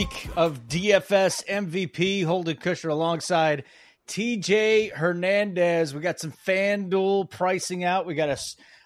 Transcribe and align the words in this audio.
week 0.00 0.30
of 0.34 0.66
DFS 0.66 1.44
MVP. 1.46 2.24
Holden 2.24 2.56
Kushner 2.56 2.88
alongside 2.88 3.64
TJ 4.08 4.94
Hernandez. 4.94 5.94
We 5.94 6.00
got 6.00 6.18
some 6.18 6.32
FanDuel 6.32 7.28
pricing 7.28 7.84
out. 7.84 8.06
We 8.06 8.14
got 8.14 8.30
a, 8.30 8.38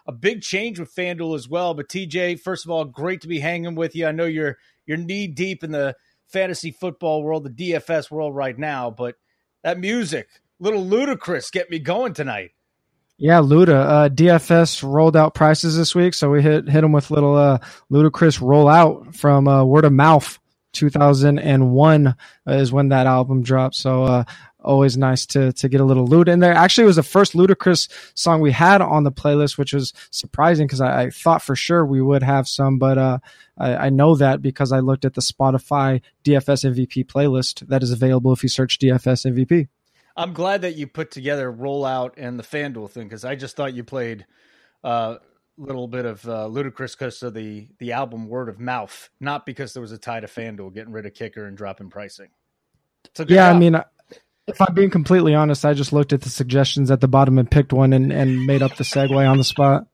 a 0.09 0.13
big 0.13 0.43
change 0.43 0.81
with 0.81 0.93
FanDuel 0.93 1.37
as 1.37 1.49
well. 1.49 1.73
But 1.73 1.89
TJ, 1.89 2.41
first 2.41 2.65
of 2.65 2.73
all, 2.73 2.85
great 2.85 3.21
to 3.21 3.29
be 3.29 3.39
hanging 3.39 3.77
with 3.77 3.95
you. 3.95 4.09
I 4.09 4.11
know 4.11 4.25
you're 4.25 4.57
you're 4.87 4.97
knee 4.97 5.29
deep 5.29 5.63
in 5.63 5.71
the 5.71 5.95
fantasy 6.27 6.73
football 6.73 7.23
world, 7.23 7.45
the 7.45 7.51
DFS 7.71 8.11
world 8.11 8.35
right 8.35 8.59
now, 8.59 8.91
but 8.91 9.15
that 9.63 9.79
music, 9.79 10.27
little 10.59 10.85
Ludacris, 10.85 11.53
get 11.53 11.71
me 11.71 11.79
going 11.79 12.15
tonight. 12.15 12.51
Yeah, 13.19 13.39
Luda. 13.39 13.69
Uh, 13.69 14.09
DFS 14.09 14.83
rolled 14.83 15.17
out 15.17 15.35
prices 15.35 15.77
this 15.77 15.95
week, 15.95 16.15
so 16.15 16.29
we 16.29 16.43
hit 16.43 16.69
hit 16.69 16.81
them 16.81 16.91
with 16.91 17.13
little 17.13 17.37
uh, 17.37 17.59
Ludacris 17.89 18.41
rollout 18.41 19.15
from 19.15 19.47
uh, 19.47 19.63
Word 19.65 19.85
of 19.85 19.93
Mouth. 19.93 20.41
2001 20.75 22.07
uh, 22.07 22.15
is 22.47 22.73
when 22.73 22.89
that 22.91 23.07
album 23.07 23.43
dropped. 23.43 23.77
So 23.77 24.05
uh, 24.05 24.25
always 24.65 24.97
nice 24.97 25.27
to 25.27 25.53
to 25.53 25.69
get 25.69 25.81
a 25.81 25.85
little 25.85 26.09
Luda 26.09 26.29
in 26.29 26.41
there. 26.41 26.55
Actually, 26.55 26.85
it 26.85 26.89
was 26.89 26.97
the 26.97 27.03
first 27.03 27.35
Ludacris 27.35 27.89
song 28.15 28.41
we 28.41 28.53
had 28.53 28.81
on 28.81 29.05
the 29.05 29.13
playlist, 29.13 29.59
which 29.59 29.73
was 29.73 29.93
surprising 30.11 30.67
because 30.67 30.81
I, 30.81 31.03
I, 31.03 31.11
thought 31.11 31.43
for 31.43 31.55
sure 31.55 31.85
we 31.85 32.03
would 32.03 32.23
have 32.23 32.49
some, 32.49 32.79
but 32.79 32.99
uh, 32.99 33.19
I, 33.59 33.77
I, 33.77 33.91
know 33.91 34.17
that 34.17 34.43
because 34.43 34.73
I 34.73 34.81
looked 34.81 35.05
at 35.05 35.15
the 35.15 35.21
Spotify 35.21 36.01
DFS 36.25 36.75
MVP 36.75 37.07
playlist 37.07 37.67
that 37.69 37.83
is 37.83 37.93
available 37.93 38.33
if 38.33 38.43
you 38.43 38.49
search 38.49 38.79
DFS 38.79 39.31
MVP. 39.33 39.69
I'm 40.17 40.33
glad 40.33 40.63
that 40.63 40.77
you 40.77 40.87
put 40.87 41.11
together 41.11 41.53
rollout 41.53 42.13
and 42.17 42.39
the 42.39 42.45
FanDuel 42.45 42.91
thing 42.91 43.05
because 43.05 43.25
I 43.25 43.35
just 43.35 43.57
thought 43.57 43.75
you 43.75 43.85
played 43.85 44.27
uh, 44.85 45.17
little 45.57 45.89
bit 45.89 46.05
of 46.05 46.29
uh, 46.29 46.49
Ludacris 46.51 46.93
because 46.93 47.23
of 47.23 47.35
the 47.35 47.69
the 47.79 47.93
album 47.93 48.29
Word 48.29 48.49
of 48.49 48.59
Mouth, 48.59 49.11
not 49.21 49.47
because 49.47 49.73
there 49.73 49.81
was 49.81 49.93
a 49.93 49.99
tie 49.99 50.21
to 50.21 50.27
FanDuel 50.27 50.75
getting 50.75 50.93
rid 50.93 51.07
of 51.07 51.15
kicker 51.15 51.47
and 51.47 51.57
dropping 51.57 51.91
pricing. 51.91 52.31
yeah, 53.19 53.25
job. 53.25 53.57
I 53.57 53.59
mean, 53.59 53.81
if 54.47 54.61
I'm 54.61 54.75
being 54.75 54.91
completely 54.91 55.35
honest, 55.35 55.65
I 55.65 55.75
just 55.75 55.93
looked 55.93 56.13
at 56.13 56.23
the 56.23 56.31
suggestions 56.31 56.91
at 56.91 57.01
the 57.01 57.09
bottom 57.09 57.39
and 57.39 57.51
picked 57.51 57.73
one 57.73 57.93
and, 57.93 58.13
and 58.13 58.47
made 58.47 58.63
up 58.63 58.77
the 58.77 58.85
segue 58.85 59.31
on 59.31 59.39
the 59.39 59.45
spot. 59.45 59.87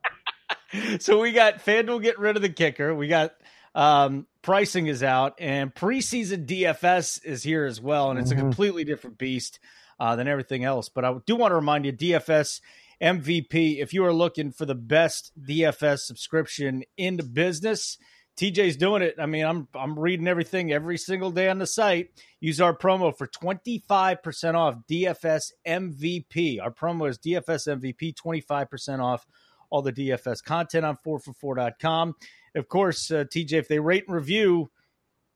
so 1.00 1.20
we 1.20 1.32
got 1.32 1.64
FanDuel 1.64 2.02
getting 2.02 2.20
rid 2.20 2.36
of 2.36 2.42
the 2.42 2.48
kicker. 2.48 2.94
We 2.94 3.08
got 3.08 3.32
um, 3.74 4.26
pricing 4.42 4.86
is 4.86 5.02
out, 5.02 5.34
and 5.38 5.74
preseason 5.74 6.46
DFS 6.46 7.24
is 7.24 7.42
here 7.42 7.64
as 7.64 7.80
well, 7.80 8.10
and 8.10 8.18
it's 8.18 8.30
mm-hmm. 8.30 8.38
a 8.38 8.42
completely 8.42 8.84
different 8.84 9.18
beast 9.18 9.60
uh, 9.98 10.16
than 10.16 10.26
everything 10.26 10.64
else. 10.64 10.88
But 10.88 11.04
I 11.04 11.14
do 11.24 11.36
want 11.36 11.52
to 11.52 11.56
remind 11.56 11.86
you, 11.86 11.92
DFS 11.92 12.60
MVP, 13.02 13.80
if 13.80 13.94
you 13.94 14.04
are 14.04 14.12
looking 14.12 14.52
for 14.52 14.66
the 14.66 14.74
best 14.74 15.32
DFS 15.40 16.00
subscription 16.00 16.84
in 16.96 17.16
the 17.16 17.22
business, 17.22 17.96
TJ's 18.36 18.76
doing 18.76 19.02
it. 19.02 19.16
I 19.18 19.26
mean, 19.26 19.44
I'm 19.44 19.68
I'm 19.74 19.98
reading 19.98 20.28
everything 20.28 20.72
every 20.72 20.96
single 20.96 21.30
day 21.30 21.48
on 21.48 21.58
the 21.58 21.66
site. 21.66 22.08
Use 22.40 22.60
our 22.60 22.74
promo 22.74 23.16
for 23.16 23.26
25% 23.26 24.54
off 24.54 24.76
DFS 24.90 25.52
MVP. 25.66 26.60
Our 26.62 26.70
promo 26.70 27.08
is 27.08 27.18
DFS 27.18 27.68
MVP, 27.68 28.14
25% 28.14 29.02
off 29.02 29.26
all 29.68 29.82
the 29.82 29.92
DFS 29.92 30.42
content 30.42 30.84
on 30.84 30.96
4for4.com. 31.06 32.14
Of 32.54 32.68
course, 32.68 33.10
uh, 33.10 33.24
TJ, 33.24 33.52
if 33.52 33.68
they 33.68 33.78
rate 33.78 34.04
and 34.06 34.14
review, 34.14 34.70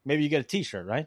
maybe 0.05 0.23
you 0.23 0.29
get 0.29 0.41
a 0.41 0.45
t-shirt, 0.45 0.87
right? 0.87 1.07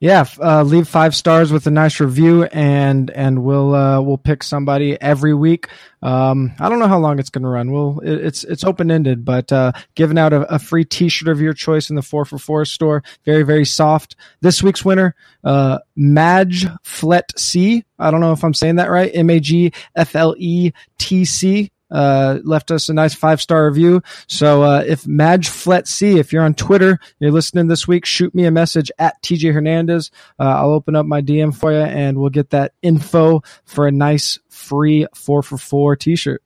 Yeah, 0.00 0.26
uh, 0.40 0.62
leave 0.62 0.86
five 0.86 1.16
stars 1.16 1.50
with 1.50 1.66
a 1.66 1.72
nice 1.72 1.98
review, 1.98 2.44
and 2.44 3.10
and 3.10 3.42
we'll 3.42 3.74
uh, 3.74 4.00
we'll 4.00 4.16
pick 4.16 4.44
somebody 4.44 5.00
every 5.00 5.34
week. 5.34 5.68
Um, 6.02 6.52
I 6.60 6.68
don't 6.68 6.78
know 6.78 6.86
how 6.86 7.00
long 7.00 7.18
it's 7.18 7.30
going 7.30 7.42
to 7.42 7.48
run. 7.48 7.72
We'll 7.72 7.98
it, 8.00 8.24
it's 8.24 8.44
it's 8.44 8.62
open 8.62 8.92
ended, 8.92 9.24
but 9.24 9.50
uh, 9.50 9.72
giving 9.96 10.16
out 10.16 10.32
a, 10.32 10.42
a, 10.54 10.60
free 10.60 10.84
T-shirt 10.84 11.26
of 11.26 11.40
your 11.40 11.52
choice 11.52 11.90
in 11.90 11.96
the 11.96 12.02
four 12.02 12.24
for 12.24 12.38
four 12.38 12.64
store. 12.64 13.02
Very 13.24 13.42
very 13.42 13.64
soft. 13.64 14.14
This 14.40 14.62
week's 14.62 14.84
winner, 14.84 15.16
uh, 15.42 15.80
Madge 15.96 16.66
Flet 16.84 17.36
C. 17.36 17.84
I 17.98 18.12
don't 18.12 18.20
know 18.20 18.32
if 18.32 18.44
I'm 18.44 18.54
saying 18.54 18.76
that 18.76 18.90
right. 18.90 19.10
M 19.12 19.30
A 19.30 19.40
G 19.40 19.72
F 19.96 20.14
L 20.14 20.36
E 20.38 20.70
T 20.98 21.24
C 21.24 21.72
uh, 21.90 22.38
left 22.44 22.70
us 22.70 22.88
a 22.88 22.94
nice 22.94 23.14
five 23.14 23.40
star 23.40 23.66
review. 23.66 24.02
So 24.26 24.62
uh, 24.62 24.84
if 24.86 25.06
Madge 25.06 25.48
Flet 25.48 25.88
C, 25.88 26.18
if 26.18 26.32
you're 26.32 26.42
on 26.42 26.54
Twitter, 26.54 26.98
you're 27.18 27.30
listening 27.30 27.68
this 27.68 27.88
week, 27.88 28.04
shoot 28.04 28.34
me 28.34 28.44
a 28.44 28.50
message 28.50 28.90
at 28.98 29.20
TJ 29.22 29.52
Hernandez. 29.52 30.10
Uh, 30.38 30.44
I'll 30.44 30.72
open 30.72 30.96
up 30.96 31.06
my 31.06 31.22
DM 31.22 31.54
for 31.54 31.72
you, 31.72 31.78
and 31.78 32.18
we'll 32.18 32.30
get 32.30 32.50
that 32.50 32.72
info 32.82 33.42
for 33.64 33.86
a 33.86 33.92
nice 33.92 34.38
free 34.48 35.06
four 35.14 35.42
for 35.42 35.58
four 35.58 35.96
T-shirt. 35.96 36.42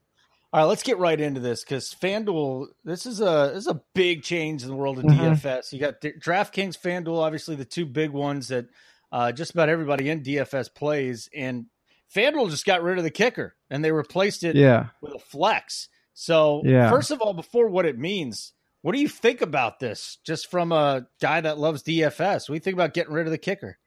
All 0.52 0.60
right, 0.60 0.68
let's 0.68 0.82
get 0.82 0.98
right 0.98 1.18
into 1.18 1.40
this 1.40 1.64
because 1.64 1.96
FanDuel, 1.98 2.66
this 2.84 3.06
is 3.06 3.22
a 3.22 3.52
this 3.54 3.64
is 3.64 3.68
a 3.68 3.80
big 3.94 4.22
change 4.22 4.62
in 4.62 4.68
the 4.68 4.76
world 4.76 4.98
of 4.98 5.04
mm-hmm. 5.04 5.18
DFS. 5.18 5.72
You 5.72 5.80
got 5.80 6.02
DraftKings, 6.02 6.78
FanDuel, 6.78 7.22
obviously 7.22 7.56
the 7.56 7.64
two 7.64 7.86
big 7.86 8.10
ones 8.10 8.48
that 8.48 8.66
uh, 9.10 9.32
just 9.32 9.52
about 9.52 9.70
everybody 9.70 10.10
in 10.10 10.22
DFS 10.22 10.74
plays, 10.74 11.30
and 11.34 11.66
FanDuel 12.14 12.50
just 12.50 12.66
got 12.66 12.82
rid 12.82 12.98
of 12.98 13.04
the 13.04 13.10
kicker 13.10 13.56
and 13.72 13.82
they 13.82 13.90
replaced 13.90 14.44
it 14.44 14.54
yeah. 14.54 14.88
with 15.00 15.14
a 15.14 15.18
flex. 15.18 15.88
So, 16.12 16.62
yeah. 16.64 16.90
first 16.90 17.10
of 17.10 17.22
all, 17.22 17.32
before 17.32 17.68
what 17.68 17.86
it 17.86 17.98
means, 17.98 18.52
what 18.82 18.94
do 18.94 19.00
you 19.00 19.08
think 19.08 19.40
about 19.40 19.80
this 19.80 20.18
just 20.24 20.50
from 20.50 20.72
a 20.72 21.06
guy 21.20 21.40
that 21.40 21.58
loves 21.58 21.82
DFS? 21.82 22.48
What 22.48 22.48
do 22.48 22.54
you 22.54 22.60
think 22.60 22.74
about 22.74 22.92
getting 22.92 23.14
rid 23.14 23.26
of 23.26 23.32
the 23.32 23.38
kicker? 23.38 23.78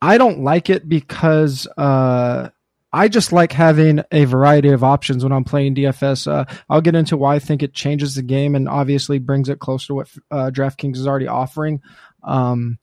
I 0.00 0.16
don't 0.16 0.40
like 0.40 0.70
it 0.70 0.88
because 0.88 1.66
uh, 1.76 2.48
I 2.92 3.08
just 3.08 3.32
like 3.32 3.52
having 3.52 4.02
a 4.10 4.24
variety 4.24 4.70
of 4.70 4.82
options 4.82 5.22
when 5.22 5.32
I'm 5.32 5.44
playing 5.44 5.74
DFS. 5.74 6.30
Uh, 6.30 6.46
I'll 6.70 6.80
get 6.80 6.94
into 6.94 7.18
why 7.18 7.34
I 7.34 7.38
think 7.38 7.62
it 7.62 7.74
changes 7.74 8.14
the 8.14 8.22
game 8.22 8.54
and 8.54 8.68
obviously 8.68 9.18
brings 9.18 9.50
it 9.50 9.58
closer 9.58 9.88
to 9.88 9.94
what 9.96 10.08
uh, 10.30 10.50
DraftKings 10.50 10.96
is 10.96 11.06
already 11.06 11.28
offering. 11.28 11.82
Um, 12.22 12.78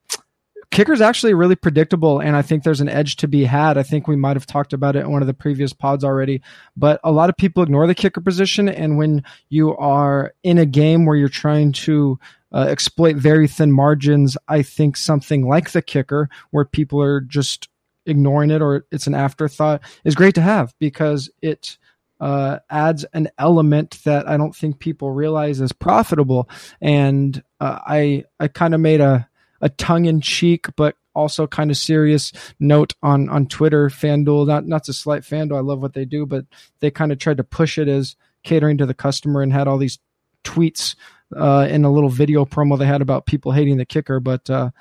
kicker's 0.74 1.02
actually 1.02 1.34
really 1.34 1.56
predictable 1.56 2.20
and 2.20 2.36
i 2.36 2.42
think 2.42 2.64
there's 2.64 2.82
an 2.82 2.90
edge 2.90 3.16
to 3.16 3.28
be 3.28 3.46
had 3.46 3.78
i 3.78 3.84
think 3.84 4.08
we 4.08 4.16
might 4.16 4.36
have 4.36 4.46
talked 4.46 4.74
about 4.74 4.96
it 4.96 5.02
in 5.02 5.12
one 5.12 5.22
of 5.22 5.28
the 5.28 5.34
previous 5.34 5.72
pods 5.72 6.04
already 6.04 6.42
but 6.76 7.00
a 7.04 7.12
lot 7.12 7.30
of 7.30 7.38
people 7.38 7.64
ignore 7.64 7.88
the 7.88 7.96
kicker 7.96 8.22
position 8.22 8.68
and 8.68 8.98
when 8.98 9.24
you 9.50 9.76
are 9.78 10.34
in 10.44 10.58
a 10.58 10.66
game 10.66 11.06
where 11.06 11.16
you're 11.16 11.30
trying 11.30 11.72
to 11.72 12.20
uh, 12.52 12.66
exploit 12.68 13.16
very 13.16 13.48
thin 13.48 13.72
margins 13.72 14.36
i 14.48 14.62
think 14.62 14.98
something 14.98 15.48
like 15.48 15.72
the 15.72 15.82
kicker 15.82 16.30
where 16.52 16.66
people 16.66 17.02
are 17.02 17.22
just 17.22 17.70
ignoring 18.06 18.52
it 18.52 18.62
or 18.62 18.86
it's 18.92 19.08
an 19.08 19.16
afterthought 19.16 19.82
is 20.04 20.16
great 20.16 20.36
to 20.36 20.42
have 20.42 20.74
because 20.80 21.30
it 21.42 21.78
uh, 22.20 22.60
adds 22.70 23.04
an 23.14 23.28
element 23.38 24.00
that 24.06 24.30
I 24.30 24.38
don't 24.38 24.56
think 24.56 24.80
people 24.80 25.12
realize 25.12 25.60
is 25.60 25.74
profitable. 25.74 26.50
And 26.80 27.44
uh, 27.60 27.80
I 27.86 28.24
I 28.40 28.48
kind 28.48 28.74
of 28.74 28.80
made 28.80 29.02
a 29.02 29.28
a 29.64 29.70
tongue 29.70 30.06
in 30.06 30.22
cheek 30.22 30.68
but 30.76 30.96
also 31.16 31.48
kind 31.48 31.72
of 31.72 31.78
serious 31.78 32.32
note 32.60 32.94
on 33.02 33.30
on 33.30 33.48
Twitter. 33.48 33.90
FanDuel, 33.90 34.48
not 34.48 34.68
not 34.68 34.84
to 34.86 34.94
slight 34.94 35.24
FanDuel, 35.24 35.58
I 35.58 35.62
love 35.62 35.82
what 35.82 35.94
they 35.94 36.06
do, 36.06 36.26
but 36.26 36.46
they 36.80 36.92
kind 36.92 37.12
of 37.12 37.18
tried 37.18 37.38
to 37.38 37.44
push 37.44 37.78
it 37.78 37.88
as 37.88 38.16
catering 38.44 38.78
to 38.78 38.86
the 38.86 38.94
customer 38.94 39.42
and 39.42 39.54
had 39.54 39.68
all 39.68 39.78
these 39.78 40.00
tweets 40.44 40.96
uh, 41.36 41.66
in 41.70 41.86
a 41.86 41.92
little 41.92 42.10
video 42.10 42.46
promo 42.46 42.78
they 42.78 42.86
had 42.86 43.02
about 43.02 43.26
people 43.26 43.52
hating 43.52 43.78
the 43.78 43.86
kicker. 43.86 44.20
But 44.20 44.50
uh, 44.50 44.72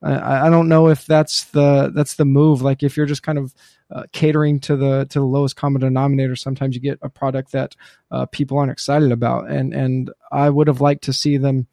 I, 0.00 0.46
I, 0.46 0.50
don't 0.50 0.68
know 0.68 0.88
if 0.88 1.06
that's 1.06 1.44
the 1.46 1.90
that's 1.94 2.14
the 2.14 2.24
move. 2.24 2.62
Like 2.62 2.82
if 2.82 2.96
you're 2.96 3.06
just 3.06 3.24
kind 3.24 3.38
of 3.38 3.54
uh, 3.90 4.04
catering 4.12 4.60
to 4.60 4.76
the 4.76 5.06
to 5.06 5.18
the 5.18 5.26
lowest 5.26 5.56
common 5.56 5.80
denominator, 5.80 6.36
sometimes 6.36 6.74
you 6.76 6.80
get 6.80 6.98
a 7.02 7.08
product 7.08 7.52
that 7.52 7.74
uh, 8.10 8.26
people 8.26 8.58
aren't 8.58 8.70
excited 8.70 9.10
about. 9.10 9.50
And 9.50 9.74
and 9.74 10.10
I 10.30 10.50
would 10.50 10.68
have 10.68 10.80
liked 10.80 11.04
to 11.04 11.12
see 11.12 11.36
them 11.36 11.66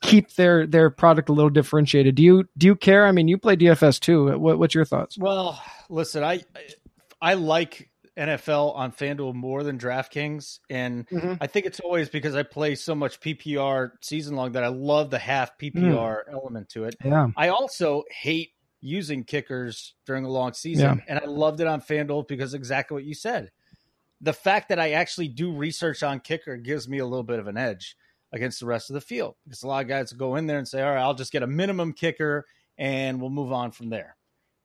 keep 0.00 0.34
their 0.34 0.66
their 0.66 0.90
product 0.90 1.28
a 1.28 1.32
little 1.32 1.50
differentiated. 1.50 2.14
Do 2.14 2.22
you 2.22 2.48
do 2.56 2.66
you 2.66 2.76
care? 2.76 3.06
I 3.06 3.12
mean, 3.12 3.28
you 3.28 3.38
play 3.38 3.56
DFS 3.56 4.00
too. 4.00 4.38
What, 4.38 4.58
what's 4.58 4.74
your 4.74 4.84
thoughts? 4.84 5.18
Well, 5.18 5.62
listen, 5.88 6.24
I 6.24 6.42
I 7.20 7.34
like 7.34 7.90
NFL 8.18 8.74
on 8.74 8.92
FanDuel 8.92 9.34
more 9.34 9.62
than 9.62 9.78
DraftKings, 9.78 10.58
and 10.68 11.08
mm-hmm. 11.08 11.34
I 11.40 11.46
think 11.46 11.66
it's 11.66 11.80
always 11.80 12.08
because 12.08 12.34
I 12.34 12.42
play 12.42 12.74
so 12.74 12.94
much 12.94 13.20
PPR 13.20 13.92
season 14.00 14.34
long 14.34 14.52
that 14.52 14.64
I 14.64 14.68
love 14.68 15.10
the 15.10 15.18
half 15.18 15.56
PPR 15.56 15.74
mm. 15.74 16.32
element 16.32 16.68
to 16.70 16.84
it. 16.84 16.96
Yeah. 17.04 17.28
I 17.36 17.48
also 17.48 18.02
hate 18.10 18.50
using 18.80 19.24
kickers 19.24 19.94
during 20.04 20.24
a 20.24 20.28
long 20.28 20.52
season, 20.52 20.98
yeah. 20.98 21.04
and 21.14 21.20
I 21.20 21.26
loved 21.26 21.60
it 21.60 21.68
on 21.68 21.80
FanDuel 21.80 22.26
because 22.26 22.54
exactly 22.54 22.96
what 22.96 23.04
you 23.04 23.14
said. 23.14 23.52
The 24.20 24.32
fact 24.32 24.70
that 24.70 24.80
I 24.80 24.92
actually 24.92 25.28
do 25.28 25.52
research 25.52 26.02
on 26.02 26.18
kicker 26.18 26.56
gives 26.56 26.88
me 26.88 26.98
a 26.98 27.06
little 27.06 27.22
bit 27.22 27.38
of 27.38 27.46
an 27.46 27.56
edge 27.56 27.96
against 28.32 28.60
the 28.60 28.66
rest 28.66 28.90
of 28.90 28.94
the 28.94 29.00
field 29.00 29.34
because 29.44 29.62
a 29.62 29.66
lot 29.66 29.82
of 29.82 29.88
guys 29.88 30.12
go 30.12 30.36
in 30.36 30.46
there 30.46 30.58
and 30.58 30.68
say, 30.68 30.82
all 30.82 30.90
right, 30.90 31.00
I'll 31.00 31.14
just 31.14 31.32
get 31.32 31.42
a 31.42 31.46
minimum 31.46 31.92
kicker 31.92 32.46
and 32.76 33.20
we'll 33.20 33.30
move 33.30 33.52
on 33.52 33.70
from 33.70 33.88
there. 33.90 34.16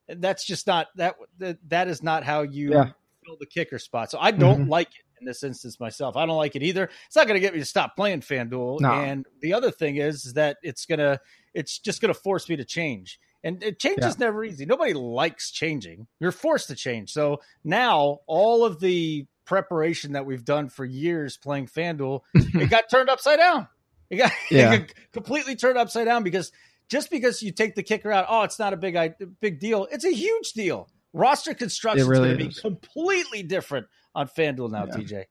That's 0.07 0.45
just 0.45 0.68
not 0.68 0.88
that 0.98 1.15
that, 1.39 1.57
that 1.69 1.88
is 1.88 2.04
not 2.04 2.24
how 2.24 2.42
you 2.42 2.71
yeah. 2.71 2.92
fill 3.25 3.38
the 3.39 3.45
kicker 3.45 3.80
spot. 3.80 4.12
So 4.12 4.18
I 4.19 4.31
don't 4.31 4.62
mm-hmm. 4.62 4.69
like 4.69 4.89
it 4.89 5.06
in 5.19 5.25
this 5.25 5.44
instance 5.44 5.80
myself. 5.80 6.18
I 6.18 6.25
don't 6.25 6.38
like 6.38 6.56
it 6.56 6.63
either. 6.63 6.89
It's 7.07 7.15
not 7.15 7.25
going 7.25 7.36
to 7.36 7.42
get 7.42 7.54
me 7.54 7.60
to 7.60 7.65
stop 7.65 7.95
playing 7.95 8.21
FanDuel. 8.21 8.81
No. 8.81 8.92
And 8.92 9.25
the 9.42 9.54
other 9.54 9.71
thing 9.71 9.95
is, 9.95 10.25
is 10.25 10.33
that 10.33 10.57
it's 10.62 10.86
gonna 10.86 11.19
it's 11.54 11.80
just 11.80 12.01
going 12.01 12.13
to 12.13 12.19
force 12.19 12.50
me 12.50 12.57
to 12.57 12.66
change. 12.66 13.19
And 13.45 13.62
change 13.77 14.00
yeah. 14.00 14.07
is 14.07 14.19
never 14.19 14.44
easy. 14.45 14.66
Nobody 14.66 14.94
likes 14.94 15.51
changing. 15.51 16.07
You're 16.19 16.31
forced 16.31 16.68
to 16.68 16.75
change. 16.75 17.12
So 17.12 17.42
now 17.63 18.19
all 18.25 18.63
of 18.63 18.80
the 18.80 19.25
preparation 19.45 20.13
that 20.13 20.25
we've 20.25 20.45
done 20.45 20.69
for 20.69 20.86
years 20.86 21.38
playing 21.38 21.68
FanDuel, 21.68 22.22
it 22.34 22.69
got 22.69 22.90
turned 22.90 23.10
upside 23.10 23.40
down. 23.40 23.68
It 24.10 24.18
got, 24.18 24.31
yeah. 24.51 24.74
it 24.74 24.94
completely 25.12 25.56
turned 25.56 25.78
upside 25.78 26.06
down 26.06 26.24
because 26.24 26.51
just 26.90 27.10
because 27.10 27.42
you 27.42 27.51
take 27.51 27.75
the 27.75 27.84
kicker 27.84 28.12
out, 28.12 28.25
oh, 28.30 28.44
it's 28.44 28.60
not 28.60 28.74
a 28.74 28.78
big 28.78 28.98
big 29.40 29.60
deal. 29.60 29.88
It's 29.92 30.06
a 30.06 30.13
huge 30.13 30.54
deal. 30.54 30.90
Roster 31.13 31.54
construction 31.54 32.07
really 32.07 32.30
is 32.30 32.38
going 32.38 32.50
to 32.50 32.56
be 32.56 32.62
completely 32.62 33.44
different 33.44 33.88
on 34.16 34.28
FanDuel 34.28 34.72
now, 34.72 34.86
yeah. 34.86 34.94
TJ. 34.94 35.25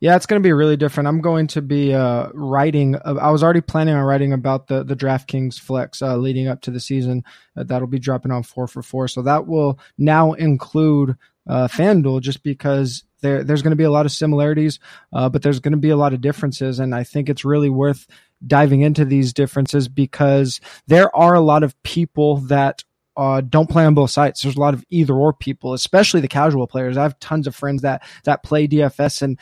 Yeah, 0.00 0.14
it's 0.14 0.26
going 0.26 0.40
to 0.40 0.46
be 0.46 0.52
really 0.52 0.76
different. 0.76 1.08
I'm 1.08 1.20
going 1.20 1.48
to 1.48 1.62
be 1.62 1.92
uh, 1.92 2.28
writing. 2.32 2.94
Uh, 2.96 3.16
I 3.20 3.30
was 3.30 3.42
already 3.42 3.60
planning 3.60 3.94
on 3.94 4.04
writing 4.04 4.32
about 4.32 4.68
the 4.68 4.84
the 4.84 4.94
DraftKings 4.94 5.58
flex 5.58 6.02
uh, 6.02 6.16
leading 6.16 6.46
up 6.46 6.60
to 6.62 6.70
the 6.70 6.80
season. 6.80 7.24
Uh, 7.56 7.64
that'll 7.64 7.88
be 7.88 7.98
dropping 7.98 8.30
on 8.30 8.44
four 8.44 8.68
for 8.68 8.82
four. 8.82 9.08
So 9.08 9.22
that 9.22 9.46
will 9.46 9.78
now 9.96 10.34
include 10.34 11.16
uh, 11.48 11.66
FanDuel, 11.66 12.20
just 12.20 12.42
because 12.42 13.04
there 13.22 13.42
there's 13.42 13.62
going 13.62 13.72
to 13.72 13.76
be 13.76 13.84
a 13.84 13.90
lot 13.90 14.06
of 14.06 14.12
similarities, 14.12 14.78
uh, 15.12 15.28
but 15.28 15.42
there's 15.42 15.60
going 15.60 15.72
to 15.72 15.78
be 15.78 15.90
a 15.90 15.96
lot 15.96 16.12
of 16.12 16.20
differences, 16.20 16.78
and 16.78 16.94
I 16.94 17.02
think 17.02 17.28
it's 17.28 17.44
really 17.44 17.70
worth 17.70 18.06
diving 18.46 18.82
into 18.82 19.04
these 19.04 19.32
differences 19.32 19.88
because 19.88 20.60
there 20.86 21.14
are 21.16 21.34
a 21.34 21.40
lot 21.40 21.64
of 21.64 21.80
people 21.82 22.36
that 22.36 22.84
uh, 23.16 23.40
don't 23.40 23.68
play 23.68 23.84
on 23.84 23.94
both 23.94 24.10
sites. 24.10 24.42
There's 24.42 24.54
a 24.54 24.60
lot 24.60 24.74
of 24.74 24.84
either 24.90 25.14
or 25.14 25.32
people, 25.32 25.72
especially 25.72 26.20
the 26.20 26.28
casual 26.28 26.68
players. 26.68 26.96
I 26.96 27.02
have 27.02 27.18
tons 27.18 27.48
of 27.48 27.56
friends 27.56 27.82
that 27.82 28.06
that 28.24 28.44
play 28.44 28.68
DFS, 28.68 29.22
and 29.22 29.38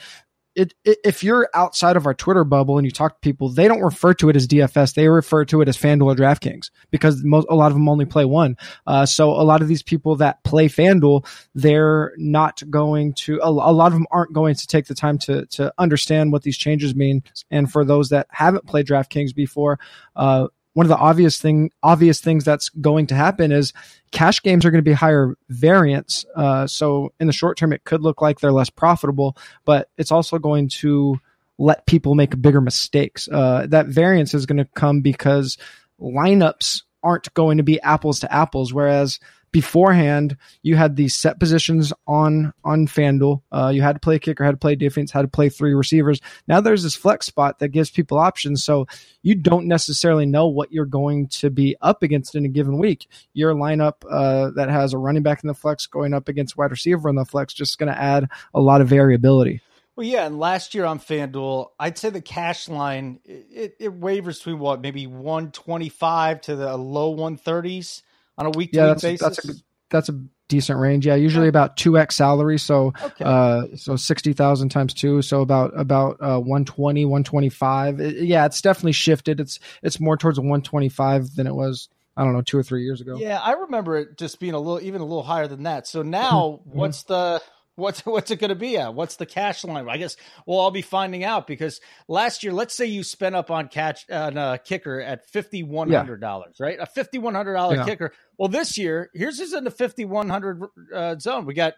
it, 0.57 0.73
it, 0.85 0.99
if 1.05 1.23
you're 1.23 1.49
outside 1.55 1.97
of 1.97 2.07
our 2.07 2.15
Twitter 2.15 2.43
bubble 2.43 2.79
and 2.79 2.87
you 2.87 2.91
talk 2.91 3.13
to 3.13 3.21
people, 3.21 3.51
they 3.51 3.69
don't 3.69 3.83
refer 3.83 4.15
to 4.15 4.31
it 4.31 4.37
as 4.37 4.49
DFS. 4.49 4.95
They 4.95 5.07
refer 5.07 5.45
to 5.45 5.61
it 5.61 5.69
as 5.69 5.77
FanDuel 5.77 6.13
or 6.13 6.15
DraftKings 6.15 6.71
because 6.91 7.23
most, 7.23 7.47
a 7.51 7.55
lot 7.55 7.67
of 7.67 7.75
them 7.75 7.89
only 7.89 8.07
play 8.07 8.25
one. 8.25 8.57
Uh, 8.87 9.05
so 9.05 9.31
a 9.31 9.45
lot 9.45 9.61
of 9.61 9.69
these 9.69 9.83
people 9.83 10.17
that 10.17 10.43
play 10.45 10.67
FanDuel, 10.67 11.27
they're 11.55 12.15
not 12.17 12.63
going 12.71 13.13
to, 13.15 13.39
a, 13.43 13.49
a, 13.49 13.51
lot 13.51 13.89
of 13.89 13.93
them 13.93 14.07
aren't 14.11 14.33
going 14.33 14.55
to 14.55 14.67
take 14.67 14.87
the 14.87 14.95
time 14.95 15.19
to, 15.19 15.45
to 15.47 15.73
understand 15.77 16.33
what 16.33 16.43
these 16.43 16.57
changes 16.57 16.95
mean. 16.95 17.23
And 17.51 17.71
for 17.71 17.85
those 17.85 18.09
that 18.09 18.27
haven't 18.31 18.67
played 18.67 18.87
DraftKings 18.87 19.35
before, 19.35 19.79
uh, 20.17 20.49
one 20.77 20.85
of 20.85 20.91
the 20.91 20.99
obvious 20.99 21.39
thing 21.39 21.71
obvious 21.83 22.21
things 22.21 22.45
that's 22.45 22.69
going 22.69 23.07
to 23.07 23.15
happen 23.15 23.51
is 23.51 23.73
cash 24.13 24.43
games 24.43 24.63
are 24.63 24.71
going 24.71 24.85
to 24.85 24.89
be 24.89 24.93
higher 24.93 25.35
variance. 25.49 26.27
Uh, 26.37 26.67
so 26.67 27.15
in 27.19 27.27
the 27.27 27.33
short 27.33 27.57
term, 27.57 27.73
it 27.73 27.85
could 27.85 28.03
look 28.03 28.21
like 28.21 28.41
they're 28.41 28.53
less 28.53 28.69
profitable, 28.69 29.39
but 29.65 29.89
it's 29.97 30.13
also 30.13 30.39
going 30.39 30.69
to 30.69 31.19
let 31.57 31.87
people 31.87 32.15
make 32.15 32.43
bigger 32.43 32.61
mistakes. 32.61 33.27
Uh, 33.27 33.67
that 33.71 33.87
variance 33.87 34.35
is 34.35 34.45
going 34.45 34.59
to 34.59 34.69
come 34.75 35.01
because 35.01 35.57
lineups 35.99 36.83
aren't 37.03 37.33
going 37.33 37.57
to 37.57 37.63
be 37.63 37.81
apples 37.81 38.21
to 38.21 38.31
apples, 38.31 38.75
whereas 38.75 39.19
beforehand, 39.57 40.37
you 40.63 40.77
had 40.77 40.97
these 40.97 41.15
set 41.15 41.41
positions 41.41 41.91
on 42.07 42.53
on 42.63 42.87
FanDuel. 42.87 43.41
Uh, 43.51 43.73
you 43.75 43.81
had 43.81 43.95
to 43.95 44.01
play 44.01 44.19
kicker, 44.19 44.45
had 44.45 44.51
to 44.51 44.59
play 44.59 44.75
defense, 44.75 45.11
had 45.11 45.23
to 45.23 45.29
play 45.29 45.49
three 45.49 45.73
receivers. 45.73 46.21
Now 46.47 46.61
there's 46.61 46.83
this 46.83 46.95
flex 46.95 47.25
spot 47.25 47.61
that 47.61 47.69
gives 47.71 47.91
people 47.91 48.19
options, 48.19 48.63
so 48.63 48.87
you 49.23 49.35
don't 49.35 49.67
necessarily 49.67 50.27
know 50.27 50.47
what 50.47 50.73
you're 50.73 50.85
going 50.85 51.29
to 51.29 51.49
be 51.49 51.75
up 51.81 52.03
against 52.03 52.35
in 52.35 52.45
a 52.45 52.49
given 52.49 52.77
week. 52.77 53.09
Your 53.33 53.55
lineup 53.55 53.95
uh, 54.11 54.51
that 54.57 54.69
has 54.69 54.93
a 54.93 54.99
running 54.99 55.23
back 55.23 55.43
in 55.43 55.49
the 55.49 55.55
flex 55.55 55.87
going 55.87 56.13
up 56.13 56.29
against 56.29 56.59
wide 56.59 56.71
receiver 56.71 57.09
in 57.09 57.17
the 57.17 57.25
flex 57.25 57.55
just 57.55 57.79
going 57.79 57.91
to 57.91 57.99
add 57.99 58.29
a 58.53 58.61
lot 58.61 58.83
of 58.83 58.89
variability. 58.89 59.63
Well, 59.97 60.07
yeah, 60.07 60.27
and 60.27 60.39
last 60.39 60.75
year 60.75 60.85
on 60.85 61.01
FanDuel, 61.01 61.69
I'd 61.81 61.97
say 61.97 62.11
the 62.11 62.21
cash 62.21 62.69
line 62.69 63.21
it, 63.25 63.77
it 63.81 63.95
wavers 63.95 64.37
between 64.37 64.59
what 64.59 64.83
maybe 64.83 65.07
one 65.07 65.51
twenty 65.51 65.89
five 65.89 66.43
to 66.43 66.57
the 66.57 66.77
low 66.77 67.09
one 67.09 67.39
thirties 67.39 68.03
on 68.39 68.47
a 68.47 68.51
week 68.51 68.73
to 68.73 68.89
week 68.89 69.01
basis? 69.01 69.21
That's 69.21 69.49
a, 69.49 69.53
that's 69.91 70.09
a 70.09 70.21
decent 70.49 70.79
range. 70.79 71.07
Yeah, 71.07 71.15
usually 71.15 71.49
about 71.49 71.77
two 71.77 71.99
x 71.99 72.17
salary. 72.17 72.59
So 72.59 72.93
okay. 73.03 73.25
uh, 73.25 73.65
so 73.77 73.97
sixty 73.97 74.33
thousand 74.33 74.71
times 74.71 74.95
two, 74.95 75.23
so 75.23 75.41
about 75.41 75.79
about 75.79 76.17
uh, 76.21 76.39
120, 76.39 77.05
125. 77.05 78.01
It, 78.01 78.23
yeah, 78.23 78.47
it's 78.47 78.61
definitely 78.61 78.93
shifted. 78.93 79.41
It's 79.41 79.59
it's 79.83 80.01
more 80.01 80.17
towards 80.17 80.39
one 80.41 80.63
twenty 80.63 80.89
five 80.89 81.35
than 81.35 81.47
it 81.47 81.55
was. 81.55 81.89
I 82.19 82.25
don't 82.25 82.33
know, 82.33 82.41
two 82.41 82.57
or 82.57 82.63
three 82.63 82.83
years 82.83 83.03
ago. 83.03 83.19
Yeah, 83.19 83.39
I 83.39 83.53
remember 83.53 83.99
it 83.99 84.17
just 84.17 84.41
being 84.41 84.55
a 84.55 84.59
little, 84.59 84.81
even 84.81 85.03
a 85.03 85.05
little 85.05 85.23
higher 85.23 85.47
than 85.49 85.65
that. 85.65 85.87
So 85.87 86.01
now, 86.01 86.63
mm-hmm. 86.67 86.79
what's 86.79 87.03
the 87.03 87.43
What's 87.77 88.01
what's 88.07 88.31
it 88.31 88.41
going 88.41 88.49
to 88.49 88.55
be 88.55 88.79
at? 88.79 88.95
What's 88.95 89.17
the 89.17 89.27
cash 89.27 89.63
line? 89.63 89.87
I 89.89 89.99
guess 89.99 90.17
we'll 90.47 90.59
all 90.59 90.71
be 90.71 90.83
finding 90.83 91.25
out 91.25 91.47
because 91.47 91.81
last 92.09 92.43
year, 92.43 92.53
let's 92.53 92.75
say 92.75 92.87
you 92.87 93.03
spent 93.03 93.35
up 93.35 93.51
on 93.51 93.69
catch 93.69 94.09
on 94.11 94.39
a 94.39 94.59
kicker 94.59 95.01
at 95.01 95.29
fifty 95.31 95.63
one 95.63 95.91
hundred 95.91 96.21
dollars, 96.21 96.57
yeah. 96.59 96.67
right? 96.67 96.79
A 96.81 96.87
fifty 96.87 97.19
one 97.19 97.35
hundred 97.35 97.55
dollar 97.55 97.77
yeah. 97.77 97.85
kicker. 97.85 98.13
Well, 98.39 98.49
this 98.49 98.79
year, 98.79 99.11
here's 99.15 99.39
who's 99.39 99.53
in 99.53 99.65
the 99.65 99.71
fifty 99.71 100.07
one 100.07 100.31
hundred 100.31 100.63
uh, 100.93 101.19
zone. 101.19 101.45
We 101.45 101.53
got 101.53 101.75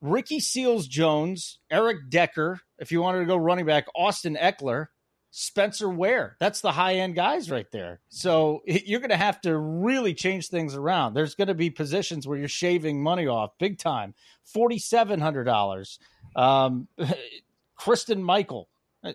Ricky 0.00 0.40
Seals 0.40 0.88
Jones, 0.88 1.58
Eric 1.70 2.08
Decker. 2.08 2.60
If 2.78 2.90
you 2.90 3.02
wanted 3.02 3.20
to 3.20 3.26
go 3.26 3.36
running 3.36 3.66
back, 3.66 3.86
Austin 3.94 4.36
Ekeler, 4.40 4.86
Spencer 5.34 5.88
Ware. 5.88 6.36
That's 6.40 6.60
the 6.60 6.72
high 6.72 6.96
end 6.96 7.14
guys 7.14 7.50
right 7.50 7.68
there. 7.72 8.00
So 8.10 8.60
you're 8.66 9.00
going 9.00 9.10
to 9.10 9.16
have 9.16 9.40
to 9.40 9.56
really 9.56 10.14
change 10.14 10.48
things 10.48 10.76
around. 10.76 11.14
There's 11.14 11.34
going 11.34 11.48
to 11.48 11.54
be 11.54 11.70
positions 11.70 12.28
where 12.28 12.38
you're 12.38 12.48
shaving 12.48 13.02
money 13.02 13.26
off 13.26 13.52
big 13.58 13.78
time. 13.78 14.14
Forty 14.44 14.78
seven 14.78 15.20
hundred 15.20 15.44
dollars. 15.44 15.98
Um, 16.36 16.86
Christine 17.76 18.22
Michael. 18.22 18.68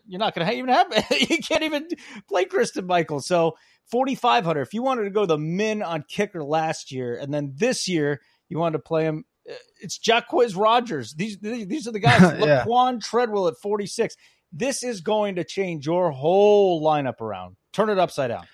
You're 0.05 0.19
not 0.19 0.35
going 0.35 0.45
to 0.45 0.53
even 0.53 0.69
have. 0.69 0.87
you 1.29 1.37
can't 1.37 1.63
even 1.63 1.87
play 2.27 2.45
Christine 2.45 2.87
Michael. 2.87 3.21
So 3.21 3.55
forty 3.85 4.15
five 4.15 4.43
hundred. 4.43 4.63
If 4.63 4.73
you 4.73 4.81
wanted 4.81 5.03
to 5.03 5.11
go 5.11 5.27
the 5.27 5.37
min 5.37 5.83
on 5.83 6.03
kicker 6.07 6.43
last 6.43 6.91
year, 6.91 7.15
and 7.15 7.31
then 7.31 7.53
this 7.55 7.87
year 7.87 8.21
you 8.49 8.57
wanted 8.57 8.79
to 8.79 8.83
play 8.83 9.03
him 9.03 9.23
uh, 9.47 9.53
it's 9.79 9.99
Jacquizz 9.99 10.57
Rogers. 10.57 11.13
These 11.13 11.37
these 11.39 11.87
are 11.87 11.91
the 11.91 11.99
guys. 11.99 12.21
yeah. 12.21 12.65
Laquan 12.65 13.01
Treadwell 13.03 13.47
at 13.47 13.57
46. 13.61 14.15
This 14.51 14.83
is 14.83 15.01
going 15.01 15.35
to 15.35 15.43
change 15.43 15.85
your 15.85 16.11
whole 16.11 16.81
lineup 16.81 17.21
around. 17.21 17.55
Turn 17.73 17.89
it 17.89 17.99
upside 17.99 18.29
down. 18.29 18.47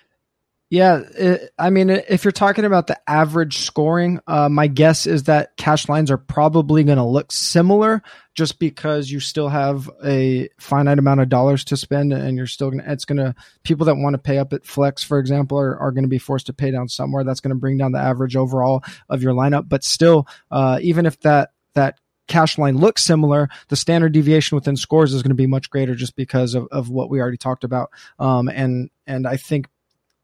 Yeah, 0.70 1.02
it, 1.16 1.50
I 1.56 1.70
mean, 1.70 1.88
if 1.88 2.24
you're 2.24 2.32
talking 2.32 2.64
about 2.64 2.88
the 2.88 2.98
average 3.08 3.58
scoring, 3.58 4.18
uh, 4.26 4.48
my 4.48 4.66
guess 4.66 5.06
is 5.06 5.24
that 5.24 5.56
cash 5.56 5.88
lines 5.88 6.10
are 6.10 6.18
probably 6.18 6.82
going 6.82 6.98
to 6.98 7.04
look 7.04 7.30
similar, 7.30 8.02
just 8.34 8.58
because 8.58 9.08
you 9.08 9.20
still 9.20 9.48
have 9.48 9.88
a 10.04 10.48
finite 10.58 10.98
amount 10.98 11.20
of 11.20 11.28
dollars 11.28 11.64
to 11.66 11.76
spend, 11.76 12.12
and 12.12 12.36
you're 12.36 12.46
still 12.48 12.70
going. 12.70 12.82
to 12.82 12.90
It's 12.90 13.04
going 13.04 13.18
to 13.18 13.36
people 13.62 13.86
that 13.86 13.96
want 13.96 14.14
to 14.14 14.18
pay 14.18 14.38
up 14.38 14.52
at 14.52 14.66
flex, 14.66 15.04
for 15.04 15.20
example, 15.20 15.58
are, 15.58 15.78
are 15.78 15.92
going 15.92 16.04
to 16.04 16.08
be 16.08 16.18
forced 16.18 16.46
to 16.46 16.52
pay 16.52 16.72
down 16.72 16.88
somewhere. 16.88 17.22
That's 17.22 17.40
going 17.40 17.54
to 17.54 17.60
bring 17.60 17.78
down 17.78 17.92
the 17.92 18.00
average 18.00 18.34
overall 18.34 18.82
of 19.08 19.22
your 19.22 19.34
lineup. 19.34 19.68
But 19.68 19.84
still, 19.84 20.26
uh, 20.50 20.80
even 20.82 21.06
if 21.06 21.20
that 21.20 21.50
that 21.74 22.00
cash 22.26 22.58
line 22.58 22.78
looks 22.78 23.02
similar, 23.02 23.48
the 23.68 23.76
standard 23.76 24.12
deviation 24.12 24.54
within 24.56 24.76
scores 24.76 25.12
is 25.12 25.22
going 25.22 25.30
to 25.30 25.34
be 25.34 25.46
much 25.46 25.70
greater 25.70 25.94
just 25.94 26.16
because 26.16 26.54
of, 26.54 26.66
of 26.70 26.90
what 26.90 27.10
we 27.10 27.20
already 27.20 27.36
talked 27.36 27.64
about. 27.64 27.90
Um, 28.18 28.48
and 28.48 28.90
and 29.06 29.26
I 29.26 29.36
think 29.36 29.68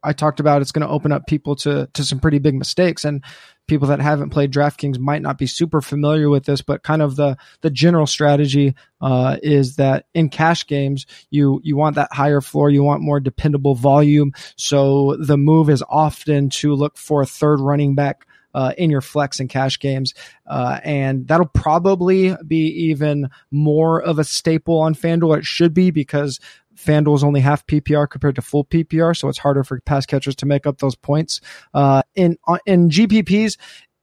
I 0.02 0.12
talked 0.12 0.40
about 0.40 0.62
it's 0.62 0.72
going 0.72 0.86
to 0.86 0.92
open 0.92 1.12
up 1.12 1.26
people 1.26 1.56
to 1.56 1.88
to 1.92 2.04
some 2.04 2.20
pretty 2.20 2.38
big 2.38 2.54
mistakes 2.54 3.04
and 3.04 3.22
people 3.66 3.88
that 3.88 4.00
haven't 4.00 4.30
played 4.30 4.52
DraftKings 4.52 4.98
might 4.98 5.22
not 5.22 5.38
be 5.38 5.46
super 5.46 5.80
familiar 5.80 6.28
with 6.28 6.44
this, 6.44 6.62
but 6.62 6.82
kind 6.82 7.02
of 7.02 7.16
the 7.16 7.36
the 7.60 7.70
general 7.70 8.06
strategy 8.06 8.74
uh, 9.00 9.36
is 9.42 9.76
that 9.76 10.06
in 10.14 10.28
cash 10.28 10.66
games 10.66 11.06
you 11.30 11.60
you 11.62 11.76
want 11.76 11.96
that 11.96 12.12
higher 12.12 12.40
floor, 12.40 12.70
you 12.70 12.82
want 12.82 13.02
more 13.02 13.20
dependable 13.20 13.74
volume. 13.74 14.32
So 14.56 15.16
the 15.16 15.36
move 15.36 15.68
is 15.68 15.84
often 15.88 16.50
to 16.50 16.74
look 16.74 16.96
for 16.96 17.22
a 17.22 17.26
third 17.26 17.60
running 17.60 17.94
back 17.94 18.26
uh, 18.54 18.72
in 18.78 18.90
your 18.90 19.00
flex 19.00 19.40
and 19.40 19.48
cash 19.48 19.78
games. 19.78 20.14
Uh, 20.46 20.80
and 20.84 21.26
that'll 21.28 21.46
probably 21.46 22.36
be 22.46 22.66
even 22.66 23.28
more 23.50 24.02
of 24.02 24.18
a 24.18 24.24
staple 24.24 24.78
on 24.78 24.94
FanDuel. 24.94 25.38
It 25.38 25.44
should 25.44 25.74
be 25.74 25.90
because 25.90 26.40
FanDuel 26.76 27.16
is 27.16 27.24
only 27.24 27.40
half 27.40 27.66
PPR 27.66 28.08
compared 28.08 28.36
to 28.36 28.42
full 28.42 28.64
PPR, 28.64 29.16
so 29.16 29.28
it's 29.28 29.38
harder 29.38 29.62
for 29.64 29.80
pass 29.80 30.06
catchers 30.06 30.34
to 30.36 30.46
make 30.46 30.66
up 30.66 30.78
those 30.78 30.96
points. 30.96 31.40
Uh, 31.74 32.02
in 32.14 32.38
in 32.64 32.88
GPPs, 32.88 33.58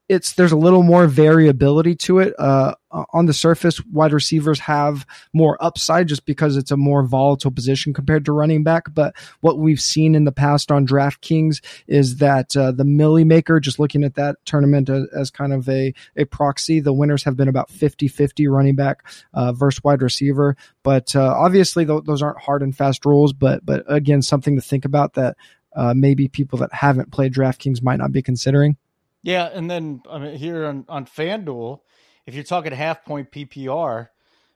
it's 0.09 0.33
there's 0.33 0.53
a 0.53 0.57
little 0.57 0.83
more 0.83 1.07
variability 1.07 1.95
to 1.95 2.19
it. 2.19 2.33
Uh, 2.39 2.75
on 2.91 3.25
the 3.25 3.33
surface, 3.33 3.83
wide 3.85 4.13
receivers 4.13 4.59
have 4.59 5.05
more 5.33 5.57
upside 5.59 6.07
just 6.07 6.25
because 6.25 6.55
it's 6.55 6.71
a 6.71 6.77
more 6.77 7.03
volatile 7.03 7.51
position 7.51 7.93
compared 7.93 8.23
to 8.25 8.31
running 8.31 8.63
back. 8.63 8.93
But 8.93 9.15
what 9.41 9.59
we've 9.59 9.81
seen 9.81 10.15
in 10.15 10.23
the 10.23 10.31
past 10.31 10.71
on 10.71 10.87
DraftKings 10.87 11.61
is 11.87 12.17
that 12.17 12.55
uh, 12.55 12.71
the 12.71 12.85
Milly 12.85 13.25
Maker, 13.25 13.59
just 13.59 13.79
looking 13.79 14.05
at 14.05 14.15
that 14.15 14.37
tournament 14.45 14.89
as, 14.89 15.07
as, 15.13 15.29
kind 15.29 15.51
of 15.51 15.67
a, 15.67 15.93
a 16.15 16.23
proxy, 16.23 16.79
the 16.79 16.93
winners 16.93 17.23
have 17.23 17.35
been 17.35 17.49
about 17.49 17.69
50 17.69 18.07
50 18.07 18.47
running 18.47 18.75
back 18.75 19.05
uh, 19.33 19.51
versus 19.51 19.83
wide 19.83 20.01
receiver. 20.01 20.55
But 20.83 21.15
uh, 21.15 21.35
obviously, 21.37 21.85
th- 21.85 22.05
those 22.05 22.21
aren't 22.21 22.39
hard 22.39 22.63
and 22.63 22.75
fast 22.75 23.05
rules. 23.05 23.33
But, 23.33 23.65
but 23.65 23.83
again, 23.87 24.21
something 24.21 24.55
to 24.55 24.61
think 24.61 24.85
about 24.85 25.15
that 25.15 25.35
uh, 25.75 25.93
maybe 25.93 26.29
people 26.29 26.59
that 26.59 26.73
haven't 26.73 27.11
played 27.11 27.33
DraftKings 27.33 27.83
might 27.83 27.97
not 27.97 28.13
be 28.13 28.21
considering. 28.21 28.77
Yeah, 29.27 29.49
and 29.53 29.69
then 29.69 30.01
I 30.09 30.19
mean 30.19 30.35
here 30.37 30.65
on 30.65 30.85
on 30.87 31.05
FanDuel, 31.05 31.81
if 32.25 32.33
you're 32.33 32.45
talking 32.45 32.71
half 32.71 33.03
point 33.03 33.29
PPR, 33.29 34.07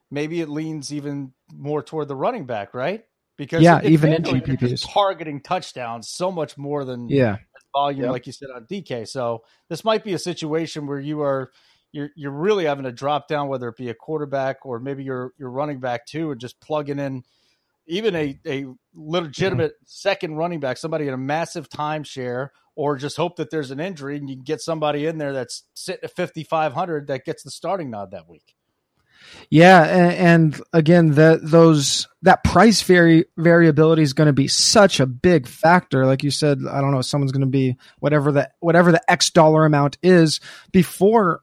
maybe 0.09 0.39
it 0.39 0.47
leans 0.47 0.93
even 0.93 1.33
more 1.53 1.83
toward 1.83 2.07
the 2.07 2.15
running 2.15 2.45
back, 2.45 2.73
right? 2.73 3.03
Because 3.37 3.61
yeah, 3.63 3.81
even 3.83 4.13
in 4.13 4.23
GPPs, 4.23 4.89
targeting 4.89 5.41
touchdowns 5.41 6.07
so 6.09 6.31
much 6.31 6.57
more 6.57 6.85
than 6.85 7.09
yeah 7.09 7.35
volume, 7.73 8.03
yep. 8.03 8.11
like 8.11 8.27
you 8.27 8.31
said 8.31 8.47
on 8.49 8.65
DK. 8.65 9.05
So 9.09 9.43
this 9.67 9.83
might 9.83 10.05
be 10.05 10.13
a 10.13 10.19
situation 10.19 10.87
where 10.87 10.99
you 11.01 11.21
are 11.21 11.51
you're 11.91 12.11
you're 12.15 12.31
really 12.31 12.63
having 12.63 12.85
to 12.85 12.93
drop 12.93 13.27
down, 13.27 13.49
whether 13.49 13.67
it 13.67 13.75
be 13.75 13.89
a 13.89 13.93
quarterback 13.93 14.65
or 14.65 14.79
maybe 14.79 15.03
you're 15.03 15.33
you're 15.37 15.51
running 15.51 15.81
back 15.81 16.05
too, 16.05 16.31
and 16.31 16.39
just 16.39 16.61
plugging 16.61 16.97
in 16.97 17.23
even 17.91 18.15
a, 18.15 18.39
a 18.48 18.65
legitimate 18.95 19.74
mm-hmm. 19.74 19.86
second 19.86 20.36
running 20.36 20.60
back, 20.60 20.77
somebody 20.77 21.07
in 21.07 21.13
a 21.13 21.17
massive 21.17 21.69
timeshare, 21.69 22.50
or 22.75 22.95
just 22.95 23.17
hope 23.17 23.36
that 23.36 23.51
there's 23.51 23.69
an 23.69 23.79
injury 23.79 24.15
and 24.17 24.29
you 24.29 24.38
can 24.38 24.43
get 24.43 24.62
somebody 24.62 25.05
in 25.05 25.17
there 25.17 25.33
that's 25.33 25.63
sitting 25.74 26.03
at 26.03 26.15
5,500 26.15 27.07
that 27.07 27.25
gets 27.25 27.43
the 27.43 27.51
starting 27.51 27.91
nod 27.91 28.12
that 28.12 28.29
week. 28.29 28.55
Yeah, 29.50 29.83
and, 29.83 30.13
and 30.13 30.62
again, 30.74 31.12
that 31.12 31.39
those 31.43 32.07
that 32.24 32.43
price 32.43 32.81
vari- 32.81 33.25
variability 33.38 34.01
is 34.01 34.13
going 34.13 34.27
to 34.27 34.33
be 34.33 34.48
such 34.48 35.00
a 35.00 35.05
big 35.05 35.48
factor. 35.48 36.05
Like 36.05 36.24
you 36.24 36.31
said, 36.31 36.60
I 36.69 36.81
don't 36.81 36.91
know, 36.91 37.01
someone's 37.01 37.31
going 37.31 37.41
to 37.41 37.48
be 37.48 37.77
whatever 38.00 38.31
the 38.31 38.50
whatever 38.62 38.91
the 38.91 39.12
X 39.12 39.29
dollar 39.29 39.65
amount 39.65 39.98
is 40.01 40.39
before 40.71 41.41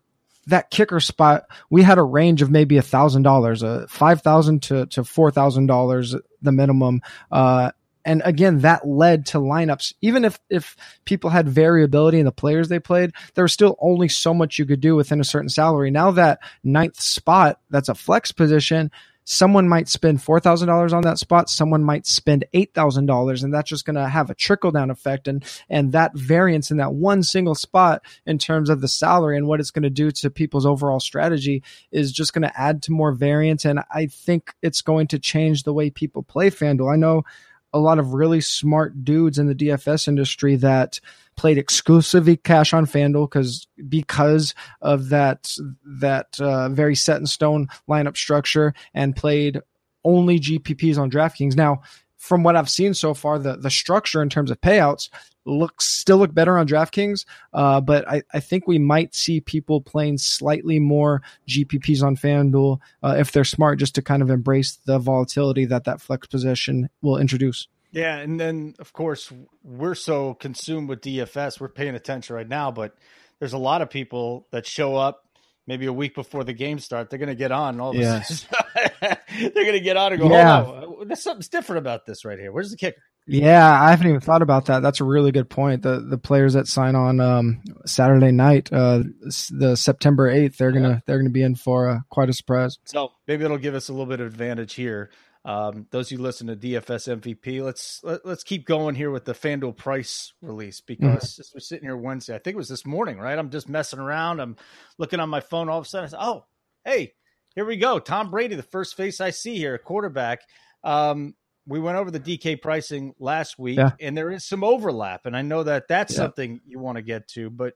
that 0.49 0.71
kicker 0.71 1.01
spot. 1.01 1.45
We 1.71 1.83
had 1.83 1.99
a 1.99 2.03
range 2.03 2.43
of 2.43 2.51
maybe 2.51 2.77
a 2.77 2.83
thousand 2.83 3.23
dollars, 3.23 3.63
a 3.63 3.87
five 3.89 4.23
thousand 4.23 4.63
to 4.65 4.87
to 4.87 5.05
four 5.05 5.31
thousand 5.31 5.67
dollars, 5.67 6.15
the 6.43 6.53
minimum. 6.53 7.03
Uh, 7.31 7.71
and 8.05 8.23
again, 8.25 8.61
that 8.61 8.89
led 8.89 9.27
to 9.27 9.39
lineups. 9.39 9.93
Even 10.01 10.25
if, 10.25 10.41
if 10.49 10.77
people 11.05 11.29
had 11.29 11.47
variability 11.47 12.19
in 12.19 12.25
the 12.25 12.33
players 12.33 12.69
they 12.69 12.79
played, 12.79 13.13
there 13.35 13.45
was 13.45 13.53
still 13.53 13.77
only 13.81 14.09
so 14.09 14.33
much 14.33 14.59
you 14.59 14.65
could 14.65 14.81
do 14.81 14.97
within 14.97 15.21
a 15.21 15.25
certain 15.25 15.51
salary. 15.51 15.91
Now 15.91 16.13
that 16.13 16.39
ninth 16.65 16.99
spot, 16.99 17.61
that's 17.69 17.91
a 17.91 17.95
flex 17.95 18.33
position, 18.33 18.91
someone 19.31 19.69
might 19.69 19.89
spend 19.91 20.19
$4,000 20.19 20.91
on 20.95 21.03
that 21.03 21.19
spot. 21.19 21.51
Someone 21.51 21.85
might 21.85 22.07
spend 22.07 22.47
$8,000 22.55 23.45
and 23.45 23.53
that's 23.53 23.69
just 23.69 23.85
going 23.85 23.97
to 23.97 24.09
have 24.09 24.31
a 24.31 24.35
trickle 24.35 24.71
down 24.71 24.91
effect. 24.91 25.29
And, 25.29 25.45
and 25.69 25.93
that 25.93 26.17
variance 26.17 26.71
in 26.71 26.79
that 26.79 26.95
one 26.95 27.23
single 27.23 27.55
spot 27.55 28.01
in 28.25 28.39
terms 28.39 28.71
of 28.71 28.81
the 28.81 28.89
salary 28.89 29.37
and 29.37 29.47
what 29.47 29.61
it's 29.61 29.71
going 29.71 29.83
to 29.83 29.91
do 29.91 30.11
to 30.11 30.31
people's 30.31 30.65
overall 30.65 30.99
strategy 30.99 31.63
is 31.93 32.11
just 32.11 32.33
going 32.33 32.49
to 32.49 32.59
add 32.59 32.83
to 32.85 32.93
more 32.93 33.13
variance. 33.13 33.67
And 33.67 33.81
I 33.93 34.07
think 34.07 34.55
it's 34.63 34.81
going 34.81 35.09
to 35.09 35.19
change 35.19 35.65
the 35.65 35.75
way 35.75 35.91
people 35.91 36.23
play 36.23 36.49
FanDuel. 36.49 36.91
I 36.91 36.97
know 36.97 37.25
a 37.73 37.79
lot 37.79 37.99
of 37.99 38.15
really 38.15 38.41
smart 38.41 39.05
dudes 39.05 39.39
in 39.39 39.47
the 39.47 39.55
DFS 39.55 40.09
industry 40.09 40.57
that 40.57 41.01
played 41.37 41.59
exclusively 41.59 42.37
cash 42.37 42.73
on 42.73 42.87
FanDuel 42.87 43.31
because 43.31 43.67
because 43.89 44.55
of 44.81 45.11
that 45.11 45.55
that 45.85 46.41
uh, 46.41 46.69
very 46.71 46.95
set 46.95 47.21
in 47.21 47.27
stone 47.27 47.69
lineup 47.89 48.17
structure 48.17 48.75
and 48.95 49.15
played 49.15 49.61
only 50.05 50.41
GPPs 50.41 50.99
on 50.99 51.11
DraftKings. 51.11 51.57
Now, 51.57 51.83
from 52.17 52.43
what 52.43 52.57
I've 52.57 52.71
seen 52.71 52.95
so 52.95 53.15
far, 53.15 53.39
the 53.39 53.57
the 53.57 53.71
structure 53.71 54.23
in 54.23 54.29
terms 54.29 54.51
of 54.51 54.61
payouts 54.61 55.09
looks 55.49 55.87
still 55.87 56.19
look 56.19 56.35
better 56.35 56.59
on 56.59 56.69
DraftKings, 56.69 57.25
uh, 57.53 57.81
but 57.81 58.09
I, 58.09 58.23
I 58.33 58.41
think 58.41 58.67
we 58.67 58.79
might 58.79 59.15
see 59.15 59.41
people 59.41 59.81
playing 59.81 60.19
slightly 60.19 60.79
more 60.79 61.23
GPPs 61.49 62.03
on 62.03 62.17
FanDuel 62.17 62.79
uh, 63.03 63.17
if 63.19 63.33
they're 63.33 63.45
smart, 63.45 63.79
just 63.79 63.95
to 63.97 64.03
kind 64.03 64.23
of 64.23 64.31
embrace 64.31 64.79
the 64.85 64.99
volatility 64.99 65.65
that 65.67 65.85
that 65.85 66.01
flex 66.01 66.27
position 66.27 66.89
will 67.03 67.17
introduce. 67.17 67.69
Yeah, 67.91 68.19
and 68.19 68.39
then 68.39 68.75
of 68.79 68.93
course 68.93 69.33
we're 69.65 69.95
so 69.95 70.35
consumed 70.35 70.89
with 70.89 71.01
DFS, 71.01 71.59
we're 71.61 71.69
paying 71.69 71.95
attention 71.95 72.37
right 72.37 72.49
now, 72.49 72.71
but 72.71 72.95
there's 73.39 73.55
a 73.55 73.59
lot 73.59 73.83
of 73.83 73.91
people 73.91 74.47
that 74.51 74.67
show 74.67 74.97
up 74.97 75.25
maybe 75.69 75.87
a 75.87 75.93
week 75.93 76.15
before 76.15 76.43
the 76.43 76.55
game 76.55 76.81
start. 76.81 77.11
They're 77.11 77.19
going 77.19 77.29
to 77.29 77.37
get 77.37 77.53
on 77.53 77.79
all 77.79 77.93
this. 77.93 78.47
they're 79.01 79.53
going 79.53 79.73
to 79.73 79.81
get 79.81 79.97
on 79.97 80.15
and 80.15 80.21
go, 80.21 80.31
yeah. 80.31 80.65
"Oh, 80.67 81.05
there's 81.07 81.23
something's 81.23 81.49
different 81.49 81.79
about 81.79 82.07
this 82.07 82.25
right 82.25 82.39
here. 82.39 82.51
Where's 82.51 82.71
the 82.71 82.77
kicker?" 82.77 83.03
Yeah, 83.31 83.81
I 83.81 83.91
haven't 83.91 84.09
even 84.09 84.21
thought 84.21 84.41
about 84.41 84.65
that. 84.67 84.81
That's 84.81 85.03
a 85.03 85.05
really 85.05 85.31
good 85.31 85.51
point. 85.51 85.83
The 85.83 86.01
the 86.01 86.17
players 86.17 86.55
that 86.55 86.67
sign 86.67 86.97
on 86.97 87.21
um, 87.21 87.63
Saturday 87.85 88.33
night, 88.33 88.73
uh, 88.73 89.03
the 89.51 89.77
September 89.77 90.29
eighth, 90.31 90.57
they're 90.57 90.73
gonna 90.73 91.03
they're 91.07 91.19
gonna 91.19 91.29
be 91.29 91.43
in 91.43 91.55
for 91.55 91.89
uh, 91.91 91.99
quite 92.09 92.31
a 92.31 92.33
surprise. 92.33 92.79
So 92.85 93.13
maybe 93.29 93.45
it'll 93.45 93.59
give 93.59 93.75
us 93.75 93.91
a 93.91 93.93
little 93.93 94.07
bit 94.07 94.21
of 94.21 94.27
advantage 94.27 94.75
here. 94.75 95.11
Um, 95.45 95.87
those 95.91 96.11
who 96.11 96.19
listen 96.19 96.49
to 96.49 96.57
DFS 96.57 97.21
MVP, 97.21 97.63
let's 97.63 98.01
let, 98.03 98.17
us 98.17 98.21
let 98.25 98.33
us 98.33 98.43
keep 98.43 98.67
going 98.67 98.95
here 98.95 99.11
with 99.11 99.25
the 99.25 99.33
FanDuel 99.33 99.77
price 99.77 100.33
release 100.43 100.81
because 100.81 101.35
mm-hmm. 101.35 101.43
we're 101.55 101.61
sitting 101.61 101.85
here 101.85 101.97
Wednesday. 101.97 102.35
I 102.35 102.39
think 102.39 102.55
it 102.55 102.59
was 102.59 102.69
this 102.69 102.85
morning, 102.85 103.19
right? 103.19 103.39
I'm 103.39 103.51
just 103.51 103.69
messing 103.69 104.01
around. 104.01 104.41
I'm 104.41 104.57
looking 104.99 105.21
on 105.21 105.31
my 105.31 105.41
phone. 105.41 105.69
All 105.69 105.79
of 105.79 105.87
a 105.87 105.89
sudden, 105.89 106.07
I 106.07 106.11
said, 106.11 106.21
"Oh, 106.21 106.45
hey, 106.85 107.15
here 107.55 107.65
we 107.65 107.77
go. 107.77 107.99
Tom 107.99 108.31
Brady, 108.31 108.57
the 108.57 108.63
first 108.63 108.97
face 108.97 109.21
I 109.21 109.31
see 109.31 109.57
here, 109.57 109.75
a 109.75 109.79
quarterback." 109.79 110.41
Um, 110.85 111.35
we 111.67 111.81
went 111.81 111.99
over 111.99 112.11
the 112.11 112.21
DK 112.21 112.61
pricing 112.61 113.15
last 113.19 113.59
week, 113.59 113.79
yeah. 113.79 113.93
and 114.01 114.17
there 114.17 114.31
is 114.31 114.45
some 114.45 114.65
overlap, 114.65 115.27
and 115.27 115.37
I 115.37 115.43
know 115.43 115.63
that 115.63 115.87
that's 115.89 116.13
yeah. 116.15 116.17
something 116.17 116.61
you 116.67 116.79
want 116.79 116.97
to 116.97 117.03
get 117.03 117.29
to. 117.29 117.51
But 117.51 117.75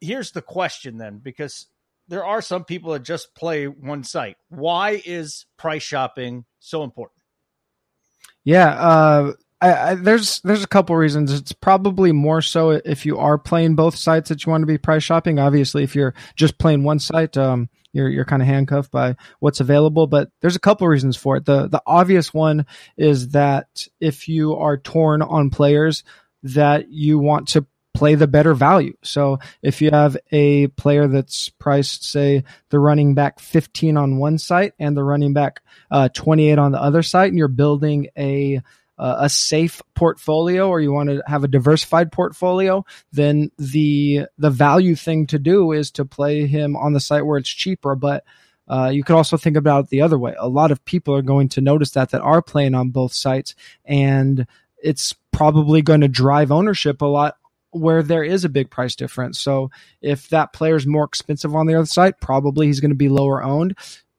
here's 0.00 0.30
the 0.32 0.42
question 0.42 0.96
then, 0.96 1.18
because 1.18 1.66
there 2.08 2.24
are 2.24 2.42
some 2.42 2.64
people 2.64 2.92
that 2.92 3.02
just 3.02 3.34
play 3.34 3.66
one 3.66 4.04
site. 4.04 4.36
Why 4.48 5.02
is 5.04 5.46
price 5.56 5.82
shopping 5.82 6.44
so 6.60 6.82
important? 6.82 7.20
Yeah, 8.44 8.68
uh, 8.68 9.32
I, 9.60 9.72
I, 9.72 9.94
there's 9.94 10.40
there's 10.40 10.62
a 10.62 10.68
couple 10.68 10.94
reasons. 10.96 11.32
It's 11.32 11.52
probably 11.52 12.12
more 12.12 12.42
so 12.42 12.70
if 12.70 13.06
you 13.06 13.18
are 13.18 13.38
playing 13.38 13.74
both 13.74 13.96
sites 13.96 14.28
that 14.28 14.44
you 14.44 14.50
want 14.50 14.62
to 14.62 14.66
be 14.66 14.78
price 14.78 15.02
shopping. 15.02 15.38
Obviously, 15.38 15.82
if 15.82 15.94
you're 15.94 16.14
just 16.36 16.58
playing 16.58 16.84
one 16.84 16.98
site, 16.98 17.36
um, 17.36 17.68
you're 17.92 18.08
you're 18.08 18.24
kind 18.24 18.42
of 18.42 18.48
handcuffed 18.48 18.92
by 18.92 19.16
what's 19.40 19.60
available. 19.60 20.06
But 20.06 20.30
there's 20.40 20.56
a 20.56 20.60
couple 20.60 20.86
reasons 20.86 21.16
for 21.16 21.36
it. 21.36 21.46
The 21.46 21.68
the 21.68 21.82
obvious 21.86 22.34
one 22.34 22.66
is 22.96 23.30
that 23.30 23.86
if 23.98 24.28
you 24.28 24.54
are 24.56 24.76
torn 24.76 25.22
on 25.22 25.50
players 25.50 26.04
that 26.42 26.90
you 26.90 27.18
want 27.18 27.48
to 27.48 27.66
play 27.96 28.14
the 28.14 28.26
better 28.26 28.52
value. 28.52 28.94
So 29.02 29.38
if 29.62 29.80
you 29.80 29.90
have 29.90 30.18
a 30.30 30.66
player 30.68 31.08
that's 31.08 31.48
priced, 31.48 32.04
say, 32.04 32.44
the 32.68 32.78
running 32.78 33.14
back 33.14 33.40
15 33.40 33.96
on 33.96 34.18
one 34.18 34.36
site 34.36 34.74
and 34.78 34.94
the 34.94 35.02
running 35.02 35.32
back 35.32 35.62
uh, 35.90 36.10
28 36.12 36.58
on 36.58 36.72
the 36.72 36.80
other 36.80 37.02
site, 37.02 37.28
and 37.28 37.38
you're 37.38 37.48
building 37.48 38.08
a 38.16 38.60
uh, 38.98 39.16
a 39.20 39.28
safe 39.28 39.82
portfolio 39.94 40.68
or 40.68 40.80
you 40.80 40.90
want 40.90 41.10
to 41.10 41.22
have 41.26 41.44
a 41.44 41.48
diversified 41.48 42.10
portfolio, 42.10 42.84
then 43.12 43.50
the 43.58 44.26
the 44.38 44.50
value 44.50 44.94
thing 44.94 45.26
to 45.26 45.38
do 45.38 45.72
is 45.72 45.90
to 45.90 46.04
play 46.04 46.46
him 46.46 46.76
on 46.76 46.92
the 46.92 47.00
site 47.00 47.24
where 47.24 47.38
it's 47.38 47.48
cheaper. 47.48 47.94
But 47.94 48.24
uh, 48.68 48.90
you 48.92 49.04
could 49.04 49.16
also 49.16 49.36
think 49.36 49.56
about 49.56 49.84
it 49.84 49.90
the 49.90 50.02
other 50.02 50.18
way. 50.18 50.34
A 50.38 50.48
lot 50.48 50.70
of 50.70 50.84
people 50.84 51.14
are 51.14 51.22
going 51.22 51.48
to 51.50 51.60
notice 51.60 51.90
that 51.92 52.10
that 52.10 52.22
are 52.22 52.42
playing 52.42 52.74
on 52.74 52.90
both 52.90 53.12
sites, 53.12 53.54
and 53.84 54.46
it's 54.82 55.14
probably 55.30 55.82
going 55.82 56.00
to 56.02 56.08
drive 56.08 56.50
ownership 56.50 57.02
a 57.02 57.06
lot 57.06 57.36
where 57.76 58.02
there 58.02 58.24
is 58.24 58.44
a 58.44 58.48
big 58.48 58.70
price 58.70 58.96
difference. 58.96 59.38
So 59.38 59.70
if 60.00 60.28
that 60.30 60.52
player 60.52 60.76
is 60.76 60.86
more 60.86 61.04
expensive 61.04 61.54
on 61.54 61.66
the 61.66 61.74
other 61.74 61.86
side, 61.86 62.20
probably 62.20 62.66
he's 62.66 62.80
going 62.80 62.90
to 62.90 62.96
be 62.96 63.08
lower 63.08 63.42
owned 63.42 63.76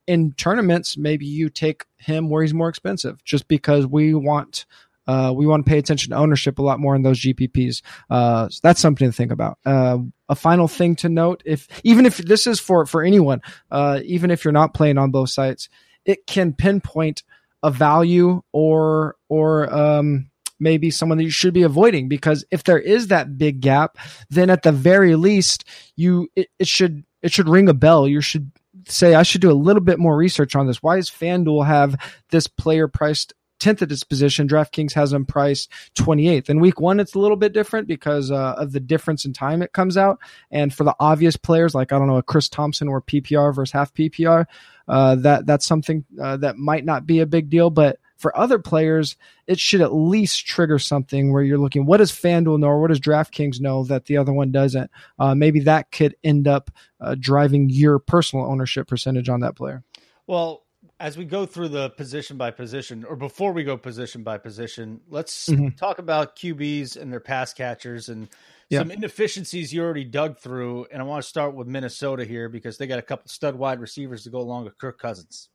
in 0.08 0.32
tournaments, 0.32 0.96
maybe 0.96 1.26
you 1.26 1.50
take 1.50 1.84
him 1.98 2.30
where 2.30 2.42
he's 2.42 2.54
more 2.54 2.70
expensive, 2.70 3.22
just 3.24 3.46
because 3.46 3.86
we 3.86 4.14
want 4.14 4.64
uh, 5.06 5.32
we 5.34 5.46
want 5.46 5.64
to 5.64 5.70
pay 5.70 5.78
attention 5.78 6.10
to 6.10 6.16
ownership 6.16 6.58
a 6.58 6.62
lot 6.62 6.80
more 6.80 6.94
in 6.94 7.02
those 7.02 7.20
GPPs. 7.20 7.82
Uh, 8.10 8.48
so 8.48 8.60
that's 8.62 8.80
something 8.80 9.08
to 9.08 9.12
think 9.12 9.32
about. 9.32 9.58
Uh, 9.64 9.98
a 10.28 10.34
final 10.34 10.66
thing 10.66 10.96
to 10.96 11.08
note: 11.10 11.42
if 11.44 11.68
even 11.84 12.06
if 12.06 12.16
this 12.16 12.46
is 12.46 12.58
for 12.58 12.86
for 12.86 13.02
anyone, 13.02 13.42
uh, 13.70 14.00
even 14.04 14.30
if 14.30 14.44
you're 14.44 14.52
not 14.52 14.74
playing 14.74 14.96
on 14.96 15.10
both 15.10 15.28
sites, 15.28 15.68
it 16.06 16.26
can 16.26 16.54
pinpoint 16.54 17.22
a 17.62 17.70
value 17.70 18.42
or 18.50 19.16
or 19.28 19.72
um, 19.72 20.30
maybe 20.60 20.90
someone 20.90 21.18
that 21.18 21.24
you 21.24 21.30
should 21.30 21.54
be 21.54 21.62
avoiding 21.62 22.08
because 22.08 22.44
if 22.50 22.64
there 22.64 22.78
is 22.78 23.08
that 23.08 23.38
big 23.38 23.60
gap, 23.60 23.98
then 24.30 24.50
at 24.50 24.62
the 24.62 24.72
very 24.72 25.14
least 25.14 25.64
you 25.96 26.28
it, 26.36 26.48
it 26.58 26.68
should 26.68 27.04
it 27.22 27.32
should 27.32 27.48
ring 27.48 27.68
a 27.68 27.74
bell. 27.74 28.06
You 28.08 28.20
should 28.20 28.50
say 28.86 29.14
I 29.14 29.22
should 29.22 29.40
do 29.40 29.50
a 29.50 29.52
little 29.52 29.82
bit 29.82 29.98
more 29.98 30.16
research 30.16 30.54
on 30.54 30.66
this. 30.66 30.82
Why 30.82 30.96
does 30.96 31.10
FanDuel 31.10 31.66
have 31.66 31.96
this 32.30 32.46
player 32.46 32.88
priced 32.88 33.34
10th 33.60 33.82
at 33.82 33.88
this 33.88 34.04
position? 34.04 34.48
DraftKings 34.48 34.92
has 34.92 35.12
him 35.12 35.26
priced 35.26 35.70
28th. 35.96 36.48
In 36.48 36.60
week 36.60 36.80
one, 36.80 37.00
it's 37.00 37.14
a 37.14 37.18
little 37.18 37.36
bit 37.36 37.52
different 37.52 37.88
because 37.88 38.30
uh, 38.30 38.54
of 38.56 38.72
the 38.72 38.80
difference 38.80 39.24
in 39.24 39.32
time 39.32 39.62
it 39.62 39.72
comes 39.72 39.96
out. 39.96 40.18
And 40.50 40.72
for 40.72 40.84
the 40.84 40.94
obvious 41.00 41.36
players, 41.36 41.74
like, 41.74 41.92
I 41.92 41.98
don't 41.98 42.08
know, 42.08 42.18
a 42.18 42.22
Chris 42.22 42.48
Thompson 42.48 42.88
or 42.88 43.02
PPR 43.02 43.54
versus 43.54 43.72
half 43.72 43.92
PPR, 43.94 44.46
uh, 44.86 45.16
that 45.16 45.46
that's 45.46 45.66
something 45.66 46.04
uh, 46.20 46.36
that 46.38 46.56
might 46.56 46.84
not 46.84 47.06
be 47.06 47.20
a 47.20 47.26
big 47.26 47.50
deal. 47.50 47.70
But 47.70 47.98
for 48.18 48.36
other 48.36 48.58
players, 48.58 49.16
it 49.46 49.58
should 49.58 49.80
at 49.80 49.94
least 49.94 50.44
trigger 50.44 50.78
something 50.78 51.32
where 51.32 51.42
you're 51.42 51.58
looking, 51.58 51.86
what 51.86 51.98
does 51.98 52.12
FanDuel 52.12 52.58
know 52.58 52.66
or 52.66 52.80
what 52.80 52.88
does 52.88 53.00
DraftKings 53.00 53.60
know 53.60 53.84
that 53.84 54.06
the 54.06 54.16
other 54.16 54.32
one 54.32 54.50
doesn't? 54.50 54.90
Uh, 55.18 55.34
maybe 55.34 55.60
that 55.60 55.90
could 55.92 56.16
end 56.24 56.46
up 56.46 56.70
uh, 57.00 57.14
driving 57.18 57.70
your 57.70 57.98
personal 57.98 58.44
ownership 58.44 58.88
percentage 58.88 59.28
on 59.28 59.40
that 59.40 59.56
player. 59.56 59.84
Well, 60.26 60.64
as 61.00 61.16
we 61.16 61.24
go 61.24 61.46
through 61.46 61.68
the 61.68 61.90
position 61.90 62.36
by 62.36 62.50
position, 62.50 63.04
or 63.04 63.14
before 63.14 63.52
we 63.52 63.62
go 63.62 63.76
position 63.76 64.24
by 64.24 64.36
position, 64.36 65.00
let's 65.08 65.48
mm-hmm. 65.48 65.68
talk 65.76 66.00
about 66.00 66.34
QBs 66.36 66.96
and 67.00 67.12
their 67.12 67.20
pass 67.20 67.52
catchers 67.52 68.08
and 68.08 68.28
yep. 68.68 68.82
some 68.82 68.90
inefficiencies 68.90 69.72
you 69.72 69.80
already 69.80 70.04
dug 70.04 70.38
through. 70.38 70.86
And 70.90 71.00
I 71.00 71.04
want 71.04 71.22
to 71.22 71.28
start 71.28 71.54
with 71.54 71.68
Minnesota 71.68 72.24
here 72.24 72.48
because 72.48 72.78
they 72.78 72.88
got 72.88 72.98
a 72.98 73.02
couple 73.02 73.28
stud 73.28 73.54
wide 73.54 73.78
receivers 73.78 74.24
to 74.24 74.30
go 74.30 74.40
along 74.40 74.64
with 74.64 74.76
Kirk 74.76 74.98
Cousins. 74.98 75.50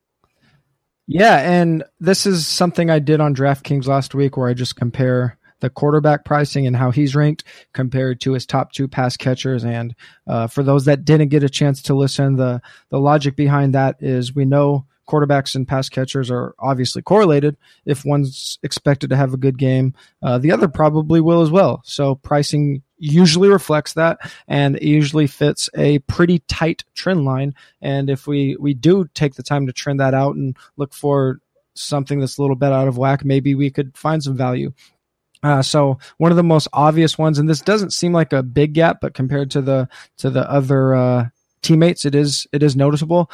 Yeah, 1.07 1.38
and 1.38 1.83
this 2.00 2.25
is 2.25 2.48
something 2.48 2.89
I 2.89 3.00
did 3.00 3.19
on 3.19 3.36
DraftKings 3.36 3.88
last 3.88 4.15
week 4.15 4.38
where 4.38 4.48
I 4.48 4.53
just 4.53 4.75
compare 4.75 5.38
the 5.60 5.69
quarterback 5.69 6.25
pricing 6.25 6.67
and 6.67 6.75
how 6.75 6.91
he's 6.91 7.15
ranked 7.15 7.43
compared 7.74 8.19
to 8.22 8.33
his 8.33 8.45
top 8.45 8.72
two 8.72 8.88
pass 8.88 9.15
catchers. 9.17 9.63
And 9.63 9.95
uh, 10.27 10.48
for 10.48 10.63
those 10.63 10.86
that 10.86 11.05
didn't 11.05 11.29
get 11.29 11.43
a 11.43 11.50
chance 11.50 11.81
to 11.83 11.93
listen, 11.93 12.36
the 12.36 12.62
the 12.89 13.00
logic 13.00 13.36
behind 13.36 13.74
that 13.74 13.98
is 14.01 14.36
we 14.36 14.45
know 14.45 14.86
quarterbacks 15.07 15.55
and 15.55 15.67
pass 15.67 15.89
catchers 15.89 16.31
are 16.31 16.55
obviously 16.60 17.01
correlated. 17.01 17.57
If 17.86 18.05
one's 18.05 18.60
expected 18.63 19.10
to 19.10 19.15
have 19.15 19.33
a 19.33 19.38
good 19.38 19.57
game, 19.57 19.93
uh, 20.22 20.38
the 20.38 20.51
other 20.51 20.67
probably 20.67 21.22
will 21.22 21.41
as 21.41 21.51
well. 21.51 21.81
So 21.86 22.15
pricing 22.15 22.83
usually 22.98 23.50
reflects 23.50 23.93
that 23.93 24.19
and 24.48 24.79
usually 24.81 25.27
fits 25.27 25.69
a 25.75 26.00
pretty 26.00 26.39
tight 26.48 26.83
trend 26.95 27.25
line. 27.25 27.53
And 27.81 28.10
if 28.10 28.27
we, 28.27 28.55
we 28.60 28.74
do 28.74 29.07
take 29.13 29.36
the 29.36 29.43
time 29.43 29.67
to 29.67 29.74
trend 29.74 30.00
that 30.00 30.13
out 30.13 30.36
and 30.36 30.55
look 30.77 30.93
for 30.93 31.39
something 31.75 32.19
that's 32.19 32.38
a 32.38 32.41
little 32.41 32.55
bit 32.55 32.72
out 32.72 32.88
of 32.88 32.98
whack, 32.98 33.25
maybe 33.25 33.55
we 33.55 33.69
could 33.69 33.98
find 33.98 34.24
some 34.24 34.38
value. 34.38 34.72
Uh, 35.43 35.62
so 35.62 36.00
one 36.17 36.31
of 36.31 36.38
the 36.38 36.43
most 36.43 36.69
obvious 36.72 37.17
ones, 37.17 37.38
and 37.38 37.50
this 37.50 37.60
doesn't 37.60 37.91
seem 37.91 38.13
like 38.13 38.31
a 38.31 38.41
big 38.41 38.74
gap, 38.74 39.00
but 39.01 39.13
compared 39.13 39.51
to 39.51 39.62
the 39.62 39.89
to 40.17 40.29
the 40.29 40.50
other 40.50 40.95
uh, 40.95 41.27
teammates, 41.62 42.05
it 42.05 42.15
is 42.15 42.48
it 42.53 42.63
is 42.63 42.77
noticeable. 42.77 43.29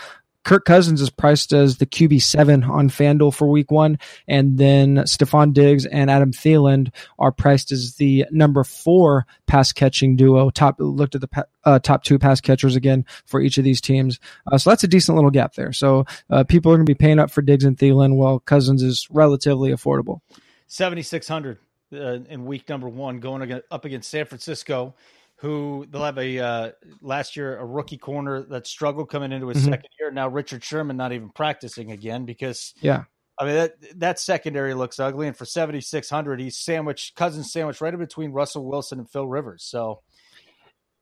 Kirk 0.49 0.65
Cousins 0.65 0.99
is 0.99 1.11
priced 1.11 1.53
as 1.53 1.77
the 1.77 1.85
QB 1.85 2.23
seven 2.23 2.63
on 2.63 2.89
FanDuel 2.89 3.35
for 3.35 3.47
Week 3.47 3.69
One, 3.69 3.99
and 4.27 4.57
then 4.57 4.95
Stefon 5.05 5.53
Diggs 5.53 5.85
and 5.85 6.09
Adam 6.09 6.31
Thielen 6.31 6.91
are 7.19 7.31
priced 7.31 7.71
as 7.71 7.97
the 7.97 8.25
number 8.31 8.63
four 8.63 9.27
pass 9.45 9.71
catching 9.71 10.15
duo. 10.15 10.49
Top 10.49 10.77
looked 10.79 11.13
at 11.13 11.21
the 11.21 11.45
uh, 11.65 11.77
top 11.77 12.03
two 12.03 12.17
pass 12.17 12.41
catchers 12.41 12.75
again 12.75 13.05
for 13.27 13.39
each 13.39 13.59
of 13.59 13.63
these 13.63 13.79
teams, 13.79 14.19
uh, 14.51 14.57
so 14.57 14.71
that's 14.71 14.83
a 14.83 14.87
decent 14.87 15.15
little 15.15 15.29
gap 15.29 15.53
there. 15.53 15.71
So 15.71 16.05
uh, 16.31 16.43
people 16.45 16.71
are 16.71 16.77
going 16.77 16.87
to 16.87 16.89
be 16.89 16.97
paying 16.97 17.19
up 17.19 17.29
for 17.29 17.43
Diggs 17.43 17.63
and 17.63 17.77
Thielen, 17.77 18.15
while 18.15 18.39
Cousins 18.39 18.81
is 18.81 19.07
relatively 19.11 19.69
affordable. 19.69 20.21
Seventy 20.65 21.03
six 21.03 21.27
hundred 21.27 21.59
uh, 21.93 22.21
in 22.27 22.45
week 22.45 22.67
number 22.67 22.89
one, 22.89 23.19
going 23.19 23.61
up 23.69 23.85
against 23.85 24.09
San 24.09 24.25
Francisco, 24.25 24.95
who 25.39 25.85
they'll 25.89 26.03
have 26.03 26.17
a 26.17 26.39
uh, 26.39 26.71
last 27.01 27.37
year 27.37 27.57
a 27.57 27.65
rookie 27.65 27.97
corner 27.97 28.41
that 28.43 28.67
struggled 28.67 29.09
coming 29.09 29.31
into 29.31 29.47
his 29.47 29.59
mm-hmm. 29.59 29.71
second 29.71 29.89
year. 29.99 30.11
Now 30.11 30.27
Richard 30.27 30.63
Sherman 30.63 30.97
not 30.97 31.13
even 31.13 31.29
practicing 31.29 31.91
again 31.91 32.25
because 32.25 32.73
yeah. 32.81 33.03
I 33.39 33.45
mean 33.45 33.55
that 33.55 33.99
that 33.99 34.19
secondary 34.19 34.73
looks 34.73 34.99
ugly, 34.99 35.27
and 35.27 35.35
for 35.35 35.45
seventy 35.45 35.79
six 35.79 36.09
hundred, 36.09 36.41
he's 36.41 36.57
sandwiched 36.57 37.15
Cousins 37.15 37.53
sandwiched 37.53 37.79
right 37.79 37.93
in 37.93 37.99
between 37.99 38.31
Russell 38.31 38.65
Wilson 38.65 38.99
and 38.99 39.09
Phil 39.09 39.27
Rivers. 39.27 39.63
So 39.63 40.01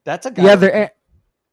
that's 0.04 0.24
a 0.24 0.30
guy. 0.30 0.44
Yeah, 0.44 0.54
they're 0.54 0.92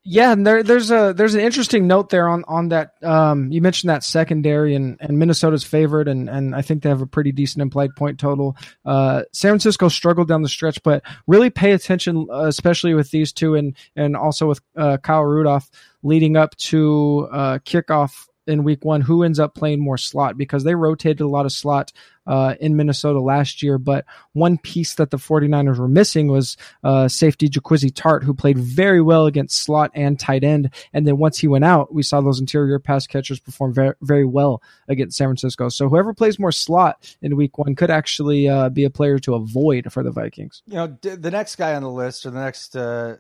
yeah, 0.08 0.32
and 0.32 0.46
there, 0.46 0.62
there's 0.62 0.92
a 0.92 1.16
there's 1.18 1.34
an 1.34 1.42
interesting 1.42 1.88
note 1.88 2.10
there 2.10 2.30
on 2.30 2.44
on 2.48 2.70
that. 2.70 2.94
Um, 3.02 3.52
you 3.52 3.60
mentioned 3.60 3.90
that 3.90 4.04
secondary 4.04 4.76
and, 4.76 4.98
and 5.00 5.18
Minnesota's 5.18 5.64
favored, 5.64 6.08
and 6.08 6.30
and 6.30 6.54
I 6.56 6.62
think 6.62 6.84
they 6.84 6.90
have 6.90 7.02
a 7.02 7.08
pretty 7.08 7.32
decent 7.32 7.64
implied 7.64 7.96
point 7.96 8.20
total. 8.20 8.56
Uh, 8.86 9.24
San 9.34 9.50
Francisco 9.50 9.90
struggled 9.90 10.28
down 10.28 10.44
the 10.44 10.48
stretch, 10.48 10.84
but 10.84 11.02
really 11.26 11.50
pay 11.50 11.72
attention, 11.72 12.28
uh, 12.32 12.44
especially 12.44 12.94
with 12.94 13.10
these 13.10 13.34
two, 13.34 13.56
and 13.56 13.76
and 13.96 14.16
also 14.16 14.48
with 14.48 14.62
uh, 14.78 14.98
Kyle 14.98 15.24
Rudolph 15.24 15.72
leading 16.04 16.38
up 16.38 16.56
to 16.58 17.28
uh, 17.32 17.58
kickoff 17.66 18.28
in 18.48 18.64
week 18.64 18.86
one 18.86 19.02
who 19.02 19.24
ends 19.24 19.40
up 19.40 19.56
playing 19.56 19.80
more 19.80 19.98
slot 19.98 20.38
because 20.38 20.64
they 20.64 20.76
rotated 20.76 21.22
a 21.22 21.28
lot 21.28 21.46
of 21.46 21.52
slot 21.52 21.92
uh, 22.28 22.56
in 22.60 22.76
Minnesota 22.76 23.20
last 23.20 23.62
year. 23.62 23.78
But 23.78 24.06
one 24.34 24.58
piece 24.58 24.96
that 24.96 25.12
the 25.12 25.18
49ers 25.18 25.78
were 25.78 25.88
missing 25.88 26.28
was 26.28 26.58
uh, 26.84 27.08
safety 27.08 27.50
Jaquiski 27.50 27.92
Tartt, 27.92 28.24
who 28.24 28.34
played 28.34 28.58
very 28.58 29.02
well 29.02 29.26
against 29.26 29.60
slot 29.60 29.92
and 29.94 30.20
tight 30.20 30.44
end. 30.44 30.74
And 30.94 31.08
then 31.08 31.18
once 31.18 31.38
he 31.38 31.48
went 31.48 31.66
out, 31.66 31.94
we 31.94 32.04
saw 32.04 32.22
those 32.22 32.40
interior 32.40 32.80
pass 32.80 33.08
catchers 33.08 33.40
perform 33.40 33.74
very, 33.74 33.94
very 34.02 34.26
well 34.26 34.62
against 34.88 35.18
San 35.18 35.28
Francisco. 35.28 35.70
So 35.70 35.90
whoever 35.90 36.14
plays 36.14 36.40
more 36.40 36.52
slot 36.52 37.16
in 37.22 37.36
week 37.36 37.58
one 37.58 37.76
could 37.76 37.92
actually 37.92 38.48
uh, 38.48 38.70
be 38.70 38.84
a 38.84 38.90
player 38.90 39.20
to 39.20 39.36
avoid 39.36 39.92
for 39.92 40.04
the 40.04 40.12
Vikings. 40.12 40.62
You 40.68 40.76
know, 40.76 40.98
the 41.02 41.32
next 41.32 41.56
guy 41.56 41.76
on 41.76 41.84
the 41.84 41.92
list 41.92 42.26
or 42.26 42.32
the 42.32 42.44
next 42.44 42.76
uh, 42.76 43.18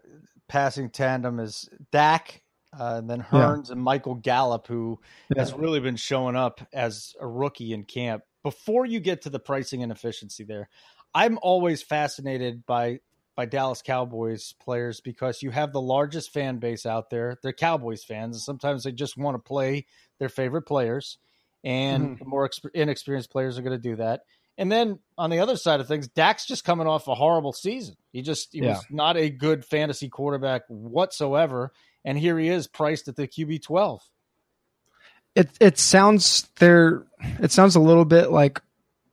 passing 0.48 0.90
tandem 0.90 1.40
is 1.40 1.70
Dak 1.92 2.42
uh, 2.80 2.96
and 2.98 3.10
then 3.10 3.22
Hurns 3.22 3.68
yeah. 3.68 3.74
and 3.74 3.82
Michael 3.82 4.16
Gallup, 4.16 4.68
who 4.68 5.00
yeah. 5.34 5.42
has 5.42 5.54
really 5.54 5.80
been 5.80 5.96
showing 5.96 6.36
up 6.36 6.62
as 6.74 7.16
a 7.20 7.28
rookie 7.28 7.74
in 7.74 7.84
camp. 7.84 8.24
Before 8.44 8.86
you 8.86 9.00
get 9.00 9.24
to 9.24 9.30
the 9.30 9.40
pricing 9.40 9.84
and 9.84 9.92
efficiency 9.92 10.44
there, 10.44 10.70
I'm 11.14 11.40
always 11.42 11.82
fascinated 11.82 12.66
by 12.66 13.00
by 13.36 13.46
Dallas 13.46 13.82
Cowboys 13.82 14.54
players 14.62 15.02
because 15.02 15.42
you 15.42 15.52
have 15.52 15.74
the 15.74 15.82
largest 15.82 16.32
fan 16.32 16.58
base 16.58 16.86
out 16.86 17.10
there. 17.10 17.38
They're 17.44 17.54
Cowboys 17.54 18.04
fans, 18.04 18.36
and 18.36 18.42
sometimes 18.42 18.84
they 18.84 18.92
just 18.92 19.18
want 19.18 19.36
to 19.36 19.40
play 19.40 19.86
their 20.20 20.30
favorite 20.30 20.64
players, 20.64 21.18
and 21.64 22.04
mm-hmm. 22.04 22.16
the 22.20 22.26
more 22.26 22.48
exp- 22.48 22.74
inexperienced 22.74 23.32
players 23.32 23.58
are 23.58 23.62
going 23.62 23.78
to 23.78 23.90
do 23.90 23.98
that. 23.98 24.22
And 24.58 24.72
then 24.72 25.00
on 25.18 25.30
the 25.30 25.40
other 25.40 25.58
side 25.58 25.82
of 25.82 25.88
things, 25.88 26.08
Dak's 26.08 26.46
just 26.46 26.64
coming 26.64 26.88
off 26.88 27.08
a 27.08 27.16
horrible 27.16 27.52
season. 27.52 27.96
He 28.14 28.22
just 28.22 28.50
he 28.54 28.60
yeah. 28.60 28.70
was 28.70 28.86
not 28.90 29.18
a 29.18 29.30
good 29.30 29.66
fantasy 29.66 30.08
quarterback 30.08 30.64
whatsoever 30.70 31.74
and 32.06 32.18
here 32.18 32.40
he 32.40 32.48
is 32.48 32.68
priced 32.68 33.10
at 33.10 33.18
the 33.18 33.28
QB 33.28 33.64
twelve. 33.64 34.02
It 35.36 35.50
it 35.60 35.78
sounds 35.78 36.48
there. 36.60 37.06
It 37.42 37.52
sounds 37.52 37.76
a 37.76 37.82
little 37.82 38.06
bit 38.06 38.32
like 38.32 38.62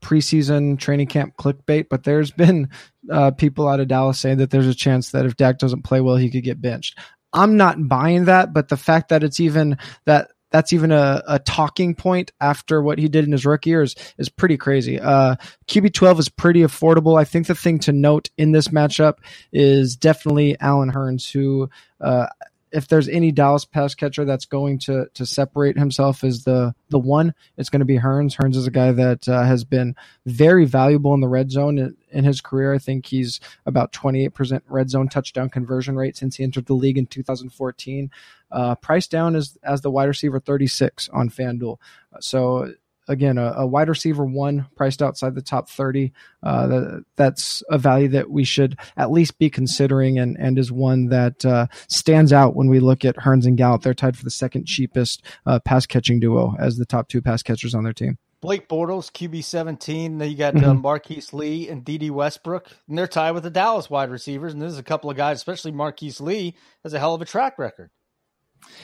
preseason 0.01 0.77
training 0.77 1.07
camp 1.07 1.35
clickbait, 1.37 1.87
but 1.89 2.03
there's 2.03 2.31
been 2.31 2.69
uh, 3.11 3.31
people 3.31 3.67
out 3.67 3.79
of 3.79 3.87
Dallas 3.87 4.19
saying 4.19 4.37
that 4.37 4.51
there's 4.51 4.67
a 4.67 4.75
chance 4.75 5.11
that 5.11 5.25
if 5.25 5.35
Dak 5.35 5.57
doesn't 5.57 5.83
play 5.83 5.99
well, 5.99 6.15
he 6.15 6.29
could 6.29 6.43
get 6.43 6.61
benched. 6.61 6.97
I'm 7.33 7.57
not 7.57 7.87
buying 7.89 8.25
that, 8.25 8.53
but 8.53 8.69
the 8.69 8.77
fact 8.77 9.09
that 9.09 9.23
it's 9.23 9.39
even 9.39 9.77
that 10.05 10.31
that's 10.53 10.71
even 10.71 10.91
a, 10.91 11.23
a 11.27 11.39
talking 11.39 11.95
point 11.95 12.31
after 12.39 12.79
what 12.79 12.99
he 12.99 13.09
did 13.09 13.25
in 13.25 13.31
his 13.31 13.43
rookie 13.43 13.71
year 13.71 13.81
is, 13.81 13.95
is 14.19 14.29
pretty 14.29 14.55
crazy. 14.55 14.99
Uh, 14.99 15.35
QB 15.67 15.93
12 15.93 16.19
is 16.19 16.29
pretty 16.29 16.61
affordable. 16.61 17.19
I 17.19 17.23
think 17.23 17.47
the 17.47 17.55
thing 17.55 17.79
to 17.79 17.91
note 17.91 18.29
in 18.37 18.51
this 18.51 18.67
matchup 18.67 19.15
is 19.51 19.95
definitely 19.95 20.55
Allen 20.59 20.91
Hurns, 20.91 21.31
who, 21.31 21.71
uh, 21.99 22.27
if 22.73 22.87
there's 22.87 23.07
any 23.07 23.31
Dallas 23.31 23.65
pass 23.65 23.93
catcher 23.93 24.25
that's 24.25 24.45
going 24.45 24.79
to 24.79 25.05
to 25.13 25.25
separate 25.25 25.77
himself 25.77 26.23
as 26.23 26.43
the 26.43 26.73
the 26.89 26.97
one, 26.99 27.35
it's 27.55 27.69
going 27.69 27.81
to 27.81 27.85
be 27.85 27.99
Hurns. 27.99 28.35
Hurns 28.35 28.55
is 28.55 28.65
a 28.65 28.71
guy 28.71 28.91
that 28.91 29.29
uh, 29.29 29.43
has 29.43 29.63
been 29.63 29.95
very 30.25 30.65
valuable 30.65 31.13
in 31.13 31.21
the 31.21 31.27
red 31.27 31.51
zone 31.51 31.77
in, 31.77 31.95
in 32.11 32.23
his 32.23 32.41
career. 32.41 32.73
I 32.73 32.79
think 32.79 33.05
he's 33.05 33.39
about 33.67 33.93
28% 33.93 34.61
red 34.67 34.89
zone 34.89 35.07
touchdown 35.07 35.49
conversion 35.49 35.95
rate 35.95 36.17
since 36.17 36.35
he 36.37 36.43
entered 36.43 36.65
the 36.65 36.73
league 36.73 36.97
in 36.97 37.05
2014. 37.05 38.09
Uh, 38.51 38.75
price 38.75 39.07
down 39.07 39.35
is 39.35 39.57
as 39.63 39.81
the 39.81 39.91
wide 39.91 40.05
receiver 40.05 40.39
36 40.39 41.09
on 41.09 41.29
FanDuel. 41.29 41.77
So 42.19 42.73
again 43.07 43.37
a, 43.37 43.53
a, 43.57 43.67
wide 43.67 43.89
receiver 43.89 44.25
one 44.25 44.65
priced 44.75 45.01
outside 45.01 45.35
the 45.35 45.41
top 45.41 45.69
30 45.69 46.11
uh, 46.43 46.67
that, 46.67 47.03
that's 47.15 47.63
a 47.69 47.77
value 47.77 48.07
that 48.07 48.29
we 48.29 48.43
should 48.43 48.77
at 48.97 49.11
least 49.11 49.37
be 49.37 49.49
considering 49.49 50.19
and, 50.19 50.37
and 50.39 50.57
is 50.57 50.71
one 50.71 51.07
that 51.07 51.45
uh, 51.45 51.67
stands 51.87 52.31
out 52.31 52.55
when 52.55 52.69
we 52.69 52.79
look 52.79 53.05
at 53.05 53.15
Hurns 53.17 53.45
and 53.45 53.57
Gallup. 53.57 53.81
They're 53.81 53.93
tied 53.93 54.17
for 54.17 54.23
the 54.23 54.29
second 54.29 54.65
cheapest 54.65 55.23
uh, 55.45 55.59
pass 55.59 55.85
catching 55.85 56.19
duo 56.19 56.55
as 56.59 56.77
the 56.77 56.85
top 56.85 57.07
two 57.07 57.21
pass 57.21 57.43
catchers 57.43 57.75
on 57.75 57.83
their 57.83 57.93
team. 57.93 58.17
Blake 58.41 58.67
Bortles, 58.67 59.09
QB 59.09 59.41
17. 59.41 60.17
Then 60.17 60.29
you 60.29 60.35
got 60.35 60.55
uh, 60.57 60.59
mm-hmm. 60.59 60.81
Marquise 60.81 61.31
Lee 61.31 61.69
and 61.69 61.85
Dede 61.85 62.11
Westbrook. 62.11 62.67
And 62.89 62.97
they're 62.97 63.07
tied 63.07 63.31
with 63.31 63.43
the 63.43 63.49
Dallas 63.49 63.89
wide 63.89 64.09
receivers. 64.09 64.51
And 64.51 64.61
there's 64.61 64.77
a 64.77 64.83
couple 64.83 65.09
of 65.09 65.15
guys, 65.15 65.37
especially 65.37 65.71
Marquise 65.71 66.19
Lee, 66.19 66.57
has 66.83 66.93
a 66.93 66.99
hell 66.99 67.13
of 67.13 67.21
a 67.21 67.25
track 67.25 67.57
record. 67.57 67.89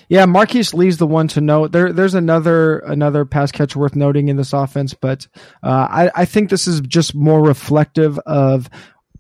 Yeah, 0.10 0.26
Marquise 0.26 0.74
Lee's 0.74 0.98
the 0.98 1.08
one 1.08 1.28
to 1.30 1.42
note. 1.42 1.72
There, 1.72 1.94
there's 1.94 2.16
another 2.16 2.80
another 2.80 3.26
pass 3.26 3.52
catch 3.52 3.76
worth 3.76 3.96
noting 3.96 4.30
in 4.30 4.38
this 4.38 4.54
offense, 4.54 4.94
but 4.94 5.28
uh, 5.62 5.88
I, 5.90 6.12
I 6.16 6.26
think 6.26 6.50
this 6.50 6.68
is 6.68 6.82
just 6.82 7.14
more 7.14 7.44
reflective 7.44 8.18
of 8.20 8.70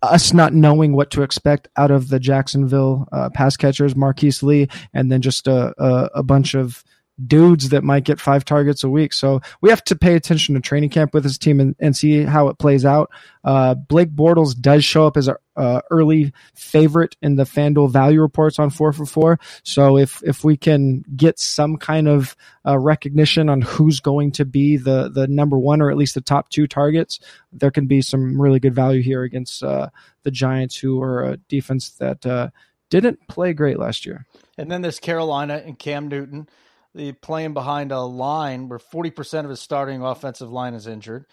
us 0.02 0.34
not 0.34 0.54
knowing 0.54 0.94
what 0.94 1.12
to 1.12 1.22
expect 1.22 1.68
out 1.78 1.92
of 1.92 2.10
the 2.10 2.20
Jacksonville 2.20 3.08
uh, 3.12 3.30
pass 3.30 3.58
catchers, 3.58 3.96
Marquise 3.96 4.42
Lee, 4.42 4.68
and 4.94 5.12
then 5.12 5.22
just 5.22 5.48
a, 5.48 5.74
a, 5.78 6.10
a 6.16 6.24
bunch 6.24 6.56
of 6.56 6.84
dudes 7.28 7.70
that 7.70 7.84
might 7.84 8.06
get 8.06 8.20
five 8.20 8.46
targets 8.46 8.84
a 8.84 8.90
week. 8.90 9.14
So 9.14 9.42
we 9.62 9.70
have 9.70 9.84
to 9.86 9.96
pay 9.96 10.16
attention 10.16 10.56
to 10.56 10.62
training 10.62 10.90
camp 10.90 11.14
with 11.14 11.24
his 11.24 11.38
team 11.38 11.60
and, 11.60 11.76
and 11.80 11.96
see 11.96 12.24
how 12.24 12.48
it 12.48 12.58
plays 12.60 12.86
out. 12.86 13.12
Uh, 13.44 13.74
Blake 13.76 14.12
Bortles 14.16 14.58
does 14.58 14.86
show 14.86 15.06
up 15.06 15.18
as 15.18 15.28
an 15.28 15.36
uh, 15.60 15.82
early 15.92 16.32
favorite 16.56 17.16
in 17.22 17.36
the 17.36 17.44
FanDuel 17.44 17.92
value 17.92 18.22
reports 18.22 18.58
on 18.58 18.70
four 18.70 18.94
for 18.94 19.06
four. 19.06 19.40
So 19.64 19.98
if 19.98 20.24
if 20.24 20.44
we 20.44 20.56
can 20.56 21.04
get 21.16 21.38
some 21.38 21.78
kind 21.78 22.08
of 22.08 22.36
uh, 22.66 22.80
recognition 22.80 23.50
on 23.50 23.62
who's 23.62 24.00
going 24.00 24.32
to 24.34 24.46
be 24.46 24.78
the 24.78 25.10
the 25.10 25.28
number 25.28 25.60
one 25.60 25.82
or 25.82 25.92
at 25.92 25.98
least 25.98 26.16
the 26.16 26.22
top 26.22 26.50
two 26.50 26.66
targets, 26.66 27.20
there 27.52 27.72
can 27.72 27.86
be 27.86 28.02
some 28.02 28.40
really 28.42 28.60
good 28.60 28.74
value 28.74 29.02
here 29.02 29.24
against 29.24 29.62
uh, 29.62 29.90
the 30.24 30.32
Giants, 30.32 30.78
who 30.78 31.02
are 31.02 31.24
a 31.24 31.38
defense 31.38 31.90
that 31.92 32.26
uh, 32.26 32.50
didn't 32.90 33.28
play 33.28 33.54
great 33.54 33.78
last 33.78 34.06
year. 34.06 34.26
And 34.58 34.72
then 34.72 34.82
this 34.82 35.00
Carolina 35.00 35.62
and 35.66 35.78
Cam 35.78 36.08
Newton 36.08 36.48
the 36.96 37.12
playing 37.14 37.54
behind 37.54 37.92
a 37.92 38.02
line 38.02 38.68
where 38.68 38.80
40% 38.80 39.44
of 39.44 39.50
his 39.50 39.60
starting 39.60 40.02
offensive 40.02 40.52
line 40.52 40.74
is 40.74 40.88
injured. 40.88 41.26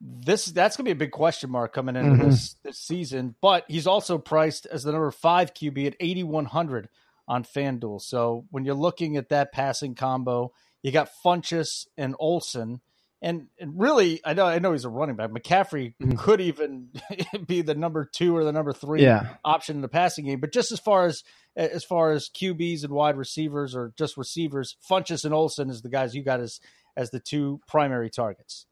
This 0.00 0.46
that's 0.46 0.76
going 0.76 0.84
to 0.84 0.88
be 0.88 0.92
a 0.92 1.06
big 1.06 1.10
question 1.10 1.50
mark 1.50 1.72
coming 1.72 1.96
into 1.96 2.12
mm-hmm. 2.12 2.30
this, 2.30 2.54
this 2.62 2.78
season, 2.78 3.34
but 3.40 3.64
he's 3.66 3.86
also 3.86 4.16
priced 4.16 4.66
as 4.66 4.84
the 4.84 4.92
number 4.92 5.10
5 5.10 5.54
QB 5.54 5.86
at 5.86 5.96
8100 5.98 6.88
on 7.26 7.44
FanDuel. 7.44 8.00
So 8.00 8.46
when 8.50 8.64
you're 8.64 8.74
looking 8.74 9.16
at 9.16 9.28
that 9.30 9.52
passing 9.52 9.94
combo, 9.94 10.52
you 10.82 10.92
got 10.92 11.10
Funchess 11.24 11.86
and 11.96 12.14
Olsen. 12.18 12.80
and, 13.20 13.48
and 13.58 13.78
really, 13.78 14.20
I 14.24 14.34
know 14.34 14.46
I 14.46 14.60
know 14.60 14.70
he's 14.72 14.84
a 14.84 14.88
running 14.88 15.16
back. 15.16 15.30
McCaffrey 15.30 15.94
mm-hmm. 16.00 16.16
could 16.16 16.40
even 16.40 16.90
be 17.46 17.62
the 17.62 17.74
number 17.74 18.04
two 18.04 18.36
or 18.36 18.44
the 18.44 18.52
number 18.52 18.72
three 18.72 19.02
yeah. 19.02 19.34
option 19.44 19.76
in 19.76 19.82
the 19.82 19.88
passing 19.88 20.26
game. 20.26 20.38
But 20.38 20.52
just 20.52 20.70
as 20.70 20.78
far 20.78 21.06
as 21.06 21.24
as 21.56 21.82
far 21.82 22.12
as 22.12 22.28
QBs 22.28 22.84
and 22.84 22.92
wide 22.92 23.16
receivers 23.16 23.74
or 23.74 23.92
just 23.98 24.16
receivers, 24.16 24.76
Funchess 24.88 25.24
and 25.24 25.34
Olsen 25.34 25.70
is 25.70 25.82
the 25.82 25.88
guys 25.88 26.14
you 26.14 26.22
got 26.22 26.38
as 26.38 26.60
as 26.96 27.10
the 27.10 27.20
two 27.20 27.60
primary 27.66 28.10
targets. 28.10 28.66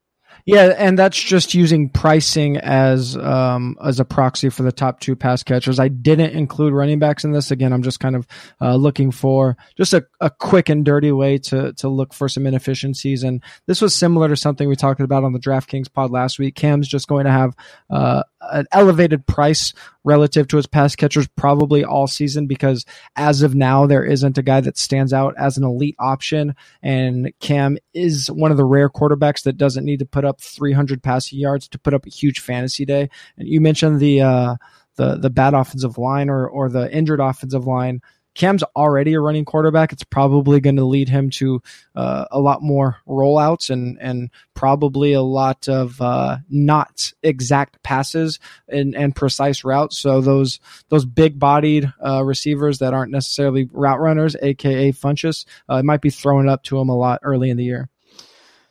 Yeah, 0.46 0.74
and 0.78 0.96
that's 0.96 1.20
just 1.20 1.54
using 1.54 1.88
pricing 1.88 2.56
as 2.56 3.16
um, 3.16 3.76
as 3.84 3.98
a 3.98 4.04
proxy 4.04 4.48
for 4.48 4.62
the 4.62 4.70
top 4.70 5.00
two 5.00 5.16
pass 5.16 5.42
catchers. 5.42 5.80
I 5.80 5.88
didn't 5.88 6.36
include 6.36 6.72
running 6.72 7.00
backs 7.00 7.24
in 7.24 7.32
this. 7.32 7.50
Again, 7.50 7.72
I'm 7.72 7.82
just 7.82 7.98
kind 7.98 8.14
of 8.14 8.28
uh, 8.60 8.76
looking 8.76 9.10
for 9.10 9.56
just 9.76 9.92
a, 9.92 10.06
a 10.20 10.30
quick 10.30 10.68
and 10.68 10.84
dirty 10.84 11.10
way 11.10 11.38
to 11.38 11.72
to 11.72 11.88
look 11.88 12.14
for 12.14 12.28
some 12.28 12.46
inefficiencies. 12.46 13.24
And 13.24 13.42
this 13.66 13.80
was 13.80 13.96
similar 13.96 14.28
to 14.28 14.36
something 14.36 14.68
we 14.68 14.76
talked 14.76 15.00
about 15.00 15.24
on 15.24 15.32
the 15.32 15.40
DraftKings 15.40 15.92
pod 15.92 16.12
last 16.12 16.38
week. 16.38 16.54
Cam's 16.54 16.86
just 16.86 17.08
going 17.08 17.24
to 17.24 17.32
have 17.32 17.56
uh, 17.90 18.22
an 18.40 18.66
elevated 18.70 19.26
price 19.26 19.74
relative 20.06 20.46
to 20.46 20.56
his 20.56 20.68
pass 20.68 20.94
catchers 20.94 21.26
probably 21.36 21.84
all 21.84 22.06
season 22.06 22.46
because 22.46 22.86
as 23.16 23.42
of 23.42 23.54
now 23.56 23.86
there 23.86 24.04
isn't 24.04 24.38
a 24.38 24.42
guy 24.42 24.60
that 24.60 24.78
stands 24.78 25.12
out 25.12 25.34
as 25.36 25.58
an 25.58 25.64
elite 25.64 25.96
option. 25.98 26.54
And 26.80 27.32
Cam 27.40 27.76
is 27.92 28.30
one 28.30 28.52
of 28.52 28.56
the 28.56 28.64
rare 28.64 28.88
quarterbacks 28.88 29.42
that 29.42 29.58
doesn't 29.58 29.84
need 29.84 29.98
to 29.98 30.06
put 30.06 30.24
up 30.24 30.40
300 30.40 31.02
passing 31.02 31.40
yards 31.40 31.68
to 31.68 31.78
put 31.78 31.92
up 31.92 32.06
a 32.06 32.10
huge 32.10 32.38
fantasy 32.38 32.84
day. 32.84 33.10
And 33.36 33.48
you 33.48 33.60
mentioned 33.60 33.98
the 33.98 34.22
uh 34.22 34.56
the 34.94 35.16
the 35.16 35.30
bad 35.30 35.54
offensive 35.54 35.98
line 35.98 36.30
or 36.30 36.48
or 36.48 36.68
the 36.68 36.90
injured 36.90 37.20
offensive 37.20 37.66
line 37.66 38.00
Cam's 38.36 38.62
already 38.76 39.14
a 39.14 39.20
running 39.20 39.46
quarterback. 39.46 39.92
It's 39.92 40.04
probably 40.04 40.60
going 40.60 40.76
to 40.76 40.84
lead 40.84 41.08
him 41.08 41.30
to 41.30 41.62
uh, 41.94 42.26
a 42.30 42.38
lot 42.38 42.62
more 42.62 42.98
rollouts 43.08 43.70
and 43.70 43.98
and 43.98 44.30
probably 44.52 45.14
a 45.14 45.22
lot 45.22 45.68
of 45.68 46.00
uh, 46.02 46.36
not 46.50 47.14
exact 47.22 47.82
passes 47.82 48.38
and, 48.68 48.94
and 48.94 49.16
precise 49.16 49.64
routes. 49.64 49.96
So 49.96 50.20
those 50.20 50.60
those 50.90 51.06
big 51.06 51.38
bodied 51.38 51.90
uh, 52.04 52.22
receivers 52.24 52.78
that 52.80 52.92
aren't 52.92 53.10
necessarily 53.10 53.70
route 53.72 54.00
runners, 54.00 54.36
aka 54.40 54.92
Funchess, 54.92 55.46
uh, 55.70 55.82
might 55.82 56.02
be 56.02 56.10
throwing 56.10 56.48
up 56.48 56.62
to 56.64 56.78
him 56.78 56.90
a 56.90 56.96
lot 56.96 57.20
early 57.22 57.48
in 57.48 57.56
the 57.56 57.64
year. 57.64 57.88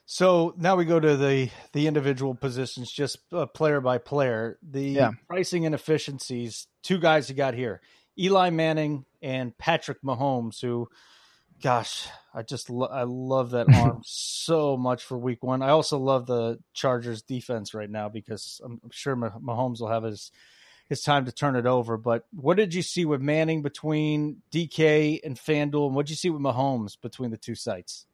So 0.06 0.54
now 0.58 0.76
we 0.76 0.86
go 0.86 1.00
to 1.00 1.18
the 1.18 1.50
the 1.74 1.88
individual 1.88 2.36
positions, 2.36 2.92
just 2.92 3.18
uh, 3.34 3.48
player 3.48 3.82
by 3.82 3.98
player. 3.98 4.60
The 4.62 4.84
yeah. 4.84 5.12
pricing 5.28 5.64
inefficiencies. 5.64 6.68
Two 6.84 7.00
guys 7.00 7.30
you 7.30 7.36
got 7.36 7.56
here. 7.56 7.82
Eli 8.18 8.50
Manning 8.50 9.06
and 9.22 9.58
Patrick 9.58 10.02
Mahomes, 10.02 10.62
who, 10.62 10.88
gosh, 11.62 12.08
I 12.34 12.44
just 12.44 12.70
lo- 12.70 12.88
I 12.88 13.04
love 13.04 13.52
that 13.52 13.68
arm 13.76 14.02
so 14.06 14.78
much 14.78 15.04
for 15.04 15.18
Week 15.18 15.44
One. 15.44 15.62
I 15.62 15.70
also 15.70 15.98
love 15.98 16.26
the 16.26 16.60
Chargers 16.74 17.22
defense 17.22 17.74
right 17.74 17.90
now 17.90 18.10
because 18.10 18.62
I'm, 18.64 18.80
sure 18.92 19.16
Mahomes 19.16 19.80
will 19.80 19.90
have 19.90 20.04
his 20.04 20.32
his 20.88 21.02
time 21.02 21.26
to 21.26 21.32
turn 21.32 21.56
it 21.56 21.66
over. 21.66 21.98
But 21.98 22.26
what 22.32 22.58
did 22.58 22.74
you 22.74 22.84
see 22.84 23.06
with 23.06 23.20
Manning 23.22 23.64
between 23.64 24.44
DK 24.52 25.20
and 25.24 25.36
FanDuel, 25.36 25.88
and 25.88 25.96
what 25.96 26.06
did 26.06 26.12
you 26.12 26.18
see 26.18 26.30
with 26.30 26.42
Mahomes 26.42 27.00
between 27.02 27.32
the 27.32 27.38
two 27.38 27.56
sites? 27.56 28.06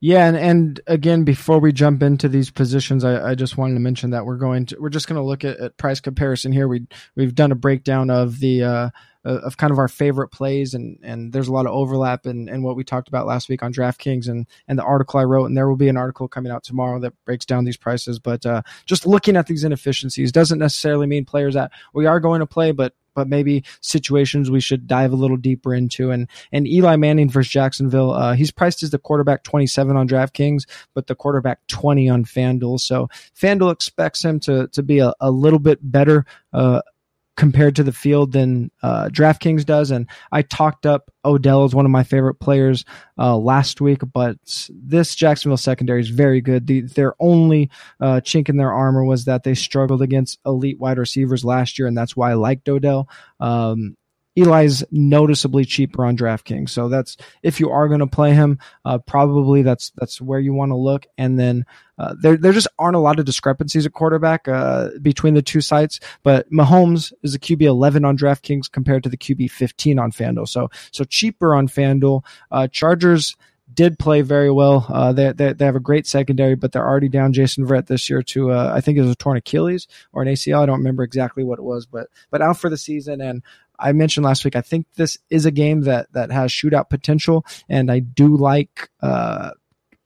Yeah, 0.00 0.28
and, 0.28 0.36
and 0.36 0.80
again, 0.86 1.24
before 1.24 1.58
we 1.58 1.72
jump 1.72 2.02
into 2.02 2.28
these 2.28 2.50
positions, 2.50 3.02
I, 3.02 3.30
I 3.30 3.34
just 3.34 3.56
wanted 3.56 3.74
to 3.74 3.80
mention 3.80 4.10
that 4.10 4.26
we're 4.26 4.36
going 4.36 4.66
to 4.66 4.76
we're 4.78 4.90
just 4.90 5.08
going 5.08 5.16
to 5.16 5.26
look 5.26 5.42
at, 5.42 5.58
at 5.58 5.76
price 5.78 6.00
comparison 6.00 6.52
here. 6.52 6.68
We 6.68 6.86
we've 7.14 7.34
done 7.34 7.50
a 7.50 7.56
breakdown 7.56 8.10
of 8.10 8.38
the 8.38 8.62
uh, 8.62 8.90
of 9.24 9.56
kind 9.56 9.70
of 9.70 9.78
our 9.78 9.88
favorite 9.88 10.28
plays, 10.28 10.74
and 10.74 10.98
and 11.02 11.32
there's 11.32 11.48
a 11.48 11.52
lot 11.52 11.64
of 11.64 11.72
overlap 11.72 12.26
in, 12.26 12.46
in 12.48 12.62
what 12.62 12.76
we 12.76 12.84
talked 12.84 13.08
about 13.08 13.26
last 13.26 13.48
week 13.48 13.62
on 13.62 13.72
DraftKings 13.72 14.28
and 14.28 14.46
and 14.68 14.78
the 14.78 14.84
article 14.84 15.18
I 15.18 15.24
wrote, 15.24 15.46
and 15.46 15.56
there 15.56 15.68
will 15.68 15.76
be 15.76 15.88
an 15.88 15.96
article 15.96 16.28
coming 16.28 16.52
out 16.52 16.62
tomorrow 16.62 17.00
that 17.00 17.14
breaks 17.24 17.46
down 17.46 17.64
these 17.64 17.78
prices. 17.78 18.18
But 18.18 18.44
uh, 18.44 18.62
just 18.84 19.06
looking 19.06 19.34
at 19.34 19.46
these 19.46 19.64
inefficiencies 19.64 20.30
doesn't 20.30 20.58
necessarily 20.58 21.06
mean 21.06 21.24
players 21.24 21.54
that 21.54 21.72
we 21.94 22.04
are 22.04 22.20
going 22.20 22.40
to 22.40 22.46
play, 22.46 22.70
but 22.72 22.92
but 23.16 23.26
maybe 23.28 23.64
situations 23.80 24.48
we 24.48 24.60
should 24.60 24.86
dive 24.86 25.12
a 25.12 25.16
little 25.16 25.36
deeper 25.36 25.74
into. 25.74 26.12
And 26.12 26.28
and 26.52 26.68
Eli 26.68 26.94
Manning 26.94 27.28
versus 27.28 27.50
Jacksonville, 27.50 28.12
uh, 28.12 28.34
he's 28.34 28.52
priced 28.52 28.84
as 28.84 28.90
the 28.90 28.98
quarterback 28.98 29.42
27 29.42 29.96
on 29.96 30.06
DraftKings, 30.06 30.62
but 30.94 31.08
the 31.08 31.16
quarterback 31.16 31.58
20 31.66 32.08
on 32.08 32.24
FanDuel. 32.24 32.78
So 32.78 33.08
FanDuel 33.36 33.72
expects 33.72 34.24
him 34.24 34.38
to 34.40 34.68
to 34.68 34.82
be 34.84 35.00
a, 35.00 35.12
a 35.20 35.32
little 35.32 35.58
bit 35.58 35.80
better. 35.82 36.24
Uh, 36.52 36.82
compared 37.36 37.76
to 37.76 37.82
the 37.82 37.92
field 37.92 38.32
than 38.32 38.70
uh, 38.82 39.08
DraftKings 39.12 39.64
does. 39.64 39.90
And 39.90 40.08
I 40.32 40.42
talked 40.42 40.86
up 40.86 41.10
Odell 41.24 41.64
as 41.64 41.74
one 41.74 41.84
of 41.84 41.90
my 41.90 42.02
favorite 42.02 42.36
players 42.36 42.84
uh, 43.18 43.36
last 43.36 43.80
week, 43.80 44.00
but 44.12 44.38
this 44.70 45.14
Jacksonville 45.14 45.56
secondary 45.56 46.00
is 46.00 46.08
very 46.08 46.40
good. 46.40 46.66
The, 46.66 46.80
their 46.82 47.14
only 47.20 47.70
uh, 48.00 48.20
chink 48.22 48.48
in 48.48 48.56
their 48.56 48.72
armor 48.72 49.04
was 49.04 49.26
that 49.26 49.44
they 49.44 49.54
struggled 49.54 50.02
against 50.02 50.38
elite 50.46 50.80
wide 50.80 50.98
receivers 50.98 51.44
last 51.44 51.78
year, 51.78 51.86
and 51.86 51.96
that's 51.96 52.16
why 52.16 52.30
I 52.30 52.34
liked 52.34 52.68
Odell. 52.68 53.08
Um, 53.38 53.96
Eli's 54.36 54.84
noticeably 54.90 55.64
cheaper 55.64 56.04
on 56.04 56.16
DraftKings, 56.16 56.70
so 56.70 56.88
that's 56.88 57.16
if 57.42 57.58
you 57.58 57.70
are 57.70 57.88
going 57.88 58.00
to 58.00 58.06
play 58.06 58.34
him, 58.34 58.58
uh, 58.84 58.98
probably 58.98 59.62
that's 59.62 59.90
that's 59.96 60.20
where 60.20 60.40
you 60.40 60.52
want 60.52 60.70
to 60.70 60.76
look. 60.76 61.06
And 61.16 61.38
then 61.38 61.64
uh, 61.98 62.14
there 62.20 62.36
there 62.36 62.52
just 62.52 62.68
aren't 62.78 62.96
a 62.96 63.00
lot 63.00 63.18
of 63.18 63.24
discrepancies 63.24 63.86
at 63.86 63.92
quarterback 63.92 64.46
uh, 64.46 64.90
between 65.00 65.34
the 65.34 65.42
two 65.42 65.60
sites. 65.60 66.00
But 66.22 66.50
Mahomes 66.50 67.12
is 67.22 67.34
a 67.34 67.38
QB 67.38 67.62
11 67.62 68.04
on 68.04 68.18
DraftKings 68.18 68.70
compared 68.70 69.02
to 69.04 69.08
the 69.08 69.16
QB 69.16 69.50
15 69.50 69.98
on 69.98 70.12
FanDuel, 70.12 70.48
so 70.48 70.70
so 70.92 71.04
cheaper 71.04 71.54
on 71.54 71.68
FanDuel. 71.68 72.22
Uh, 72.50 72.68
Chargers 72.68 73.36
did 73.72 73.98
play 73.98 74.22
very 74.22 74.50
well. 74.50 74.86
Uh, 74.88 75.12
they, 75.12 75.32
they, 75.32 75.52
they 75.52 75.64
have 75.64 75.76
a 75.76 75.80
great 75.80 76.06
secondary, 76.06 76.54
but 76.54 76.72
they're 76.72 76.86
already 76.86 77.08
down 77.08 77.32
Jason 77.32 77.66
Verrett 77.66 77.86
this 77.86 78.08
year 78.08 78.22
to 78.22 78.52
uh, 78.52 78.72
I 78.74 78.80
think 78.80 78.96
it 78.96 79.02
was 79.02 79.10
a 79.10 79.16
torn 79.16 79.36
Achilles 79.36 79.88
or 80.12 80.22
an 80.22 80.28
ACL. 80.28 80.62
I 80.62 80.66
don't 80.66 80.78
remember 80.78 81.02
exactly 81.02 81.42
what 81.44 81.58
it 81.58 81.64
was, 81.64 81.86
but 81.86 82.08
but 82.30 82.42
out 82.42 82.58
for 82.58 82.70
the 82.70 82.78
season. 82.78 83.20
And 83.20 83.42
I 83.78 83.92
mentioned 83.92 84.24
last 84.24 84.44
week, 84.44 84.56
I 84.56 84.60
think 84.60 84.86
this 84.96 85.18
is 85.30 85.46
a 85.46 85.50
game 85.50 85.82
that 85.82 86.12
that 86.12 86.30
has 86.30 86.50
shootout 86.50 86.90
potential, 86.90 87.44
and 87.68 87.90
I 87.90 88.00
do 88.00 88.36
like 88.36 88.90
uh, 89.00 89.50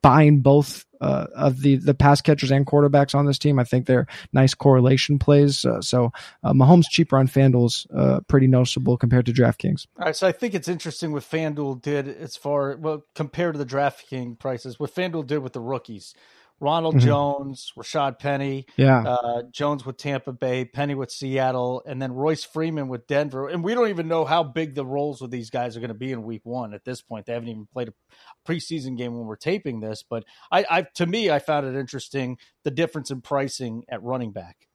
buying 0.03 0.41
both 0.41 0.85
uh, 1.01 1.27
of 1.35 1.63
the 1.63 1.77
the 1.77 1.95
pass 1.95 2.21
catchers 2.21 2.51
and 2.51 2.67
quarterbacks 2.67 3.15
on 3.15 3.27
this 3.27 3.39
team. 3.39 3.59
I 3.59 3.65
think 3.65 3.87
they're 3.87 4.07
nice 4.33 4.55
correlation 4.55 5.19
plays. 5.19 5.65
Uh, 5.65 5.81
so 5.81 6.13
uh, 6.45 6.53
Mahomes 6.53 6.85
cheaper 6.91 7.17
on 7.17 7.27
FanDuel's 7.27 7.87
uh, 7.95 8.21
pretty 8.29 8.47
noticeable 8.47 8.97
compared 8.97 9.27
to 9.27 9.33
DraftKings. 9.33 9.87
All 9.99 10.07
right, 10.07 10.17
so 10.17 10.27
I 10.27 10.33
think 10.33 10.55
it's 10.55 10.69
interesting 10.69 11.13
what 11.13 11.23
FanDuel 11.23 11.81
did 11.81 12.09
as 12.09 12.37
far 12.37 12.77
well 12.77 13.05
compared 13.15 13.55
to 13.55 13.59
the 13.59 13.67
DraftKings 13.67 14.39
prices. 14.39 14.79
What 14.79 14.95
FanDuel 14.95 15.27
did 15.27 15.39
with 15.39 15.53
the 15.53 15.61
rookies. 15.61 16.15
Ronald 16.61 16.97
mm-hmm. 16.97 17.07
Jones, 17.07 17.73
Rashad 17.77 18.19
Penny, 18.19 18.67
yeah, 18.77 19.03
uh, 19.03 19.43
Jones 19.51 19.87
with 19.87 19.97
Tampa 19.97 20.33
Bay, 20.33 20.65
Penny 20.67 20.95
with 20.95 21.11
Seattle, 21.11 21.83
and 21.87 22.01
then 22.01 22.13
Royce 22.13 22.45
Freeman 22.45 22.89
with 22.89 23.07
Denver. 23.07 23.49
And 23.49 23.65
we 23.65 23.75
don't 23.75 23.89
even 23.89 24.09
know 24.09 24.25
how 24.25 24.43
big 24.43 24.75
the 24.75 24.85
roles 24.85 25.23
of 25.23 25.31
these 25.31 25.51
guys 25.51 25.77
are 25.77 25.81
going 25.81 25.89
to 25.89 25.95
be 25.95 26.13
in 26.13 26.23
Week 26.23 26.43
One 26.45 26.75
at 26.75 26.85
this 26.85 27.01
point. 27.01 27.27
They 27.27 27.33
haven't 27.33 27.49
even 27.49 27.67
played 27.73 27.89
a 27.89 27.95
preseason 28.47 28.97
game 28.97 29.17
when 29.17 29.27
we're 29.27 29.37
taping 29.37 29.81
this. 29.81 30.05
But 30.09 30.25
I, 30.53 30.67
I 30.71 30.83
to 30.95 31.07
me, 31.07 31.31
I 31.31 31.39
found 31.39 31.67
it 31.67 31.79
interesting 31.79 32.39
the 32.65 32.71
difference 32.71 33.11
in 33.11 33.23
pricing 33.23 33.85
at 33.89 34.03
running 34.03 34.33
back. 34.33 34.69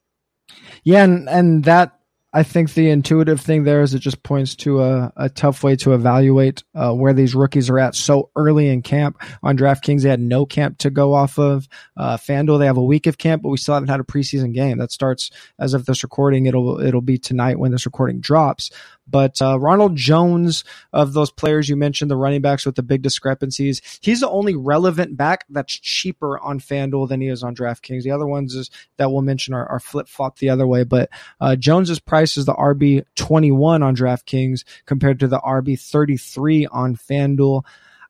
Yeah, 0.84 1.04
and 1.04 1.30
and 1.30 1.64
that 1.66 2.00
I 2.36 2.44
think 2.44 2.74
the 2.74 2.90
intuitive 2.90 3.40
thing 3.40 3.64
there 3.64 3.82
is 3.82 3.94
it 3.94 4.00
just 4.00 4.22
points 4.22 4.56
to 4.58 4.84
a, 4.84 5.14
a 5.16 5.30
tough 5.30 5.64
way 5.64 5.78
to 5.78 5.94
evaluate 5.94 6.66
uh, 6.76 6.92
where 6.92 7.14
these 7.14 7.34
rookies 7.34 7.70
are 7.70 7.80
at 7.80 7.96
so 7.96 8.30
early 8.36 8.68
in 8.68 8.82
camp. 8.82 9.24
On 9.42 9.58
DraftKings, 9.58 10.02
they 10.02 10.10
had 10.10 10.20
no 10.20 10.46
camp 10.46 10.78
to 10.80 10.90
go 10.90 11.14
off 11.14 11.40
of. 11.40 11.70
Uh, 11.96 12.18
FanDuel, 12.18 12.60
they 12.60 12.66
have 12.66 12.76
a 12.76 12.84
week 12.84 13.08
of 13.08 13.18
camp, 13.18 13.42
but 13.42 13.50
we 13.50 13.58
still 13.58 13.74
haven't 13.74 13.88
had 13.88 14.02
a 14.02 14.04
preseason 14.04 14.54
game. 14.54 14.80
That 14.80 14.92
starts 14.92 15.32
as 15.60 15.74
of 15.74 15.86
this 15.86 16.04
recording. 16.04 16.46
It'll 16.46 16.82
it'll 16.82 17.00
be 17.00 17.18
tonight 17.18 17.58
when 17.58 17.72
this 17.72 17.86
recording 17.86 18.20
drops. 18.20 18.70
But 19.08 19.42
uh, 19.42 19.60
Ronald 19.60 19.96
Jones, 19.96 20.64
of 20.94 21.14
those 21.14 21.32
players 21.32 21.70
you 21.70 21.76
mentioned, 21.76 22.10
the 22.10 22.18
running 22.18 22.42
backs 22.42 22.66
with 22.66 22.76
the 22.76 22.84
big 22.84 23.02
discrepancies, 23.02 23.82
he's 24.02 24.20
the 24.20 24.30
only 24.30 24.56
relevant 24.56 25.16
back 25.16 25.46
that's 25.50 25.74
cheaper 25.74 26.40
on 26.40 26.60
FanDuel 26.60 27.08
than 27.08 27.22
he 27.22 27.28
is 27.28 27.44
on 27.44 27.56
DraftKings. 27.56 28.04
The 28.04 28.12
other 28.12 28.28
ones 28.28 28.56
is, 28.56 28.70
that 28.98 29.12
we'll 29.12 29.22
mention 29.22 29.54
are, 29.54 29.68
are 29.68 29.80
flip 29.80 30.08
flop 30.08 30.38
the 30.38 30.50
other 30.50 30.68
way. 30.68 30.84
But 30.84 31.10
uh, 31.40 31.56
Jones's 31.56 32.00
price 32.00 32.38
is 32.38 32.46
the 32.46 32.54
RB 32.54 33.04
21 33.16 33.84
on 33.84 33.96
DraftKings 33.96 34.64
compared 34.86 35.20
to 35.20 35.28
the 35.28 35.40
RB 35.40 35.80
33 35.80 36.68
on 36.68 36.96
FanDuel. 36.96 37.64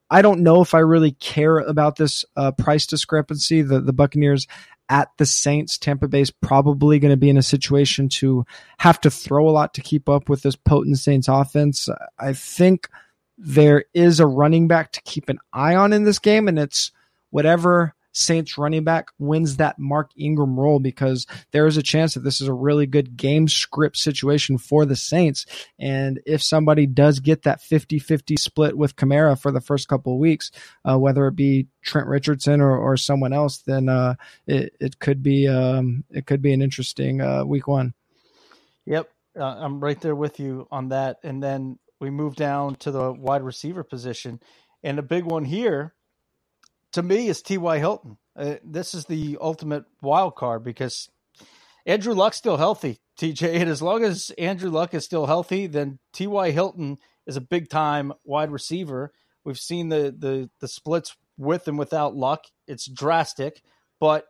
I 0.09 0.21
don't 0.21 0.43
know 0.43 0.61
if 0.61 0.73
I 0.73 0.79
really 0.79 1.11
care 1.13 1.57
about 1.57 1.95
this 1.95 2.25
uh, 2.35 2.51
price 2.51 2.85
discrepancy. 2.85 3.63
The 3.63 3.81
the 3.81 3.93
Buccaneers 3.93 4.47
at 4.89 5.09
the 5.17 5.25
Saints. 5.25 5.77
Tampa 5.77 6.07
Bay's 6.07 6.31
probably 6.31 6.99
going 6.99 7.11
to 7.11 7.17
be 7.17 7.29
in 7.29 7.37
a 7.37 7.43
situation 7.43 8.09
to 8.09 8.45
have 8.77 8.99
to 9.01 9.09
throw 9.09 9.47
a 9.47 9.51
lot 9.51 9.73
to 9.73 9.81
keep 9.81 10.07
up 10.09 10.29
with 10.29 10.43
this 10.43 10.55
potent 10.55 10.97
Saints 10.97 11.27
offense. 11.27 11.89
I 12.19 12.33
think 12.33 12.89
there 13.37 13.85
is 13.93 14.19
a 14.19 14.27
running 14.27 14.67
back 14.67 14.91
to 14.93 15.01
keep 15.01 15.29
an 15.29 15.39
eye 15.51 15.75
on 15.75 15.93
in 15.93 16.03
this 16.03 16.19
game, 16.19 16.47
and 16.47 16.57
it's 16.57 16.91
whatever 17.31 17.93
Saints 18.15 18.57
running 18.57 18.83
back 18.83 19.09
wins 19.19 19.57
that 19.57 19.77
Mark 19.77 20.11
Ingram 20.17 20.59
role 20.59 20.79
because 20.79 21.27
there 21.51 21.67
is 21.67 21.77
a 21.77 21.83
chance 21.83 22.13
that 22.13 22.21
this 22.21 22.41
is 22.41 22.47
a 22.47 22.53
really 22.53 22.85
good 22.85 23.17
game 23.17 23.47
script 23.47 23.97
situation 23.97 24.57
for 24.57 24.85
the 24.85 24.95
Saints. 24.95 25.45
And 25.77 26.21
if 26.25 26.41
somebody 26.41 26.87
does 26.87 27.19
get 27.19 27.43
that 27.43 27.61
50 27.61 27.99
50 27.99 28.37
split 28.37 28.77
with 28.77 28.95
Kamara 28.95 29.39
for 29.39 29.51
the 29.51 29.61
first 29.61 29.87
couple 29.87 30.13
of 30.13 30.19
weeks, 30.19 30.51
uh, 30.89 30.97
whether 30.97 31.27
it 31.27 31.35
be 31.35 31.67
Trent 31.83 32.07
Richardson 32.07 32.61
or, 32.61 32.77
or 32.77 32.97
someone 32.97 33.33
else, 33.33 33.57
then 33.59 33.89
uh, 33.89 34.15
it, 34.47 34.75
it 34.79 34.99
could 34.99 35.21
be 35.21 35.47
um, 35.47 36.03
it 36.09 36.25
could 36.25 36.41
be 36.41 36.53
an 36.53 36.61
interesting 36.61 37.21
uh, 37.21 37.43
week 37.43 37.67
one. 37.67 37.93
Yep, 38.85 39.09
uh, 39.37 39.43
I'm 39.43 39.79
right 39.79 39.99
there 39.99 40.15
with 40.15 40.39
you 40.39 40.67
on 40.71 40.89
that. 40.89 41.17
And 41.23 41.43
then 41.43 41.79
we 41.99 42.09
move 42.09 42.35
down 42.35 42.75
to 42.75 42.91
the 42.91 43.11
wide 43.11 43.43
receiver 43.43 43.83
position, 43.83 44.39
and 44.83 44.99
a 44.99 45.03
big 45.03 45.25
one 45.25 45.45
here 45.45 45.93
to 46.95 47.03
me 47.03 47.27
is 47.27 47.41
T.Y. 47.41 47.77
Hilton. 47.79 48.17
Uh, 48.37 48.55
this 48.63 48.93
is 48.93 49.05
the 49.05 49.37
ultimate 49.41 49.83
wild 50.01 50.35
card 50.35 50.63
because 50.63 51.09
Andrew 51.85 52.13
Luck's 52.13 52.37
still 52.37 52.55
healthy, 52.55 52.99
TJ. 53.19 53.59
And 53.59 53.69
as 53.69 53.81
long 53.81 54.05
as 54.05 54.31
Andrew 54.37 54.69
Luck 54.69 54.93
is 54.93 55.03
still 55.03 55.25
healthy, 55.25 55.67
then 55.67 55.99
T.Y. 56.13 56.51
Hilton 56.51 56.97
is 57.27 57.35
a 57.35 57.41
big 57.41 57.69
time 57.69 58.13
wide 58.23 58.49
receiver. 58.49 59.11
We've 59.43 59.59
seen 59.59 59.89
the, 59.89 60.15
the, 60.17 60.49
the 60.61 60.69
splits 60.69 61.17
with 61.37 61.67
and 61.67 61.77
without 61.77 62.15
Luck. 62.15 62.45
It's 62.65 62.87
drastic, 62.87 63.61
but 63.99 64.25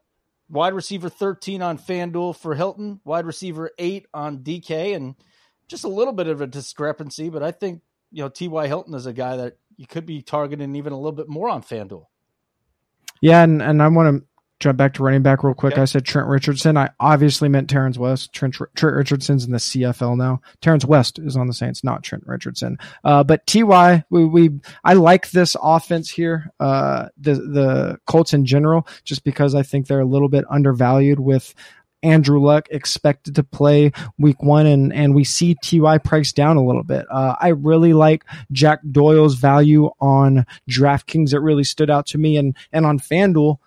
wide 0.49 0.73
receiver 0.73 1.07
13 1.07 1.61
on 1.61 1.77
FanDuel 1.77 2.35
for 2.35 2.55
Hilton, 2.55 2.99
wide 3.05 3.27
receiver 3.27 3.69
8 3.77 4.07
on 4.11 4.39
DK, 4.39 4.95
and 4.95 5.13
just 5.67 5.83
a 5.83 5.89
little 5.89 6.13
bit 6.13 6.27
of 6.27 6.41
a 6.41 6.47
discrepancy, 6.47 7.29
but 7.29 7.43
I 7.43 7.51
think, 7.51 7.83
you 8.11 8.23
know, 8.23 8.29
T.Y. 8.29 8.65
Hilton 8.65 8.95
is 8.95 9.05
a 9.05 9.13
guy 9.13 9.37
that 9.37 9.57
you 9.77 9.85
could 9.85 10.07
be 10.07 10.23
targeting 10.23 10.75
even 10.75 10.93
a 10.93 10.97
little 10.97 11.11
bit 11.11 11.29
more 11.29 11.47
on 11.47 11.61
FanDuel. 11.61 12.05
Yeah, 13.25 13.41
and, 13.41 13.59
and 13.59 13.81
I 13.81 13.87
want 13.87 14.21
to 14.21 14.27
jump 14.59 14.77
back 14.77 14.93
to 14.93 15.03
running 15.03 15.23
back 15.23 15.43
real 15.43 15.55
quick. 15.55 15.79
I 15.79 15.85
said 15.85 16.05
Trent 16.05 16.27
Richardson. 16.27 16.77
I 16.77 16.91
obviously 16.99 17.49
meant 17.49 17.71
Terrence 17.71 17.97
West. 17.97 18.33
Trent, 18.33 18.53
Trent 18.53 18.95
Richardson's 18.95 19.45
in 19.45 19.51
the 19.51 19.57
CFL 19.57 20.15
now. 20.15 20.41
Terrence 20.61 20.85
West 20.85 21.17
is 21.17 21.35
on 21.35 21.47
the 21.47 21.53
Saints, 21.53 21.83
not 21.83 22.03
Trent 22.03 22.23
Richardson. 22.27 22.77
Uh, 23.03 23.23
but 23.23 23.47
Ty, 23.47 24.03
we, 24.11 24.25
we 24.25 24.51
I 24.83 24.93
like 24.93 25.31
this 25.31 25.55
offense 25.59 26.07
here. 26.11 26.51
Uh, 26.59 27.07
the 27.17 27.33
the 27.33 27.97
Colts 28.05 28.31
in 28.35 28.45
general, 28.45 28.87
just 29.03 29.23
because 29.23 29.55
I 29.55 29.63
think 29.63 29.87
they're 29.87 30.01
a 30.01 30.05
little 30.05 30.29
bit 30.29 30.45
undervalued 30.51 31.19
with. 31.19 31.55
Andrew 32.05 32.39
Luck 32.39 32.67
expected 32.69 33.35
to 33.35 33.43
play 33.43 33.91
week 34.17 34.41
one, 34.41 34.65
and, 34.67 34.93
and 34.93 35.15
we 35.15 35.23
see 35.23 35.55
TY 35.61 35.97
Price 35.97 36.31
down 36.31 36.57
a 36.57 36.63
little 36.63 36.83
bit. 36.83 37.05
Uh, 37.09 37.35
I 37.39 37.49
really 37.49 37.93
like 37.93 38.23
Jack 38.51 38.79
Doyle's 38.89 39.35
value 39.35 39.89
on 39.99 40.45
DraftKings. 40.69 41.33
It 41.33 41.39
really 41.39 41.63
stood 41.63 41.89
out 41.89 42.05
to 42.07 42.17
me, 42.17 42.37
and 42.37 42.55
and 42.71 42.85
on 42.85 42.99
FanDuel, 42.99 43.57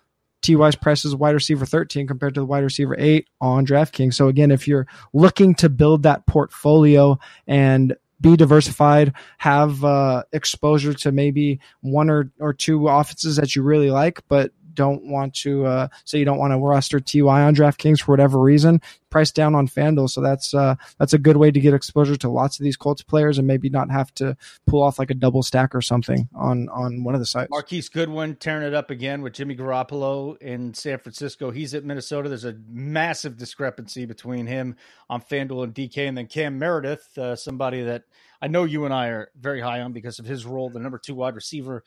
Ty's 0.41 0.75
price 0.75 1.03
is 1.03 1.15
wide 1.15 1.35
receiver 1.35 1.65
13 1.65 2.07
compared 2.07 2.33
to 2.35 2.39
the 2.39 2.45
wide 2.45 2.63
receiver 2.63 2.95
8 2.97 3.27
on 3.41 3.65
DraftKings. 3.65 4.13
So 4.13 4.29
again, 4.29 4.51
if 4.51 4.67
you're 4.67 4.87
looking 5.13 5.53
to 5.55 5.69
build 5.69 6.03
that 6.03 6.25
portfolio 6.25 7.19
and 7.45 7.95
be 8.21 8.35
diversified, 8.35 9.13
have 9.37 9.83
uh, 9.83 10.23
exposure 10.31 10.93
to 10.93 11.11
maybe 11.11 11.59
one 11.81 12.09
or, 12.09 12.31
or 12.39 12.53
two 12.53 12.87
offenses 12.87 13.37
that 13.37 13.55
you 13.55 13.63
really 13.63 13.91
like, 13.91 14.23
but 14.27 14.51
don't 14.79 15.03
want 15.03 15.33
to 15.33 15.65
uh, 15.65 15.87
say 16.05 16.19
you 16.19 16.25
don't 16.25 16.37
want 16.37 16.53
to 16.53 16.57
roster 16.57 17.01
Ty 17.01 17.41
on 17.43 17.53
DraftKings 17.53 17.99
for 17.99 18.13
whatever 18.13 18.39
reason, 18.39 18.81
price 19.09 19.29
down 19.29 19.53
on 19.53 19.67
FanDuel. 19.67 20.09
So 20.09 20.21
that's 20.21 20.53
uh, 20.53 20.75
that's 20.97 21.11
a 21.11 21.17
good 21.17 21.35
way 21.35 21.51
to 21.51 21.59
get 21.59 21.73
exposure 21.73 22.15
to 22.15 22.29
lots 22.29 22.57
of 22.57 22.63
these 22.63 22.77
Colts 22.77 23.01
players 23.01 23.37
and 23.37 23.45
maybe 23.45 23.69
not 23.69 23.91
have 23.91 24.13
to 24.15 24.37
pull 24.65 24.81
off 24.81 24.97
like 24.97 25.11
a 25.11 25.13
double 25.13 25.43
stack 25.43 25.75
or 25.75 25.81
something 25.81 26.29
on 26.33 26.69
on 26.69 27.03
one 27.03 27.13
of 27.13 27.19
the 27.19 27.25
sites. 27.25 27.49
Marquise 27.49 27.89
Goodwin 27.89 28.37
tearing 28.37 28.65
it 28.65 28.73
up 28.73 28.89
again 28.89 29.21
with 29.21 29.33
Jimmy 29.33 29.53
Garoppolo 29.53 30.41
in 30.41 30.73
San 30.73 30.97
Francisco. 30.99 31.51
He's 31.51 31.73
at 31.73 31.83
Minnesota. 31.83 32.29
There's 32.29 32.45
a 32.45 32.55
massive 32.69 33.35
discrepancy 33.35 34.05
between 34.05 34.47
him 34.47 34.77
on 35.09 35.21
FanDuel 35.21 35.65
and 35.65 35.75
DK, 35.75 36.07
and 36.07 36.17
then 36.17 36.27
Cam 36.27 36.57
Meredith, 36.57 37.17
uh, 37.17 37.35
somebody 37.35 37.83
that 37.83 38.03
I 38.41 38.47
know 38.47 38.63
you 38.63 38.85
and 38.85 38.93
I 38.93 39.07
are 39.07 39.29
very 39.37 39.59
high 39.59 39.81
on 39.81 39.91
because 39.91 40.19
of 40.19 40.25
his 40.25 40.45
role, 40.45 40.69
the 40.69 40.79
number 40.79 40.97
two 40.97 41.15
wide 41.15 41.35
receiver 41.35 41.83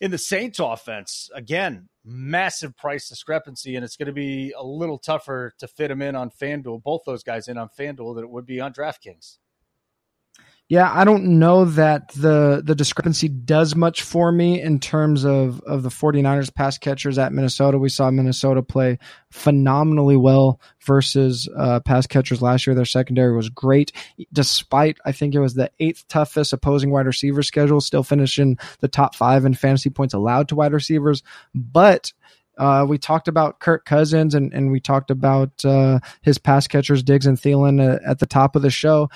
in 0.00 0.10
the 0.10 0.18
Saints 0.18 0.58
offense, 0.60 1.28
again, 1.34 1.88
massive 2.04 2.76
price 2.76 3.08
discrepancy, 3.08 3.76
and 3.76 3.84
it's 3.84 3.96
going 3.96 4.06
to 4.06 4.12
be 4.12 4.52
a 4.56 4.64
little 4.64 4.98
tougher 4.98 5.52
to 5.58 5.66
fit 5.66 5.90
him 5.90 6.02
in 6.02 6.14
on 6.14 6.30
FanDuel, 6.30 6.82
both 6.82 7.02
those 7.04 7.22
guys 7.22 7.48
in 7.48 7.58
on 7.58 7.68
FanDuel, 7.68 8.14
than 8.14 8.24
it 8.24 8.30
would 8.30 8.46
be 8.46 8.60
on 8.60 8.72
DraftKings. 8.72 9.38
Yeah, 10.70 10.92
I 10.92 11.04
don't 11.04 11.38
know 11.38 11.64
that 11.64 12.10
the 12.12 12.60
the 12.62 12.74
discrepancy 12.74 13.26
does 13.26 13.74
much 13.74 14.02
for 14.02 14.30
me 14.30 14.60
in 14.60 14.80
terms 14.80 15.24
of 15.24 15.62
of 15.62 15.82
the 15.82 15.88
49ers 15.88 16.54
pass 16.54 16.76
catchers 16.76 17.16
at 17.16 17.32
Minnesota. 17.32 17.78
We 17.78 17.88
saw 17.88 18.10
Minnesota 18.10 18.62
play 18.62 18.98
phenomenally 19.30 20.18
well 20.18 20.60
versus 20.84 21.48
uh, 21.56 21.80
pass 21.80 22.06
catchers 22.06 22.42
last 22.42 22.66
year. 22.66 22.76
Their 22.76 22.84
secondary 22.84 23.34
was 23.34 23.48
great, 23.48 23.92
despite 24.30 24.98
I 25.06 25.12
think 25.12 25.34
it 25.34 25.40
was 25.40 25.54
the 25.54 25.70
eighth 25.80 26.06
toughest 26.08 26.52
opposing 26.52 26.90
wide 26.90 27.06
receiver 27.06 27.42
schedule, 27.42 27.80
still 27.80 28.02
finishing 28.02 28.58
the 28.80 28.88
top 28.88 29.14
five 29.14 29.46
in 29.46 29.54
fantasy 29.54 29.88
points 29.88 30.12
allowed 30.12 30.48
to 30.48 30.54
wide 30.54 30.74
receivers. 30.74 31.22
But 31.54 32.12
uh, 32.58 32.84
we 32.86 32.98
talked 32.98 33.28
about 33.28 33.60
Kirk 33.60 33.86
Cousins 33.86 34.34
and, 34.34 34.52
and 34.52 34.70
we 34.70 34.80
talked 34.80 35.10
about 35.10 35.64
uh, 35.64 36.00
his 36.20 36.36
pass 36.36 36.66
catchers, 36.66 37.02
Diggs 37.02 37.24
and 37.24 37.38
Thielen, 37.38 37.80
uh, 37.80 38.00
at 38.04 38.18
the 38.18 38.26
top 38.26 38.54
of 38.54 38.60
the 38.62 38.70
show 38.70 39.08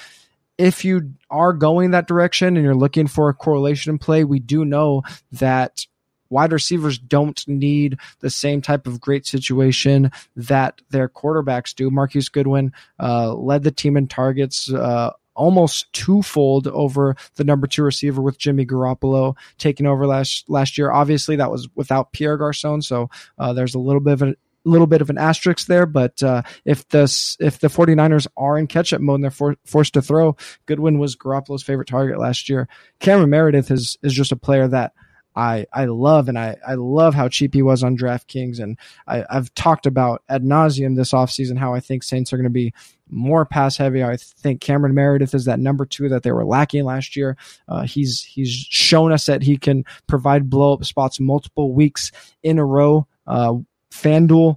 if 0.63 0.85
you 0.85 1.13
are 1.29 1.53
going 1.53 1.91
that 1.91 2.07
direction 2.07 2.57
and 2.57 2.65
you're 2.65 2.75
looking 2.75 3.09
for 3.09 3.29
a 3.29 3.35
correlation 3.35 3.91
in 3.91 3.99
play, 3.99 4.23
we 4.23 4.39
do 4.39 4.65
know 4.65 5.03
that 5.33 5.85
wide 6.31 6.53
receivers 6.53 6.99
don't 6.99 7.47
need 7.49 7.99
the 8.21 8.31
same 8.31 8.63
type 8.63 8.87
of 8.87 9.01
great 9.01 9.27
situation 9.27 10.13
that 10.37 10.81
their 10.91 11.09
quarterbacks 11.09 11.75
do. 11.75 11.91
Marquise 11.91 12.29
Goodwin 12.29 12.73
uh, 13.01 13.35
led 13.35 13.65
the 13.65 13.73
team 13.73 13.97
in 13.97 14.07
targets. 14.07 14.73
Uh, 14.73 15.11
almost 15.35 15.93
twofold 15.93 16.69
over 16.69 17.17
the 17.35 17.45
number 17.45 17.67
two 17.67 17.83
receiver 17.83 18.23
with 18.23 18.39
Jimmy 18.39 18.65
Garoppolo 18.65 19.35
taking 19.59 19.87
over 19.87 20.07
last 20.07 20.49
last 20.49 20.79
year. 20.79 20.93
Obviously, 20.93 21.35
that 21.37 21.51
was 21.51 21.69
without 21.75 22.13
Pierre 22.13 22.37
Garcon, 22.37 22.83
so 22.83 23.11
uh, 23.39 23.53
there's 23.53 23.75
a 23.75 23.81
little 23.81 24.01
bit 24.01 24.23
of 24.23 24.35
little 24.65 24.87
bit 24.87 25.01
of 25.01 25.11
an 25.11 25.19
asterisk 25.19 25.67
there, 25.67 25.87
but 25.87 26.23
uh, 26.23 26.43
if 26.65 26.87
the 26.89 27.05
if 27.41 27.59
the 27.59 27.69
49ers 27.69 28.27
are 28.37 28.59
in 28.59 28.67
catch 28.67 28.93
up 28.93 29.01
mode 29.01 29.17
and 29.17 29.25
they're 29.25 29.31
for, 29.31 29.57
forced 29.65 29.95
to 29.95 30.03
throw, 30.03 30.37
Goodwin 30.67 30.99
was 30.99 31.17
Garoppolo's 31.17 31.63
favorite 31.63 31.89
target 31.89 32.19
last 32.19 32.49
year. 32.49 32.69
Cameron 33.01 33.31
Meredith 33.31 33.71
is 33.71 33.99
is 34.03 34.15
just 34.15 34.33
a 34.33 34.37
player 34.37 34.69
that 34.69 34.93
I 35.35 35.67
I 35.73 35.87
love 35.87 36.29
and 36.29 36.39
I, 36.39 36.57
I 36.67 36.75
love 36.75 37.15
how 37.15 37.29
cheap 37.29 37.55
he 37.55 37.63
was 37.63 37.83
on 37.83 37.97
DraftKings 37.97 38.61
and 38.61 38.79
I, 39.07 39.25
I've 39.31 39.53
talked 39.55 39.87
about 39.87 40.23
ad 40.29 40.43
nauseum 40.43 40.97
this 40.97 41.13
offseason 41.13 41.59
how 41.59 41.75
I 41.75 41.81
think 41.81 42.03
Saints 42.03 42.33
are 42.33 42.37
going 42.37 42.45
to 42.45 42.51
be 42.51 42.75
more 43.09 43.45
pass 43.45 43.77
heavy. 43.77 44.03
I 44.03 44.17
think 44.17 44.61
Cameron 44.61 44.95
Meredith 44.95 45.35
is 45.35 45.45
that 45.45 45.61
number 45.61 45.85
two 45.85 46.09
that 46.09 46.23
they 46.23 46.33
were 46.33 46.45
lacking 46.45 46.85
last 46.85 47.17
year. 47.17 47.37
Uh, 47.69 47.83
he's 47.83 48.23
he's 48.23 48.51
shown 48.51 49.13
us 49.13 49.27
that 49.27 49.43
he 49.43 49.57
can 49.57 49.85
provide 50.07 50.51
blow 50.51 50.75
up 50.75 50.85
spots 50.85 51.21
multiple 51.21 51.73
weeks 51.73 52.11
in 52.43 52.59
a 52.59 52.65
row. 52.65 53.07
Uh, 53.27 53.55
FanDuel 53.93 54.57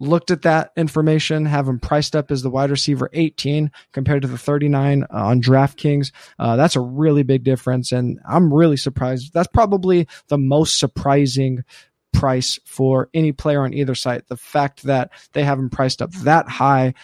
looked 0.00 0.30
at 0.30 0.42
that 0.42 0.72
information, 0.76 1.44
have 1.46 1.68
him 1.68 1.78
priced 1.78 2.16
up 2.16 2.30
as 2.30 2.42
the 2.42 2.50
wide 2.50 2.70
receiver 2.70 3.08
18 3.12 3.70
compared 3.92 4.22
to 4.22 4.28
the 4.28 4.38
39 4.38 5.04
uh, 5.04 5.06
on 5.10 5.40
DraftKings. 5.40 6.10
Uh, 6.38 6.56
that's 6.56 6.76
a 6.76 6.80
really 6.80 7.22
big 7.22 7.44
difference, 7.44 7.92
and 7.92 8.18
I'm 8.28 8.52
really 8.52 8.76
surprised. 8.76 9.32
That's 9.32 9.48
probably 9.48 10.08
the 10.28 10.38
most 10.38 10.78
surprising 10.78 11.64
price 12.12 12.58
for 12.64 13.08
any 13.14 13.32
player 13.32 13.62
on 13.62 13.74
either 13.74 13.94
side. 13.94 14.24
The 14.28 14.36
fact 14.36 14.82
that 14.84 15.10
they 15.32 15.44
have 15.44 15.58
him 15.58 15.70
priced 15.70 16.02
up 16.02 16.12
that 16.12 16.48
high 16.48 16.94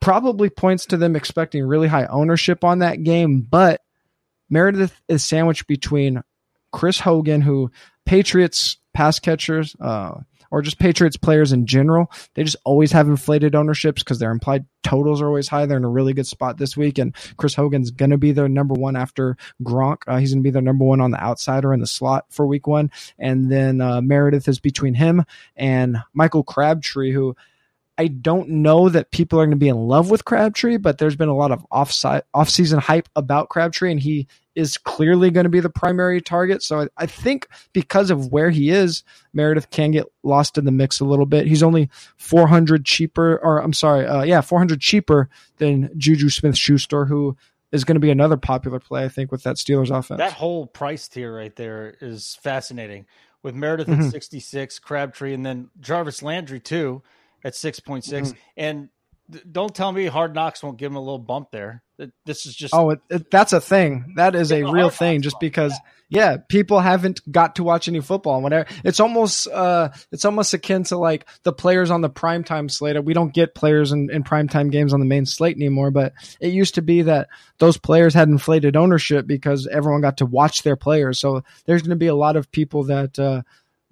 probably 0.00 0.48
points 0.48 0.86
to 0.86 0.96
them 0.96 1.16
expecting 1.16 1.64
really 1.64 1.88
high 1.88 2.06
ownership 2.06 2.62
on 2.62 2.78
that 2.78 3.02
game, 3.02 3.40
but 3.40 3.80
Meredith 4.48 5.00
is 5.08 5.24
sandwiched 5.24 5.66
between 5.66 6.22
Chris 6.72 7.00
Hogan, 7.00 7.40
who 7.40 7.70
Patriots 8.04 8.76
pass 8.96 9.18
catchers, 9.18 9.76
uh, 9.78 10.18
or 10.50 10.62
just 10.62 10.78
Patriots 10.78 11.18
players 11.18 11.52
in 11.52 11.66
general, 11.66 12.10
they 12.32 12.44
just 12.44 12.56
always 12.64 12.92
have 12.92 13.08
inflated 13.08 13.54
ownerships 13.54 14.02
because 14.02 14.18
their 14.18 14.30
implied 14.30 14.64
totals 14.82 15.20
are 15.20 15.26
always 15.26 15.48
high. 15.48 15.66
They're 15.66 15.76
in 15.76 15.84
a 15.84 15.88
really 15.88 16.14
good 16.14 16.26
spot 16.26 16.56
this 16.56 16.78
week, 16.78 16.96
and 16.96 17.14
Chris 17.36 17.54
Hogan's 17.54 17.90
going 17.90 18.10
to 18.10 18.16
be 18.16 18.32
their 18.32 18.48
number 18.48 18.72
one 18.72 18.96
after 18.96 19.36
Gronk. 19.62 19.98
Uh, 20.06 20.16
he's 20.16 20.32
going 20.32 20.42
to 20.42 20.46
be 20.46 20.50
their 20.50 20.62
number 20.62 20.86
one 20.86 21.02
on 21.02 21.10
the 21.10 21.22
outsider 21.22 21.74
in 21.74 21.80
the 21.80 21.86
slot 21.86 22.24
for 22.30 22.46
week 22.46 22.66
one. 22.66 22.90
And 23.18 23.52
then 23.52 23.82
uh, 23.82 24.00
Meredith 24.00 24.48
is 24.48 24.60
between 24.60 24.94
him 24.94 25.24
and 25.56 25.98
Michael 26.14 26.42
Crabtree, 26.42 27.12
who 27.12 27.36
I 27.98 28.08
don't 28.08 28.48
know 28.48 28.88
that 28.88 29.10
people 29.10 29.40
are 29.40 29.44
going 29.44 29.50
to 29.50 29.56
be 29.56 29.68
in 29.68 29.76
love 29.76 30.10
with 30.10 30.24
Crabtree, 30.24 30.76
but 30.76 30.98
there's 30.98 31.16
been 31.16 31.28
a 31.28 31.36
lot 31.36 31.50
of 31.50 31.64
off 31.70 32.04
off 32.34 32.50
season 32.50 32.78
hype 32.78 33.08
about 33.16 33.48
Crabtree, 33.48 33.90
and 33.90 34.00
he 34.00 34.26
is 34.54 34.76
clearly 34.78 35.30
going 35.30 35.44
to 35.44 35.50
be 35.50 35.60
the 35.60 35.70
primary 35.70 36.20
target. 36.20 36.62
So 36.62 36.80
I, 36.80 36.88
I, 36.96 37.06
think 37.06 37.46
because 37.74 38.10
of 38.10 38.32
where 38.32 38.48
he 38.48 38.70
is, 38.70 39.02
Meredith 39.34 39.68
can 39.70 39.90
get 39.90 40.06
lost 40.22 40.56
in 40.56 40.64
the 40.64 40.72
mix 40.72 40.98
a 40.98 41.04
little 41.04 41.26
bit. 41.26 41.46
He's 41.46 41.62
only 41.62 41.90
400 42.16 42.84
cheaper, 42.84 43.38
or 43.42 43.58
I'm 43.58 43.74
sorry, 43.74 44.06
uh, 44.06 44.22
yeah, 44.22 44.40
400 44.40 44.80
cheaper 44.80 45.28
than 45.58 45.90
Juju 45.98 46.30
Smith 46.30 46.56
Schuster, 46.56 47.04
who 47.04 47.36
is 47.70 47.84
going 47.84 47.96
to 47.96 48.00
be 48.00 48.10
another 48.10 48.38
popular 48.38 48.80
play, 48.80 49.04
I 49.04 49.08
think, 49.08 49.30
with 49.30 49.42
that 49.42 49.56
Steelers 49.56 49.94
offense. 49.94 50.18
That 50.18 50.32
whole 50.32 50.66
price 50.66 51.06
tier 51.08 51.34
right 51.34 51.54
there 51.54 51.94
is 52.00 52.38
fascinating 52.42 53.06
with 53.42 53.54
Meredith 53.54 53.88
mm-hmm. 53.88 54.02
at 54.02 54.10
66, 54.10 54.78
Crabtree, 54.78 55.34
and 55.34 55.44
then 55.44 55.70
Jarvis 55.80 56.22
Landry, 56.22 56.60
too 56.60 57.02
at 57.46 57.52
6.6. 57.52 58.02
Mm-hmm. 58.02 58.30
And 58.56 58.88
don't 59.50 59.74
tell 59.74 59.92
me 59.92 60.06
Hard 60.06 60.34
Knocks 60.34 60.62
won't 60.62 60.78
give 60.78 60.92
him 60.92 60.96
a 60.96 61.00
little 61.00 61.18
bump 61.18 61.50
there. 61.52 61.82
This 62.26 62.44
is 62.44 62.54
just 62.54 62.74
oh, 62.74 62.90
it, 62.90 63.00
it, 63.08 63.30
that's 63.30 63.54
a 63.54 63.60
thing. 63.60 64.12
That 64.16 64.34
is 64.34 64.52
a 64.52 64.64
real 64.64 64.90
thing. 64.90 65.22
Just 65.22 65.40
because, 65.40 65.72
yeah. 66.10 66.32
yeah. 66.32 66.36
people 66.48 66.78
haven't 66.78 67.20
got 67.30 67.56
to 67.56 67.64
watch 67.64 67.88
any 67.88 68.00
football 68.00 68.34
and 68.34 68.42
whatever. 68.42 68.68
It's 68.84 69.00
almost 69.00 69.48
uh, 69.48 69.88
it's 70.12 70.26
almost 70.26 70.52
akin 70.52 70.84
to 70.84 70.98
like 70.98 71.26
the 71.42 71.54
players 71.54 71.90
on 71.90 72.02
the 72.02 72.10
primetime 72.10 72.70
slate. 72.70 73.02
We 73.02 73.14
don't 73.14 73.32
get 73.32 73.54
players 73.54 73.92
in, 73.92 74.10
in 74.10 74.24
primetime 74.24 74.70
games 74.70 74.92
on 74.92 75.00
the 75.00 75.06
main 75.06 75.24
slate 75.24 75.56
anymore. 75.56 75.90
But 75.90 76.12
it 76.38 76.52
used 76.52 76.74
to 76.74 76.82
be 76.82 77.02
that 77.02 77.28
those 77.58 77.78
players 77.78 78.12
had 78.12 78.28
inflated 78.28 78.76
ownership 78.76 79.26
because 79.26 79.66
everyone 79.66 80.02
got 80.02 80.18
to 80.18 80.26
watch 80.26 80.64
their 80.64 80.76
players. 80.76 81.18
So 81.18 81.44
there's 81.64 81.80
going 81.80 81.90
to 81.90 81.96
be 81.96 82.08
a 82.08 82.14
lot 82.14 82.36
of 82.36 82.52
people 82.52 82.84
that. 82.84 83.18
Uh, 83.18 83.42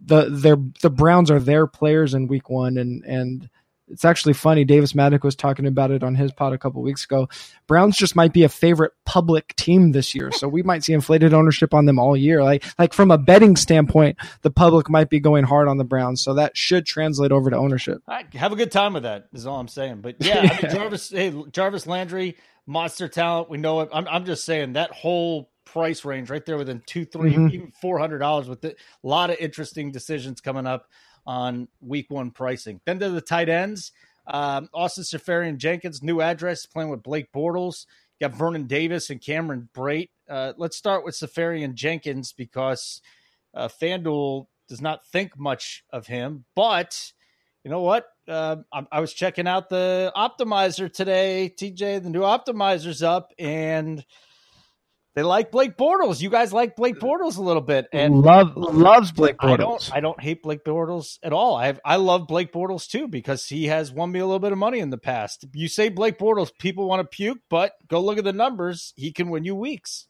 the 0.04 0.28
their 0.28 0.56
the 0.82 0.90
Browns 0.90 1.30
are 1.30 1.40
their 1.40 1.66
players 1.66 2.14
in 2.14 2.28
week 2.28 2.50
one 2.50 2.76
and 2.76 3.04
and 3.04 3.48
it's 3.88 4.04
actually 4.04 4.32
funny. 4.32 4.64
Davis 4.64 4.94
Mattek 4.94 5.22
was 5.22 5.36
talking 5.36 5.66
about 5.66 5.90
it 5.90 6.02
on 6.02 6.14
his 6.14 6.32
pod 6.32 6.52
a 6.52 6.58
couple 6.58 6.82
weeks 6.82 7.04
ago. 7.04 7.28
Browns 7.66 7.96
just 7.96 8.16
might 8.16 8.32
be 8.32 8.42
a 8.42 8.48
favorite 8.48 8.92
public 9.04 9.54
team 9.56 9.92
this 9.92 10.14
year, 10.14 10.32
so 10.32 10.48
we 10.48 10.62
might 10.62 10.82
see 10.82 10.94
inflated 10.94 11.34
ownership 11.34 11.74
on 11.74 11.84
them 11.84 11.98
all 11.98 12.16
year. 12.16 12.42
Like 12.42 12.64
like 12.78 12.92
from 12.92 13.10
a 13.10 13.18
betting 13.18 13.56
standpoint, 13.56 14.16
the 14.42 14.50
public 14.50 14.88
might 14.88 15.10
be 15.10 15.20
going 15.20 15.44
hard 15.44 15.68
on 15.68 15.76
the 15.76 15.84
Browns, 15.84 16.22
so 16.22 16.34
that 16.34 16.56
should 16.56 16.86
translate 16.86 17.30
over 17.30 17.50
to 17.50 17.56
ownership. 17.56 18.02
Right, 18.08 18.32
have 18.34 18.52
a 18.52 18.56
good 18.56 18.72
time 18.72 18.94
with 18.94 19.02
that. 19.02 19.28
Is 19.32 19.46
all 19.46 19.60
I'm 19.60 19.68
saying. 19.68 20.00
But 20.00 20.16
yeah, 20.20 20.40
I 20.40 20.62
mean, 20.62 20.74
Jarvis, 20.74 21.10
hey, 21.10 21.44
Jarvis 21.52 21.86
Landry, 21.86 22.36
monster 22.66 23.08
talent. 23.08 23.50
We 23.50 23.58
know 23.58 23.80
it. 23.80 23.90
I'm, 23.92 24.08
I'm 24.08 24.24
just 24.24 24.44
saying 24.44 24.74
that 24.74 24.92
whole 24.92 25.50
price 25.64 26.04
range 26.04 26.30
right 26.30 26.44
there 26.44 26.56
within 26.56 26.82
two, 26.86 27.04
three, 27.04 27.32
mm-hmm. 27.32 27.48
even 27.48 27.72
four 27.80 27.98
hundred 27.98 28.18
dollars 28.18 28.48
with 28.48 28.64
it. 28.64 28.76
A 29.02 29.06
lot 29.06 29.30
of 29.30 29.36
interesting 29.38 29.90
decisions 29.90 30.40
coming 30.40 30.66
up 30.66 30.88
on 31.26 31.68
week 31.80 32.06
one 32.10 32.30
pricing. 32.30 32.80
Then 32.84 32.98
to 33.00 33.10
the 33.10 33.20
tight 33.20 33.48
ends. 33.48 33.92
Um, 34.26 34.68
Austin 34.72 35.04
Seferian 35.04 35.58
Jenkins, 35.58 36.02
new 36.02 36.20
address, 36.20 36.66
playing 36.66 36.90
with 36.90 37.02
Blake 37.02 37.30
Bortles. 37.32 37.86
You 38.18 38.28
got 38.28 38.36
Vernon 38.36 38.66
Davis 38.66 39.10
and 39.10 39.20
Cameron 39.20 39.68
Brate. 39.74 40.10
Uh, 40.28 40.52
let's 40.56 40.76
start 40.76 41.04
with 41.04 41.14
Seferian 41.14 41.74
Jenkins 41.74 42.32
because 42.32 43.02
uh, 43.52 43.68
FanDuel 43.68 44.46
does 44.68 44.80
not 44.80 45.06
think 45.06 45.38
much 45.38 45.84
of 45.90 46.06
him. 46.06 46.44
But 46.54 47.12
you 47.64 47.70
know 47.70 47.80
what? 47.80 48.06
Uh, 48.26 48.56
I, 48.72 48.86
I 48.92 49.00
was 49.00 49.12
checking 49.12 49.46
out 49.46 49.68
the 49.68 50.12
optimizer 50.16 50.92
today, 50.92 51.52
TJ. 51.54 52.02
The 52.02 52.10
new 52.10 52.20
optimizer's 52.20 53.02
up, 53.02 53.32
and 53.38 54.04
they 55.14 55.22
like 55.22 55.52
Blake 55.52 55.76
Bortles. 55.76 56.20
You 56.20 56.28
guys 56.28 56.52
like 56.52 56.74
Blake 56.74 56.98
Bortles 56.98 57.38
a 57.38 57.42
little 57.42 57.62
bit, 57.62 57.86
and 57.92 58.20
love 58.20 58.56
loves 58.56 59.12
Blake 59.12 59.36
Bortles. 59.36 59.52
I 59.52 59.56
don't, 59.56 59.90
I 59.94 60.00
don't 60.00 60.20
hate 60.20 60.42
Blake 60.42 60.64
Bortles 60.64 61.18
at 61.22 61.32
all. 61.32 61.54
I 61.56 61.66
have, 61.66 61.80
I 61.84 61.96
love 61.96 62.26
Blake 62.26 62.52
Bortles 62.52 62.88
too 62.88 63.06
because 63.06 63.46
he 63.48 63.66
has 63.66 63.92
won 63.92 64.10
me 64.10 64.18
a 64.18 64.26
little 64.26 64.40
bit 64.40 64.52
of 64.52 64.58
money 64.58 64.80
in 64.80 64.90
the 64.90 64.98
past. 64.98 65.44
You 65.52 65.68
say 65.68 65.88
Blake 65.88 66.18
Bortles, 66.18 66.50
people 66.58 66.88
want 66.88 67.00
to 67.00 67.16
puke, 67.16 67.38
but 67.48 67.72
go 67.88 68.00
look 68.00 68.18
at 68.18 68.24
the 68.24 68.32
numbers. 68.32 68.92
He 68.96 69.12
can 69.12 69.30
win 69.30 69.44
you 69.44 69.54
weeks. 69.54 70.08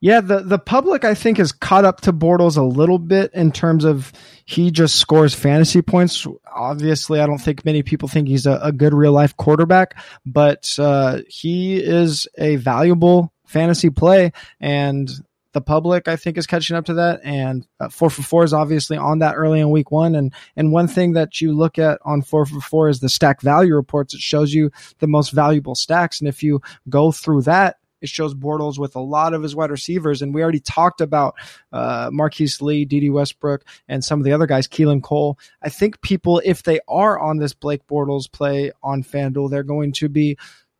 Yeah, 0.00 0.20
the 0.20 0.40
the 0.40 0.58
public 0.58 1.04
I 1.04 1.14
think 1.14 1.38
has 1.38 1.50
caught 1.50 1.86
up 1.86 2.02
to 2.02 2.12
Bortles 2.12 2.58
a 2.58 2.62
little 2.62 2.98
bit 2.98 3.32
in 3.32 3.52
terms 3.52 3.84
of 3.84 4.12
he 4.44 4.70
just 4.70 4.96
scores 4.96 5.34
fantasy 5.34 5.80
points. 5.80 6.26
Obviously, 6.54 7.20
I 7.20 7.26
don't 7.26 7.38
think 7.38 7.64
many 7.64 7.82
people 7.82 8.06
think 8.06 8.28
he's 8.28 8.44
a, 8.44 8.60
a 8.62 8.70
good 8.70 8.92
real 8.92 9.12
life 9.12 9.34
quarterback, 9.38 9.96
but 10.26 10.78
uh, 10.78 11.20
he 11.26 11.76
is 11.76 12.28
a 12.36 12.56
valuable 12.56 13.32
fantasy 13.54 13.88
play 13.88 14.32
and 14.60 15.08
the 15.52 15.60
public 15.60 16.08
I 16.08 16.16
think 16.16 16.36
is 16.36 16.46
catching 16.46 16.76
up 16.76 16.86
to 16.86 16.94
that. 16.94 17.20
And 17.22 17.66
uh, 17.78 17.88
4 17.88 18.10
for 18.10 18.22
4 18.22 18.44
is 18.44 18.52
obviously 18.52 18.96
on 18.96 19.20
that 19.20 19.36
early 19.36 19.60
in 19.60 19.70
week 19.70 19.92
1 19.92 20.16
and 20.16 20.34
and 20.56 20.72
one 20.72 20.88
thing 20.88 21.12
that 21.12 21.40
you 21.40 21.52
look 21.52 21.78
at 21.78 22.00
on 22.04 22.22
4 22.22 22.44
for 22.46 22.60
4 22.60 22.88
is 22.88 23.00
the 23.00 23.08
stack 23.08 23.40
value 23.40 23.74
reports. 23.74 24.12
It 24.12 24.20
shows 24.20 24.52
you 24.52 24.70
the 24.98 25.06
most 25.06 25.30
valuable 25.30 25.76
stacks. 25.76 26.20
And 26.20 26.28
if 26.28 26.42
you 26.42 26.60
go 26.88 27.12
through 27.12 27.42
that 27.42 27.76
it 28.04 28.10
shows 28.10 28.34
Bortles 28.34 28.78
with 28.78 28.96
a 28.96 29.00
lot 29.00 29.32
of 29.32 29.42
his 29.42 29.56
wide 29.56 29.70
receivers, 29.70 30.20
and 30.20 30.34
we 30.34 30.42
already 30.42 30.60
talked 30.60 31.00
about 31.00 31.36
uh, 31.72 32.10
Marquise 32.12 32.60
Lee, 32.60 32.84
Dede 32.84 33.10
Westbrook, 33.10 33.64
and 33.88 34.04
some 34.04 34.20
of 34.20 34.26
the 34.26 34.32
other 34.32 34.46
guys, 34.46 34.68
Keelan 34.68 35.02
Cole. 35.02 35.38
I 35.62 35.70
think 35.70 36.02
people, 36.02 36.42
if 36.44 36.64
they 36.64 36.80
are 36.86 37.18
on 37.18 37.38
this 37.38 37.54
Blake 37.54 37.86
Bortles 37.86 38.30
play 38.30 38.72
on 38.82 39.02
FanDuel, 39.02 39.50
they're 39.50 39.62
going 39.62 39.92
to 39.92 40.10
be 40.10 40.36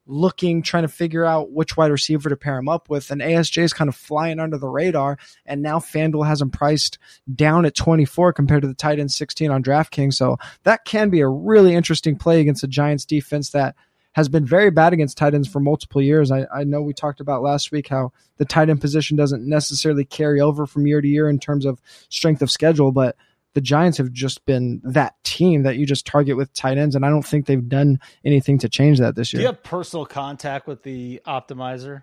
looking, 0.07 0.63
trying 0.63 0.83
to 0.85 0.89
figure 0.89 1.25
out 1.25 1.51
which 1.51 1.77
wide 1.77 1.91
receiver 1.91 2.29
to 2.29 2.37
pair 2.37 2.59
him 2.59 2.69
up 2.69 2.91
with. 2.91 3.11
And 3.11 3.21
ASJ 3.21 3.63
is 3.63 3.73
kind 3.73 3.89
of 3.89 3.97
flying 3.97 4.39
under 4.39 4.59
the 4.59 4.69
radar. 4.69 5.19
And 5.47 5.63
now 5.63 5.79
FanDuel 5.79 6.27
has 6.27 6.43
him 6.43 6.51
priced 6.51 6.99
down 7.35 7.65
at 7.65 7.75
24 7.75 8.33
compared 8.33 8.63
to 8.63 8.69
the 8.69 8.75
tight 8.75 8.99
end 8.99 9.13
16 9.13 9.51
on 9.51 9.63
DraftKings. 9.63 10.15
So 10.15 10.39
that 10.65 10.85
can 10.85 11.11
be 11.11 11.21
a 11.21 11.29
really 11.29 11.75
interesting 11.75 12.17
play 12.17 12.41
against 12.41 12.63
the 12.63 12.69
Giants 12.69 13.05
defense 13.05 13.51
that 13.51 13.75
has 14.15 14.29
been 14.29 14.47
very 14.47 14.71
bad 14.71 14.93
against 14.93 15.19
tight 15.19 15.35
ends 15.35 15.49
for 15.49 15.59
multiple 15.59 16.01
years. 16.01 16.31
I, 16.31 16.47
I 16.55 16.65
know 16.65 16.83
we 16.83 16.95
talked 16.95 17.21
about 17.21 17.43
last 17.43 17.73
week 17.73 17.89
how 17.89 18.13
the 18.37 18.45
tight 18.45 18.71
end 18.71 18.81
position 18.81 19.17
doesn't 19.17 19.47
necessarily 19.47 20.05
carry 20.05 20.41
over 20.41 20.67
from 20.67 20.87
year 20.87 21.01
to 21.01 21.09
year 21.09 21.29
in 21.29 21.41
terms 21.41 21.67
of 21.67 21.81
strength 22.09 22.41
of 22.41 22.51
schedule, 22.51 22.93
but 22.93 23.17
the 23.55 23.61
Giants 23.61 23.99
have 23.99 24.13
just 24.13 24.45
been 24.45 24.81
that 24.85 25.15
team 25.25 25.63
that 25.63 25.77
you 25.77 25.87
just 25.87 26.07
target 26.07 26.37
with 26.37 26.53
tight 26.53 26.77
ends, 26.77 26.95
and 26.95 27.07
I 27.07 27.09
don't 27.09 27.25
think 27.25 27.47
they've 27.47 27.69
done 27.69 28.01
anything 28.25 28.59
to 28.59 28.69
change 28.69 28.99
that 28.99 29.15
this 29.15 29.33
year. 29.33 29.39
Do 29.39 29.43
you 29.43 29.47
have 29.47 29.63
personal 29.63 30.05
contact 30.05 30.67
with 30.67 30.83
the 30.83 31.23
optimizer? 31.27 32.03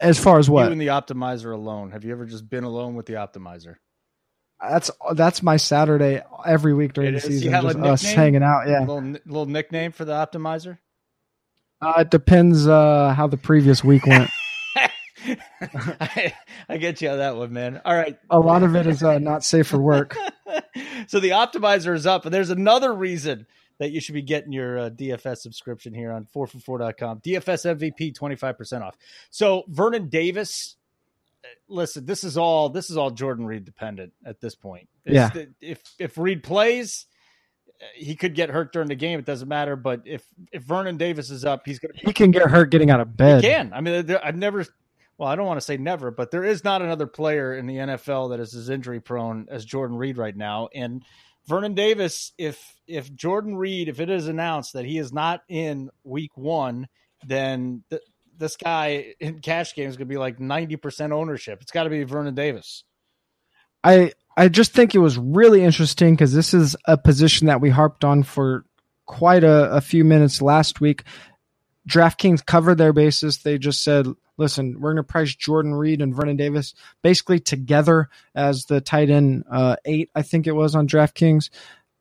As 0.00 0.18
far 0.18 0.38
as 0.38 0.48
what? 0.48 0.66
You 0.66 0.72
and 0.72 0.80
the 0.80 0.88
optimizer 0.88 1.52
alone. 1.52 1.90
Have 1.92 2.04
you 2.04 2.12
ever 2.12 2.26
just 2.26 2.48
been 2.48 2.64
alone 2.64 2.94
with 2.94 3.06
the 3.06 3.14
optimizer? 3.14 3.76
That's 4.60 4.90
that's 5.14 5.42
my 5.42 5.56
Saturday 5.56 6.22
every 6.44 6.74
week 6.74 6.92
during 6.92 7.14
the 7.14 7.20
season. 7.20 7.50
Just 7.50 7.78
us 7.78 8.02
hanging 8.02 8.42
out. 8.42 8.68
Yeah, 8.68 8.80
little, 8.80 9.00
little 9.00 9.46
nickname 9.46 9.92
for 9.92 10.04
the 10.04 10.12
optimizer. 10.12 10.78
Uh, 11.80 11.94
it 12.00 12.10
depends 12.10 12.66
uh, 12.66 13.14
how 13.16 13.26
the 13.26 13.38
previous 13.38 13.82
week 13.82 14.06
went. 14.06 14.28
I, 16.00 16.34
I, 16.68 16.76
get 16.78 17.02
you 17.02 17.10
on 17.10 17.18
that 17.18 17.36
one, 17.36 17.52
man. 17.52 17.80
All 17.84 17.94
right. 17.94 18.18
A 18.30 18.38
lot 18.38 18.62
of 18.62 18.74
it 18.76 18.86
is 18.86 19.02
uh, 19.02 19.18
not 19.18 19.44
safe 19.44 19.66
for 19.66 19.78
work. 19.78 20.16
so 21.06 21.20
the 21.20 21.30
optimizer 21.30 21.94
is 21.94 22.06
up, 22.06 22.24
and 22.24 22.32
there's 22.32 22.50
another 22.50 22.94
reason 22.94 23.46
that 23.78 23.90
you 23.90 24.00
should 24.00 24.14
be 24.14 24.22
getting 24.22 24.52
your 24.52 24.78
uh, 24.78 24.90
DFS 24.90 25.38
subscription 25.38 25.92
here 25.92 26.12
on 26.12 26.26
4for4.com. 26.34 27.20
DFS 27.20 27.78
MVP 27.78 28.16
25% 28.16 28.82
off. 28.82 28.96
So 29.30 29.64
Vernon 29.68 30.08
Davis, 30.08 30.76
uh, 31.44 31.48
listen, 31.68 32.06
this 32.06 32.24
is 32.24 32.36
all 32.36 32.68
this 32.68 32.90
is 32.90 32.96
all 32.96 33.10
Jordan 33.10 33.46
Reed 33.46 33.64
dependent 33.64 34.12
at 34.24 34.40
this 34.40 34.54
point. 34.54 34.88
It's 35.04 35.14
yeah. 35.14 35.30
The, 35.30 35.48
if 35.60 35.82
if 35.98 36.18
Reed 36.18 36.42
plays, 36.42 37.06
uh, 37.68 37.86
he 37.94 38.16
could 38.16 38.34
get 38.34 38.50
hurt 38.50 38.72
during 38.72 38.88
the 38.88 38.94
game. 38.94 39.18
It 39.18 39.24
doesn't 39.24 39.48
matter. 39.48 39.76
But 39.76 40.02
if 40.04 40.26
if 40.52 40.62
Vernon 40.62 40.98
Davis 40.98 41.30
is 41.30 41.46
up, 41.46 41.62
he's 41.64 41.78
gonna. 41.78 41.94
He 41.96 42.12
can 42.12 42.30
get 42.30 42.48
hurt 42.50 42.70
getting 42.70 42.90
out 42.90 43.00
of 43.00 43.16
bed. 43.16 43.42
He 43.42 43.48
can. 43.50 43.72
I 43.72 43.80
mean, 43.80 44.14
I've 44.22 44.36
never 44.36 44.66
well, 45.20 45.28
I 45.28 45.36
don't 45.36 45.46
want 45.46 45.58
to 45.58 45.64
say 45.64 45.76
never, 45.76 46.10
but 46.10 46.30
there 46.30 46.44
is 46.44 46.64
not 46.64 46.80
another 46.80 47.06
player 47.06 47.54
in 47.54 47.66
the 47.66 47.76
NFL 47.76 48.30
that 48.30 48.40
is 48.40 48.54
as 48.54 48.70
injury 48.70 49.00
prone 49.00 49.48
as 49.50 49.66
Jordan 49.66 49.98
Reed 49.98 50.16
right 50.16 50.34
now. 50.34 50.70
And 50.74 51.04
Vernon 51.46 51.74
Davis, 51.74 52.32
if 52.38 52.58
if 52.86 53.14
Jordan 53.14 53.54
Reed, 53.54 53.90
if 53.90 54.00
it 54.00 54.08
is 54.08 54.28
announced 54.28 54.72
that 54.72 54.86
he 54.86 54.96
is 54.96 55.12
not 55.12 55.42
in 55.46 55.90
Week 56.04 56.30
One, 56.38 56.88
then 57.26 57.84
th- 57.90 58.00
this 58.38 58.56
guy 58.56 59.12
in 59.20 59.40
cash 59.40 59.74
game 59.74 59.90
is 59.90 59.98
going 59.98 60.08
to 60.08 60.10
be 60.10 60.16
like 60.16 60.40
ninety 60.40 60.76
percent 60.76 61.12
ownership. 61.12 61.60
It's 61.60 61.70
got 61.70 61.84
to 61.84 61.90
be 61.90 62.02
Vernon 62.04 62.34
Davis. 62.34 62.84
I 63.84 64.12
I 64.38 64.48
just 64.48 64.72
think 64.72 64.94
it 64.94 65.00
was 65.00 65.18
really 65.18 65.62
interesting 65.62 66.14
because 66.14 66.32
this 66.32 66.54
is 66.54 66.76
a 66.86 66.96
position 66.96 67.46
that 67.48 67.60
we 67.60 67.68
harped 67.68 68.06
on 68.06 68.22
for 68.22 68.64
quite 69.04 69.44
a, 69.44 69.70
a 69.70 69.82
few 69.82 70.02
minutes 70.02 70.40
last 70.40 70.80
week. 70.80 71.02
DraftKings 71.90 72.44
covered 72.44 72.76
their 72.76 72.92
bases. 72.92 73.38
They 73.38 73.58
just 73.58 73.82
said, 73.82 74.06
listen, 74.36 74.80
we're 74.80 74.94
going 74.94 75.04
to 75.04 75.12
price 75.12 75.34
Jordan 75.34 75.74
Reed 75.74 76.00
and 76.00 76.14
Vernon 76.14 76.36
Davis 76.36 76.74
basically 77.02 77.40
together 77.40 78.08
as 78.34 78.66
the 78.66 78.80
tight 78.80 79.10
end 79.10 79.44
uh, 79.50 79.76
eight, 79.84 80.10
I 80.14 80.22
think 80.22 80.46
it 80.46 80.52
was 80.52 80.74
on 80.74 80.88
DraftKings. 80.88 81.50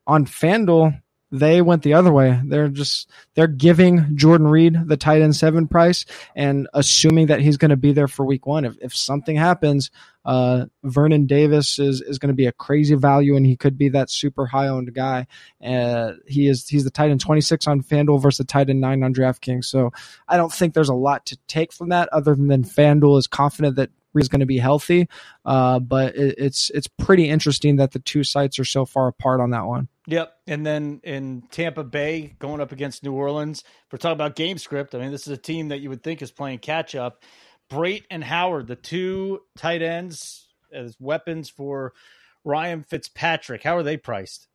On 0.08 0.25
FanDuel, 0.25 1.02
they 1.32 1.62
went 1.62 1.84
the 1.84 1.94
other 1.94 2.12
way. 2.12 2.39
They're 2.44 2.70
just 2.70 3.10
they're 3.36 3.48
giving 3.48 4.15
Jordan 4.15 4.48
Reed 4.48 4.76
the 4.88 4.98
tight 4.98 5.22
end 5.22 5.36
seven 5.36 5.68
price 5.68 6.06
and 6.36 6.68
assuming 6.74 7.28
that 7.28 7.39
he's 7.39 7.58
going 7.58 7.70
to 7.70 7.78
be 7.78 7.92
there 7.92 8.08
for 8.08 8.25
week 8.25 8.46
one. 8.46 8.65
If 8.65 8.75
if 8.82 8.96
something 8.96 9.36
happens, 9.36 9.92
uh, 10.25 10.65
Vernon 10.84 11.27
Davis 11.27 11.77
is 11.77 12.02
is 12.02 12.17
going 12.17 12.30
to 12.30 12.36
be 12.36 12.48
a 12.48 12.52
crazy 12.52 12.96
value 12.96 13.36
and 13.36 13.46
he 13.46 13.56
could 13.56 13.77
be 13.77 13.90
that 13.90 14.10
super 14.10 14.48
high 14.48 14.67
owned 14.67 14.94
guy. 14.94 15.27
Uh, 15.63 16.13
he 16.27 16.48
is 16.48 16.67
he's 16.67 16.84
the 16.84 16.90
tight 16.90 17.12
end 17.12 17.21
twenty 17.21 17.42
six 17.42 17.67
on 17.67 17.82
FanDuel 17.82 18.21
versus 18.21 18.40
the 18.40 18.44
tight 18.46 18.69
end 18.69 18.82
nine 18.82 19.04
on 19.04 19.13
DraftKings. 19.13 19.65
So 19.65 19.92
I 20.27 20.38
don't 20.38 20.52
think 20.52 20.73
there's 20.73 20.90
a 20.90 20.96
lot 20.96 21.27
to 21.27 21.38
take 21.48 21.71
from 21.71 21.90
that 21.90 22.10
other 22.10 22.34
than 22.36 22.63
FanDuel 22.63 23.19
is 23.19 23.27
confident 23.27 23.75
that 23.75 23.92
is 24.15 24.30
going 24.30 24.40
to 24.40 24.46
be 24.46 24.58
healthy. 24.58 25.08
Uh, 25.46 25.80
but 25.80 26.15
it, 26.15 26.36
it's 26.38 26.71
it's 26.71 26.88
pretty 26.88 27.30
interesting 27.30 27.75
that 27.75 27.92
the 27.92 28.00
two 28.00 28.23
sites 28.23 28.58
are 28.58 28.65
so 28.65 28.86
far 28.86 29.08
apart 29.08 29.42
on 29.42 29.52
that 29.52 29.65
one. 29.65 29.88
Yep. 30.10 30.33
And 30.47 30.65
then 30.65 31.01
in 31.03 31.43
Tampa 31.51 31.83
Bay, 31.83 32.35
going 32.39 32.62
up 32.62 32.71
against 32.71 33.03
New 33.03 33.13
Orleans, 33.13 33.63
we're 33.91 33.99
talking 33.99 34.13
about 34.13 34.35
game 34.35 34.57
script. 34.57 34.95
I 34.95 34.97
mean, 34.97 35.12
this 35.12 35.27
is 35.27 35.33
a 35.33 35.37
team 35.37 35.67
that 35.67 35.81
you 35.81 35.89
would 35.89 36.01
think 36.01 36.23
is 36.23 36.31
playing 36.31 36.60
catch 36.60 36.95
up. 36.95 37.23
Brate 37.69 38.05
and 38.10 38.23
Howard, 38.23 38.65
the 38.65 38.75
two 38.75 39.41
tight 39.55 39.83
ends 39.83 40.47
as 40.73 40.95
weapons 40.99 41.49
for 41.49 41.93
Ryan 42.43 42.81
Fitzpatrick. 42.81 43.62
How 43.62 43.77
are 43.77 43.83
they 43.83 43.97
priced? 43.97 44.47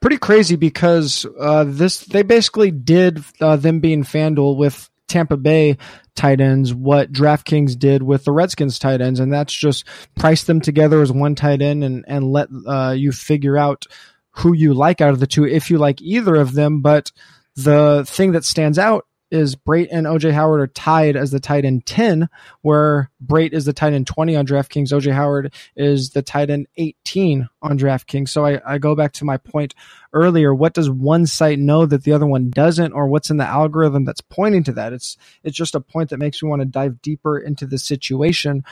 Pretty 0.00 0.16
crazy 0.16 0.56
because 0.56 1.26
uh, 1.38 1.64
this 1.66 2.00
they 2.06 2.22
basically 2.22 2.70
did 2.70 3.22
uh, 3.38 3.56
them 3.56 3.80
being 3.80 4.02
FanDuel 4.02 4.56
with 4.56 4.88
Tampa 5.08 5.36
Bay 5.36 5.76
tight 6.14 6.40
ends 6.40 6.72
what 6.72 7.12
DraftKings 7.12 7.78
did 7.78 8.02
with 8.02 8.24
the 8.24 8.32
Redskins 8.32 8.78
tight 8.78 9.02
ends, 9.02 9.20
and 9.20 9.30
that's 9.30 9.52
just 9.52 9.84
price 10.16 10.44
them 10.44 10.62
together 10.62 11.02
as 11.02 11.12
one 11.12 11.34
tight 11.34 11.60
end 11.60 11.84
and 11.84 12.04
and 12.08 12.24
let 12.24 12.48
uh, 12.66 12.94
you 12.96 13.12
figure 13.12 13.58
out 13.58 13.86
who 14.32 14.52
you 14.52 14.74
like 14.74 15.00
out 15.00 15.10
of 15.10 15.20
the 15.20 15.26
two 15.26 15.46
if 15.46 15.70
you 15.70 15.78
like 15.78 16.00
either 16.00 16.34
of 16.34 16.54
them. 16.54 16.80
But 16.80 17.12
the 17.56 18.04
thing 18.06 18.32
that 18.32 18.44
stands 18.44 18.78
out 18.78 19.06
is 19.32 19.56
Brate 19.56 19.88
and 19.90 20.06
OJ 20.06 20.32
Howard 20.32 20.60
are 20.60 20.66
tied 20.66 21.16
as 21.16 21.30
the 21.30 21.40
tight 21.40 21.64
end 21.64 21.86
10, 21.86 22.28
where 22.60 23.10
Brate 23.24 23.54
is 23.54 23.64
the 23.64 23.72
tight 23.72 23.94
end 23.94 24.06
20 24.06 24.36
on 24.36 24.46
DraftKings. 24.46 24.92
OJ 24.92 25.12
Howard 25.12 25.54
is 25.74 26.10
the 26.10 26.20
tight 26.20 26.50
end 26.50 26.66
18 26.76 27.48
on 27.62 27.78
DraftKings. 27.78 28.28
So 28.28 28.44
I, 28.44 28.60
I 28.66 28.78
go 28.78 28.94
back 28.94 29.12
to 29.14 29.24
my 29.24 29.38
point 29.38 29.74
earlier. 30.12 30.54
What 30.54 30.74
does 30.74 30.90
one 30.90 31.26
site 31.26 31.58
know 31.58 31.86
that 31.86 32.04
the 32.04 32.12
other 32.12 32.26
one 32.26 32.50
doesn't, 32.50 32.92
or 32.92 33.06
what's 33.08 33.30
in 33.30 33.38
the 33.38 33.46
algorithm 33.46 34.04
that's 34.04 34.20
pointing 34.20 34.64
to 34.64 34.72
that? 34.72 34.92
It's 34.92 35.16
it's 35.42 35.56
just 35.56 35.74
a 35.74 35.80
point 35.80 36.10
that 36.10 36.18
makes 36.18 36.42
me 36.42 36.50
want 36.50 36.60
to 36.60 36.66
dive 36.66 37.00
deeper 37.00 37.38
into 37.38 37.66
the 37.66 37.78
situation. 37.78 38.64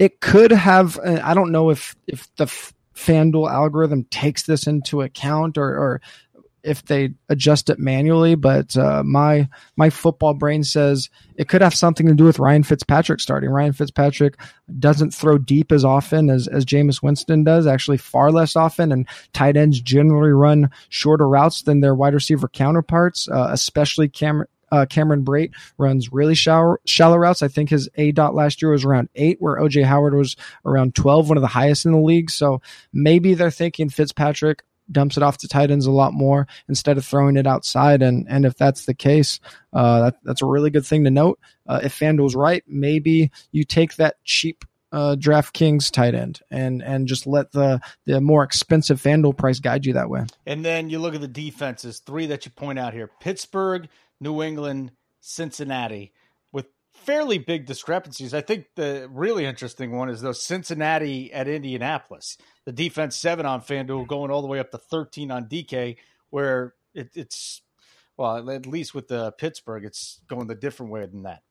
It 0.00 0.20
could 0.20 0.50
have. 0.50 0.98
Uh, 0.98 1.20
I 1.22 1.34
don't 1.34 1.52
know 1.52 1.70
if 1.70 1.94
if 2.08 2.28
the 2.34 2.48
FanDuel 2.94 3.50
algorithm 3.50 4.04
takes 4.04 4.44
this 4.44 4.66
into 4.66 5.02
account 5.02 5.58
or, 5.58 5.68
or 5.68 6.00
if 6.64 6.82
they 6.86 7.10
adjust 7.28 7.68
it 7.68 7.78
manually, 7.78 8.34
but 8.34 8.76
uh, 8.76 9.02
my 9.04 9.48
my 9.76 9.90
football 9.90 10.32
brain 10.32 10.64
says 10.64 11.10
it 11.36 11.48
could 11.48 11.60
have 11.60 11.74
something 11.74 12.06
to 12.06 12.14
do 12.14 12.24
with 12.24 12.38
Ryan 12.38 12.62
Fitzpatrick 12.62 13.20
starting. 13.20 13.50
Ryan 13.50 13.74
Fitzpatrick 13.74 14.40
doesn't 14.78 15.12
throw 15.12 15.36
deep 15.36 15.70
as 15.70 15.84
often 15.84 16.30
as 16.30 16.48
as 16.48 16.64
Jameis 16.64 17.02
Winston 17.02 17.44
does, 17.44 17.66
actually 17.66 17.98
far 17.98 18.32
less 18.32 18.56
often, 18.56 18.90
and 18.90 19.06
tight 19.34 19.56
ends 19.56 19.80
generally 19.80 20.30
run 20.30 20.70
shorter 20.88 21.28
routes 21.28 21.62
than 21.62 21.80
their 21.80 21.94
wide 21.94 22.14
receiver 22.14 22.48
counterparts, 22.48 23.28
uh, 23.28 23.48
especially 23.50 24.08
Cameron. 24.08 24.48
Uh, 24.74 24.86
Cameron 24.86 25.24
Brate 25.24 25.52
runs 25.78 26.12
really 26.12 26.34
shallow, 26.34 26.78
shallow 26.84 27.16
routes. 27.16 27.42
I 27.42 27.48
think 27.48 27.70
his 27.70 27.88
aDOT 27.96 28.34
last 28.34 28.60
year 28.60 28.72
was 28.72 28.84
around 28.84 29.08
eight, 29.14 29.36
where 29.40 29.60
OJ 29.60 29.84
Howard 29.84 30.14
was 30.14 30.36
around 30.64 30.96
12, 30.96 31.28
one 31.28 31.38
of 31.38 31.42
the 31.42 31.46
highest 31.46 31.86
in 31.86 31.92
the 31.92 31.98
league. 31.98 32.28
So 32.28 32.60
maybe 32.92 33.34
they're 33.34 33.52
thinking 33.52 33.88
Fitzpatrick 33.88 34.64
dumps 34.90 35.16
it 35.16 35.22
off 35.22 35.38
to 35.38 35.48
tight 35.48 35.70
ends 35.70 35.86
a 35.86 35.92
lot 35.92 36.12
more 36.12 36.48
instead 36.68 36.98
of 36.98 37.06
throwing 37.06 37.36
it 37.36 37.46
outside. 37.46 38.02
And 38.02 38.26
and 38.28 38.44
if 38.44 38.56
that's 38.56 38.84
the 38.84 38.94
case, 38.94 39.38
uh, 39.72 40.00
that, 40.00 40.16
that's 40.24 40.42
a 40.42 40.46
really 40.46 40.70
good 40.70 40.84
thing 40.84 41.04
to 41.04 41.10
note. 41.10 41.38
Uh, 41.66 41.80
if 41.84 41.96
FanDuel's 41.96 42.34
right, 42.34 42.64
maybe 42.66 43.30
you 43.52 43.64
take 43.64 43.96
that 43.96 44.16
cheap 44.24 44.64
uh, 44.94 45.16
DraftKings 45.16 45.90
tight 45.90 46.14
end 46.14 46.40
and 46.52 46.80
and 46.80 47.08
just 47.08 47.26
let 47.26 47.50
the 47.50 47.80
the 48.06 48.20
more 48.20 48.44
expensive 48.44 49.02
FanDuel 49.02 49.36
price 49.36 49.58
guide 49.58 49.84
you 49.84 49.94
that 49.94 50.08
way. 50.08 50.24
And 50.46 50.64
then 50.64 50.88
you 50.88 51.00
look 51.00 51.16
at 51.16 51.20
the 51.20 51.28
defenses, 51.28 51.98
three 51.98 52.26
that 52.26 52.44
you 52.44 52.52
point 52.52 52.78
out 52.78 52.94
here: 52.94 53.10
Pittsburgh, 53.20 53.88
New 54.24 54.42
England, 54.42 54.90
Cincinnati 55.20 56.12
with 56.50 56.66
fairly 56.92 57.38
big 57.38 57.66
discrepancies. 57.66 58.34
I 58.34 58.40
think 58.40 58.66
the 58.74 59.08
really 59.12 59.44
interesting 59.44 59.92
one 59.92 60.08
is 60.08 60.20
those 60.20 60.42
Cincinnati 60.42 61.32
at 61.32 61.46
Indianapolis. 61.46 62.36
The 62.64 62.72
defense 62.72 63.14
seven 63.14 63.46
on 63.46 63.60
FanDuel 63.60 64.08
going 64.08 64.32
all 64.32 64.42
the 64.42 64.48
way 64.48 64.58
up 64.58 64.72
to 64.72 64.78
13 64.78 65.30
on 65.30 65.46
DK, 65.46 65.98
where 66.30 66.74
it, 66.94 67.10
it's, 67.14 67.62
well, 68.16 68.50
at 68.50 68.66
least 68.66 68.94
with 68.94 69.06
the 69.06 69.30
Pittsburgh, 69.32 69.84
it's 69.84 70.20
going 70.26 70.48
the 70.48 70.54
different 70.56 70.90
way 70.90 71.06
than 71.06 71.22
that. 71.22 71.42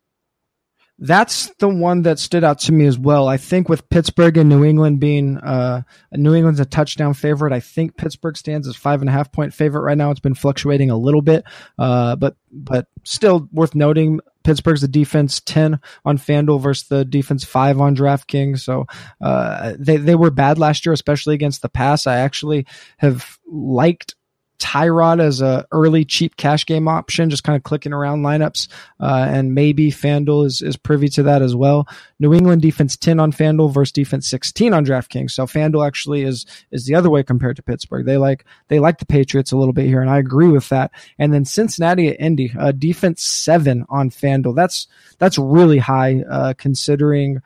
That's 0.99 1.49
the 1.55 1.67
one 1.67 2.03
that 2.03 2.19
stood 2.19 2.43
out 2.43 2.59
to 2.59 2.71
me 2.71 2.85
as 2.85 2.99
well. 2.99 3.27
I 3.27 3.37
think 3.37 3.67
with 3.67 3.89
Pittsburgh 3.89 4.37
and 4.37 4.47
New 4.47 4.63
England 4.63 4.99
being 4.99 5.37
uh, 5.37 5.81
New 6.11 6.35
England's 6.35 6.59
a 6.59 6.65
touchdown 6.65 7.13
favorite. 7.15 7.51
I 7.51 7.59
think 7.59 7.97
Pittsburgh 7.97 8.37
stands 8.37 8.67
as 8.67 8.75
five 8.75 9.01
and 9.01 9.09
a 9.09 9.11
half 9.11 9.31
point 9.31 9.53
favorite 9.53 9.81
right 9.81 9.97
now. 9.97 10.11
It's 10.11 10.19
been 10.19 10.35
fluctuating 10.35 10.91
a 10.91 10.97
little 10.97 11.23
bit, 11.23 11.45
uh, 11.79 12.15
but 12.15 12.35
but 12.51 12.87
still 13.03 13.49
worth 13.51 13.73
noting. 13.73 14.19
Pittsburgh's 14.43 14.81
the 14.81 14.87
defense 14.87 15.41
10 15.45 15.79
on 16.05 16.17
FanDuel 16.17 16.61
versus 16.61 16.87
the 16.89 17.05
defense 17.05 17.43
5 17.43 17.79
on 17.79 17.95
DraftKings. 17.95 18.59
So 18.59 18.85
uh, 19.21 19.73
they, 19.79 19.97
they 19.97 20.15
were 20.15 20.31
bad 20.31 20.59
last 20.59 20.85
year, 20.85 20.93
especially 20.93 21.33
against 21.33 21.61
the 21.61 21.69
pass. 21.69 22.07
I 22.07 22.17
actually 22.17 22.67
have 22.97 23.39
liked 23.47 24.15
Tyrod 24.64 25.20
as 25.20 25.41
a 25.41 25.68
early 25.74 26.05
cheap 26.05 26.38
cash 26.38 26.66
game 26.66 26.88
option, 26.88 27.30
just 27.30 27.43
kind 27.43 27.57
of 27.57 27.64
clicking 27.64 27.91
around 27.91 28.22
lineups, 28.22 28.70
uh, 29.01 29.28
and 29.30 29.53
maybe 29.53 29.91
FanDuel 29.91 30.45
is, 30.45 30.61
is 30.61 30.78
privy 30.78 31.09
to 31.09 31.24
that 31.24 31.41
as 31.41 31.53
well. 31.53 31.86
New 32.18 32.34
England 32.34 32.61
defense 32.61 32.95
10 32.95 33.20
on 33.20 33.34
FanDuel 33.34 33.74
versus 33.74 33.91
defense 33.91 34.26
16 34.30 34.74
on 34.74 34.86
DraftKings. 34.86 35.32
So 35.32 35.45
FanDuel 35.45 35.86
actually 35.86 36.22
is 36.22 36.45
is 36.72 36.86
the 36.86 36.95
other 36.95 37.09
way 37.09 37.24
compared 37.24 37.57
to 37.57 37.61
Pittsburgh. 37.64 38.05
They 38.05 38.16
like 38.16 38.45
they 38.70 38.80
like 38.80 38.99
the 38.99 39.05
Patriots 39.05 39.51
a 39.51 39.57
little 39.57 39.74
bit 39.74 39.86
here, 39.86 39.99
and 39.99 40.09
I 40.09 40.18
agree 40.18 40.47
with 40.47 40.70
that. 40.70 40.91
And 41.20 41.34
then 41.34 41.43
Cincinnati 41.43 42.07
at 42.07 42.22
Indy, 42.22 42.53
uh, 42.57 42.72
defense 42.72 43.22
seven 43.22 43.86
on 43.89 44.11
FanDuel. 44.11 44.55
That's 44.55 44.88
that's 45.18 45.38
really 45.38 45.80
high 45.80 46.24
uh, 46.30 46.53
considering 46.57 47.41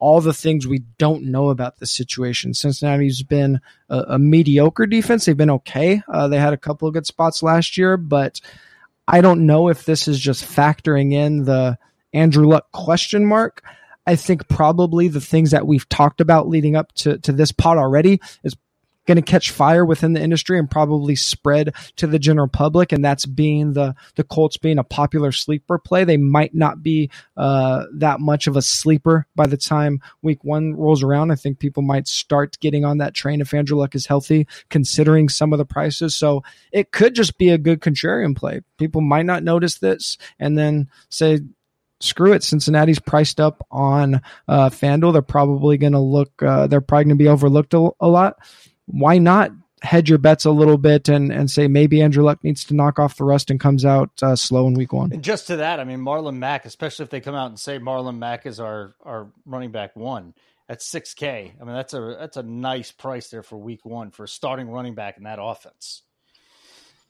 all 0.00 0.20
the 0.20 0.34
things 0.34 0.66
we 0.66 0.80
don't 0.98 1.24
know 1.24 1.50
about 1.50 1.78
the 1.78 1.86
situation. 1.86 2.54
Cincinnati's 2.54 3.22
been 3.22 3.60
a, 3.88 3.98
a 4.08 4.18
mediocre 4.18 4.86
defense. 4.86 5.24
They've 5.24 5.36
been 5.36 5.50
okay. 5.50 6.02
Uh, 6.08 6.28
they 6.28 6.38
had 6.38 6.52
a 6.52 6.58
couple 6.58 6.88
of 6.88 6.94
good 6.94 7.06
spots 7.06 7.42
last 7.42 7.76
year, 7.76 7.96
but 7.96 8.40
I 9.06 9.20
don't 9.20 9.46
know 9.46 9.68
if 9.68 9.84
this 9.84 10.08
is 10.08 10.18
just 10.18 10.44
factoring 10.44 11.12
in 11.12 11.44
the 11.44 11.78
Andrew 12.12 12.46
Luck 12.46 12.72
question 12.72 13.26
mark. 13.26 13.62
I 14.06 14.16
think 14.16 14.48
probably 14.48 15.08
the 15.08 15.20
things 15.20 15.50
that 15.50 15.66
we've 15.66 15.88
talked 15.88 16.20
about 16.20 16.48
leading 16.48 16.74
up 16.74 16.92
to, 16.94 17.18
to 17.18 17.32
this 17.32 17.52
pot 17.52 17.76
already 17.76 18.20
is 18.42 18.56
going 19.06 19.16
to 19.16 19.22
catch 19.22 19.50
fire 19.50 19.84
within 19.84 20.12
the 20.12 20.20
industry 20.20 20.58
and 20.58 20.70
probably 20.70 21.16
spread 21.16 21.74
to 21.96 22.06
the 22.06 22.18
general 22.18 22.48
public. 22.48 22.92
And 22.92 23.04
that's 23.04 23.26
being 23.26 23.72
the 23.72 23.94
the 24.14 24.24
Colts 24.24 24.56
being 24.56 24.78
a 24.78 24.84
popular 24.84 25.32
sleeper 25.32 25.78
play. 25.78 26.04
They 26.04 26.16
might 26.16 26.54
not 26.54 26.82
be 26.82 27.10
uh, 27.36 27.84
that 27.94 28.20
much 28.20 28.46
of 28.46 28.56
a 28.56 28.62
sleeper 28.62 29.26
by 29.34 29.46
the 29.46 29.56
time 29.56 30.00
Week 30.22 30.44
One 30.44 30.74
rolls 30.74 31.02
around. 31.02 31.30
I 31.30 31.36
think 31.36 31.58
people 31.58 31.82
might 31.82 32.08
start 32.08 32.58
getting 32.60 32.84
on 32.84 32.98
that 32.98 33.14
train 33.14 33.40
if 33.40 33.54
Andrew 33.54 33.78
Luck 33.78 33.94
is 33.94 34.06
healthy, 34.06 34.46
considering 34.68 35.28
some 35.28 35.52
of 35.52 35.58
the 35.58 35.64
prices. 35.64 36.16
So 36.16 36.42
it 36.72 36.92
could 36.92 37.14
just 37.14 37.38
be 37.38 37.48
a 37.50 37.58
good 37.58 37.80
contrarian 37.80 38.36
play. 38.36 38.60
People 38.78 39.00
might 39.00 39.26
not 39.26 39.42
notice 39.42 39.78
this 39.78 40.18
and 40.38 40.56
then 40.56 40.88
say 41.08 41.40
screw 42.00 42.32
it. 42.32 42.42
Cincinnati's 42.42 42.98
priced 42.98 43.40
up 43.40 43.66
on 43.70 44.22
uh, 44.48 44.70
FanDuel. 44.70 45.12
They're 45.12 45.22
probably 45.22 45.76
going 45.76 45.92
to 45.92 46.00
look. 46.00 46.42
Uh, 46.42 46.66
they're 46.66 46.80
probably 46.80 47.04
going 47.04 47.18
to 47.18 47.24
be 47.24 47.28
overlooked 47.28 47.74
a, 47.74 47.90
a, 48.00 48.08
lot 48.08 48.38
why 48.92 49.18
not 49.18 49.52
hedge 49.82 50.08
your 50.08 50.18
bets 50.18 50.44
a 50.44 50.50
little 50.50 50.78
bit 50.78 51.08
and, 51.08 51.32
and 51.32 51.50
say 51.50 51.66
maybe 51.66 52.02
Andrew 52.02 52.22
Luck 52.22 52.42
needs 52.44 52.64
to 52.64 52.74
knock 52.74 52.98
off 52.98 53.16
the 53.16 53.24
rust 53.24 53.50
and 53.50 53.58
comes 53.58 53.84
out 53.84 54.10
uh, 54.22 54.36
slow 54.36 54.66
in 54.66 54.74
week 54.74 54.92
one. 54.92 55.12
And 55.12 55.24
just 55.24 55.46
to 55.46 55.56
that, 55.56 55.80
I 55.80 55.84
mean, 55.84 56.00
Marlon 56.00 56.36
Mack, 56.36 56.66
especially 56.66 57.04
if 57.04 57.10
they 57.10 57.20
come 57.20 57.34
out 57.34 57.48
and 57.48 57.58
say 57.58 57.78
Marlon 57.78 58.18
Mack 58.18 58.46
is 58.46 58.60
our, 58.60 58.94
our 59.02 59.28
running 59.46 59.70
back 59.70 59.96
one 59.96 60.34
at 60.68 60.80
6K. 60.80 61.52
I 61.60 61.64
mean, 61.64 61.74
that's 61.74 61.94
a, 61.94 62.16
that's 62.18 62.36
a 62.36 62.42
nice 62.42 62.92
price 62.92 63.28
there 63.30 63.42
for 63.42 63.56
week 63.56 63.84
one 63.84 64.10
for 64.10 64.26
starting 64.26 64.68
running 64.68 64.94
back 64.94 65.16
in 65.16 65.24
that 65.24 65.38
offense. 65.40 66.02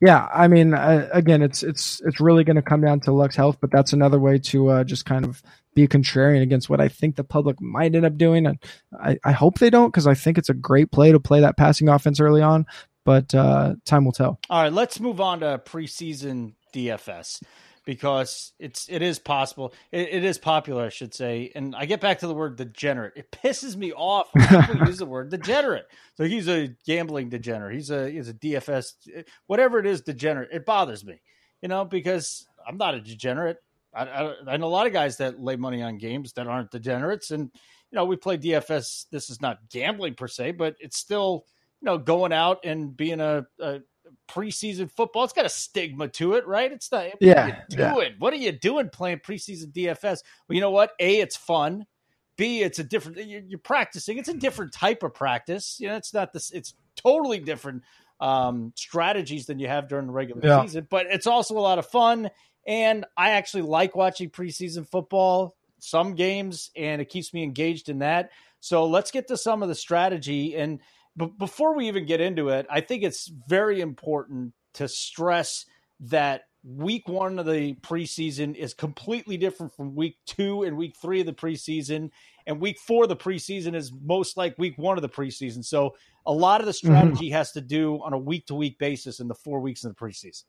Yeah, 0.01 0.29
I 0.33 0.49
mean, 0.49 0.73
uh, 0.73 1.11
again, 1.13 1.43
it's 1.43 1.63
it's 1.63 2.01
it's 2.07 2.21
really 2.21 2.43
going 2.43 2.57
to 2.57 2.63
come 2.63 2.81
down 2.81 3.01
to 3.01 3.13
Luck's 3.13 3.37
health, 3.37 3.59
but 3.61 3.71
that's 3.71 3.93
another 3.93 4.19
way 4.19 4.39
to 4.39 4.69
uh, 4.69 4.85
just 4.85 5.05
kind 5.05 5.27
of 5.27 5.43
be 5.75 5.87
contrarian 5.87 6.43
against 6.43 6.69
what 6.69 6.81
I 6.81 6.89
think 6.89 7.17
the 7.17 7.25
public 7.25 7.61
might 7.61 7.95
end 7.95 8.05
up 8.05 8.17
doing. 8.17 8.47
And 8.47 8.59
I, 9.01 9.19
I 9.25 9.33
hope 9.33 9.59
they 9.59 9.71
don't 9.71 9.91
because 9.91 10.07
I 10.07 10.15
think 10.15 10.39
it's 10.39 10.49
a 10.49 10.55
great 10.55 10.91
play 10.91 11.13
to 11.13 11.21
play 11.21 11.41
that 11.41 11.57
passing 11.57 11.89
offense 11.89 12.21
early 12.21 12.43
on. 12.43 12.67
But 13.05 13.35
uh, 13.35 13.77
time 13.87 14.05
will 14.05 14.13
tell. 14.13 14.39
All 14.51 14.63
right, 14.63 14.73
let's 14.73 15.01
move 15.01 15.21
on 15.21 15.41
to 15.41 15.61
preseason 15.65 16.55
DFS 16.75 17.41
because 17.85 18.53
it's 18.59 18.89
it 18.89 19.03
is 19.03 19.19
possible 19.19 19.73
it, 19.91 20.09
it 20.11 20.25
is 20.25 20.39
popular 20.39 20.85
i 20.85 20.89
should 20.89 21.15
say 21.15 21.51
and 21.55 21.75
i 21.75 21.87
get 21.87 22.01
back 22.01 22.19
to 22.19 22.27
the 22.27 22.35
word 22.35 22.57
degenerate 22.57 23.13
it 23.17 23.31
pisses 23.33 23.75
me 23.75 23.93
off 23.93 24.29
when 24.33 24.63
people 24.65 24.77
use 24.87 24.99
the 24.99 25.07
word 25.07 25.31
degenerate 25.31 25.87
so 26.15 26.25
he's 26.25 26.49
a 26.49 26.69
gambling 26.87 27.29
degenerate 27.29 27.75
he's 27.75 27.91
a 27.91 28.11
he's 28.11 28.29
a 28.29 28.35
dfs 28.35 28.93
whatever 29.47 29.79
it 29.79 29.87
is 29.87 30.03
degenerate 30.03 30.51
it 30.53 30.67
bothers 30.67 31.05
me 31.05 31.21
you 31.63 31.69
know 31.69 31.85
because 31.85 32.47
i'm 32.67 32.77
not 32.77 32.95
a 32.95 33.01
degenerate 33.01 33.57
I, 33.95 34.05
I, 34.05 34.35
I 34.49 34.57
know 34.57 34.67
a 34.67 34.69
lot 34.69 34.87
of 34.87 34.93
guys 34.93 35.17
that 35.19 35.41
lay 35.41 35.57
money 35.57 35.83
on 35.83 35.99
games 35.99 36.33
that 36.35 36.47
aren't 36.47 36.71
degenerates 36.71 37.31
and 37.31 37.51
you 37.91 37.97
know 37.97 38.05
we 38.05 38.17
play 38.17 38.39
dfs 38.39 39.07
this 39.11 39.31
is 39.31 39.41
not 39.41 39.59
gambling 39.69 40.15
per 40.15 40.29
se 40.29 40.53
but 40.53 40.77
it's 40.79 40.97
still 40.97 41.45
you 41.81 41.87
know 41.87 41.99
going 41.99 42.33
out 42.33 42.65
and 42.65 42.97
being 42.97 43.21
a, 43.21 43.47
a 43.61 43.81
preseason 44.29 44.91
football. 44.91 45.25
It's 45.25 45.33
got 45.33 45.47
a 45.47 45.51
stigma 45.51 46.09
to 46.09 46.35
it, 46.35 46.47
right? 46.47 46.71
It's 46.71 46.91
not. 46.91 47.07
Yeah. 47.21 47.47
What 47.47 47.55
are 47.55 47.57
you 47.69 47.77
doing? 47.77 48.09
Yeah. 48.09 48.15
What 48.19 48.33
are 48.33 48.37
you 48.37 48.53
doing 48.53 48.89
playing 48.89 49.19
preseason 49.19 49.73
DFS? 49.73 50.03
Well, 50.49 50.55
you 50.55 50.61
know 50.61 50.71
what? 50.71 50.93
A, 50.99 51.21
it's 51.21 51.37
fun. 51.37 51.87
B, 52.37 52.63
it's 52.63 52.79
a 52.79 52.85
different. 52.85 53.19
You're, 53.19 53.43
you're 53.47 53.59
practicing. 53.59 54.19
It's 54.19 54.29
a 54.29 54.35
different 54.35 54.73
type 54.73 55.03
of 55.03 55.15
practice. 55.15 55.77
You 55.79 55.89
know, 55.89 55.97
it's 55.97 56.15
not 56.15 56.33
this. 56.33 56.51
It's 56.51 56.75
totally 56.97 57.39
different 57.39 57.83
um, 58.21 58.73
strategies 58.77 59.47
than 59.47 59.59
you 59.59 59.69
have 59.69 59.89
during 59.89 60.07
the 60.07 60.13
regular 60.13 60.41
yeah. 60.43 60.63
season. 60.63 60.87
But 60.89 61.07
it's 61.11 61.27
also 61.27 61.59
a 61.59 61.61
lot 61.61 61.79
of 61.79 61.87
fun, 61.87 62.31
and 62.67 63.05
I 63.17 63.31
actually 63.31 63.63
like 63.63 63.97
watching 63.97 64.31
preseason 64.31 64.87
football. 64.87 65.57
Some 65.83 66.15
games, 66.15 66.71
and 66.77 67.01
it 67.01 67.09
keeps 67.09 67.33
me 67.33 67.43
engaged 67.43 67.89
in 67.89 68.01
that. 68.01 68.31
So 68.61 68.85
let's 68.85 69.11
get 69.11 69.29
to 69.29 69.37
some 69.39 69.63
of 69.63 69.71
the 69.71 69.75
strategy 69.75 70.55
and 70.57 70.81
but 71.17 71.39
before 71.39 71.75
we 71.75 71.89
even 71.89 72.07
get 72.07 72.21
into 72.21 72.51
it, 72.51 72.67
I 72.71 72.81
think 72.81 73.03
it's 73.03 73.31
very 73.49 73.81
important 73.81 74.55
to 74.75 74.89
stress 74.89 75.67
that 76.01 76.45
week 76.63 77.09
one 77.09 77.39
of 77.39 77.47
the 77.47 77.75
preseason 77.75 78.55
is 78.55 78.75
completely 78.75 79.37
different 79.37 79.75
from 79.75 79.95
week 79.95 80.19
two 80.27 80.63
and 80.63 80.77
week 80.77 80.95
three 81.01 81.21
of 81.21 81.27
the 81.27 81.33
preseason. 81.33 82.11
And 82.47 82.61
week 82.61 82.79
four 82.79 83.05
of 83.05 83.09
the 83.09 83.17
preseason 83.17 83.75
is 83.75 83.93
most 83.93 84.37
like 84.37 84.55
week 84.59 84.75
one 84.77 84.99
of 84.99 85.03
the 85.03 85.09
preseason. 85.09 85.65
So 85.65 85.97
a 86.27 86.33
lot 86.33 86.61
of 86.61 86.67
the 86.67 86.73
mm-hmm. 86.73 86.87
strategy 86.87 87.27
mm-hmm. 87.27 87.37
has 87.37 87.53
to 87.53 87.61
do 87.61 88.01
on 88.03 88.13
a 88.13 88.19
week 88.19 88.47
to 88.47 88.55
week 88.55 88.79
basis 88.79 89.21
in 89.21 89.29
the 89.29 89.35
four 89.35 89.61
weeks 89.61 89.85
of 89.85 89.95
the 89.95 90.01
preseason. 90.01 90.45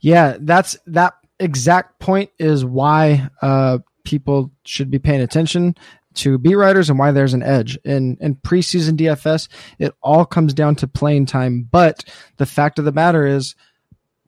Yeah, 0.00 0.36
that's 0.40 0.76
that 0.86 1.14
exact 1.38 1.98
point 1.98 2.30
is 2.38 2.64
why 2.64 3.28
uh, 3.40 3.78
people 4.04 4.50
should 4.64 4.90
be 4.90 4.98
paying 4.98 5.20
attention 5.20 5.76
to 6.14 6.36
beat 6.38 6.56
writers 6.56 6.90
and 6.90 6.98
why 6.98 7.10
there's 7.10 7.34
an 7.34 7.42
edge 7.42 7.78
in 7.84 8.16
in 8.20 8.36
preseason 8.36 8.96
DFS. 8.96 9.48
It 9.78 9.94
all 10.02 10.24
comes 10.24 10.54
down 10.54 10.76
to 10.76 10.86
playing 10.86 11.26
time, 11.26 11.68
but 11.70 12.04
the 12.36 12.46
fact 12.46 12.78
of 12.78 12.84
the 12.84 12.92
matter 12.92 13.26
is, 13.26 13.54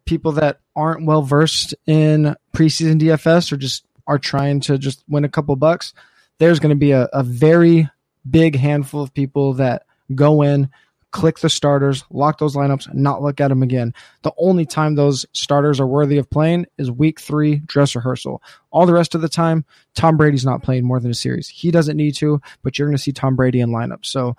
people 0.05 0.32
that 0.32 0.61
aren't 0.76 1.07
well 1.07 1.22
versed 1.22 1.74
in 1.86 2.36
preseason 2.55 3.01
DFS 3.01 3.53
or 3.53 3.57
just 3.57 3.84
are 4.07 4.18
trying 4.18 4.61
to 4.61 4.78
just 4.78 5.03
win 5.09 5.24
a 5.24 5.28
couple 5.28 5.57
bucks, 5.57 5.95
there's 6.38 6.59
going 6.59 6.70
to 6.70 6.76
be 6.76 6.92
a, 6.92 7.09
a 7.12 7.22
very 7.22 7.88
big 8.28 8.57
handful 8.57 9.03
of 9.03 9.14
people 9.14 9.55
that 9.55 9.84
go 10.14 10.42
in, 10.42 10.68
click 11.14 11.38
the 11.38 11.48
starters, 11.48 12.04
lock 12.10 12.38
those 12.38 12.56
lineups, 12.56 12.92
not 12.92 13.22
look 13.22 13.40
at 13.40 13.46
them 13.46 13.62
again. 13.62 13.94
The 14.22 14.32
only 14.36 14.66
time 14.66 14.96
those 14.96 15.24
starters 15.32 15.78
are 15.78 15.86
worthy 15.86 16.18
of 16.18 16.28
playing 16.28 16.66
is 16.76 16.90
week 16.90 17.20
three 17.20 17.58
dress 17.66 17.94
rehearsal. 17.94 18.42
All 18.72 18.84
the 18.84 18.92
rest 18.92 19.14
of 19.14 19.20
the 19.20 19.28
time, 19.28 19.64
Tom 19.94 20.16
Brady's 20.16 20.44
not 20.44 20.64
playing 20.64 20.84
more 20.84 20.98
than 20.98 21.12
a 21.12 21.14
series. 21.14 21.48
He 21.48 21.70
doesn't 21.70 21.96
need 21.96 22.16
to, 22.16 22.40
but 22.64 22.76
you're 22.76 22.88
going 22.88 22.96
to 22.96 23.02
see 23.02 23.12
Tom 23.12 23.36
Brady 23.36 23.60
in 23.60 23.70
lineups. 23.70 24.06
So 24.06 24.36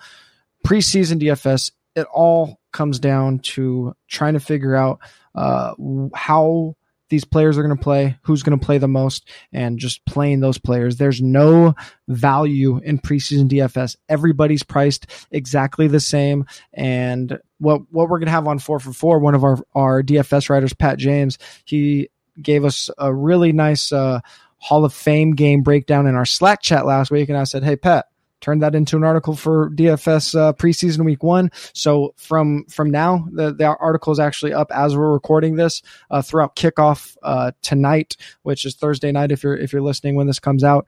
preseason 0.67 1.21
DFS, 1.21 1.71
it 1.95 2.07
all 2.13 2.59
comes 2.73 2.99
down 2.99 3.39
to 3.39 3.95
trying 4.09 4.33
to 4.33 4.41
figure 4.41 4.75
out 4.75 4.99
uh, 5.33 5.75
how 6.13 6.75
these 7.09 7.25
players 7.25 7.57
are 7.57 7.63
going 7.63 7.75
to 7.75 7.83
play, 7.83 8.17
who's 8.23 8.43
going 8.43 8.57
to 8.57 8.65
play 8.65 8.77
the 8.77 8.87
most, 8.87 9.29
and 9.53 9.77
just 9.79 10.05
playing 10.05 10.39
those 10.39 10.57
players. 10.57 10.97
There's 10.97 11.21
no 11.21 11.75
value 12.07 12.79
in 12.83 12.99
preseason 12.99 13.49
DFS. 13.49 13.95
Everybody's 14.09 14.63
priced 14.63 15.07
exactly 15.31 15.87
the 15.87 15.99
same. 15.99 16.45
And 16.73 17.39
what 17.59 17.81
what 17.91 18.09
we're 18.09 18.19
going 18.19 18.27
to 18.27 18.31
have 18.31 18.47
on 18.47 18.59
four 18.59 18.79
for 18.79 18.93
four, 18.93 19.19
one 19.19 19.35
of 19.35 19.43
our 19.43 19.57
our 19.73 20.03
DFS 20.03 20.49
writers, 20.49 20.73
Pat 20.73 20.97
James, 20.97 21.37
he 21.65 22.09
gave 22.41 22.65
us 22.65 22.89
a 22.97 23.13
really 23.13 23.51
nice 23.51 23.91
uh, 23.91 24.19
Hall 24.57 24.85
of 24.85 24.93
Fame 24.93 25.35
game 25.35 25.61
breakdown 25.61 26.07
in 26.07 26.15
our 26.15 26.25
Slack 26.25 26.61
chat 26.61 26.85
last 26.85 27.11
week, 27.11 27.29
and 27.29 27.37
I 27.37 27.43
said, 27.43 27.63
"Hey, 27.63 27.75
Pat." 27.75 28.07
Turned 28.41 28.61
that 28.61 28.75
into 28.75 28.97
an 28.97 29.03
article 29.03 29.35
for 29.35 29.69
DFS 29.71 30.37
uh, 30.39 30.53
preseason 30.53 31.05
week 31.05 31.23
one. 31.23 31.51
So 31.73 32.13
from 32.17 32.65
from 32.65 32.91
now, 32.91 33.27
the, 33.31 33.53
the 33.53 33.65
article 33.65 34.13
is 34.13 34.19
actually 34.19 34.53
up 34.53 34.71
as 34.71 34.95
we're 34.95 35.11
recording 35.11 35.55
this 35.55 35.81
uh, 36.11 36.21
throughout 36.21 36.55
kickoff 36.55 37.15
uh, 37.23 37.51
tonight, 37.61 38.17
which 38.43 38.65
is 38.65 38.75
Thursday 38.75 39.11
night. 39.11 39.31
If 39.31 39.43
you're 39.43 39.57
if 39.57 39.73
you're 39.73 39.81
listening 39.81 40.15
when 40.15 40.27
this 40.27 40.39
comes 40.39 40.63
out, 40.63 40.85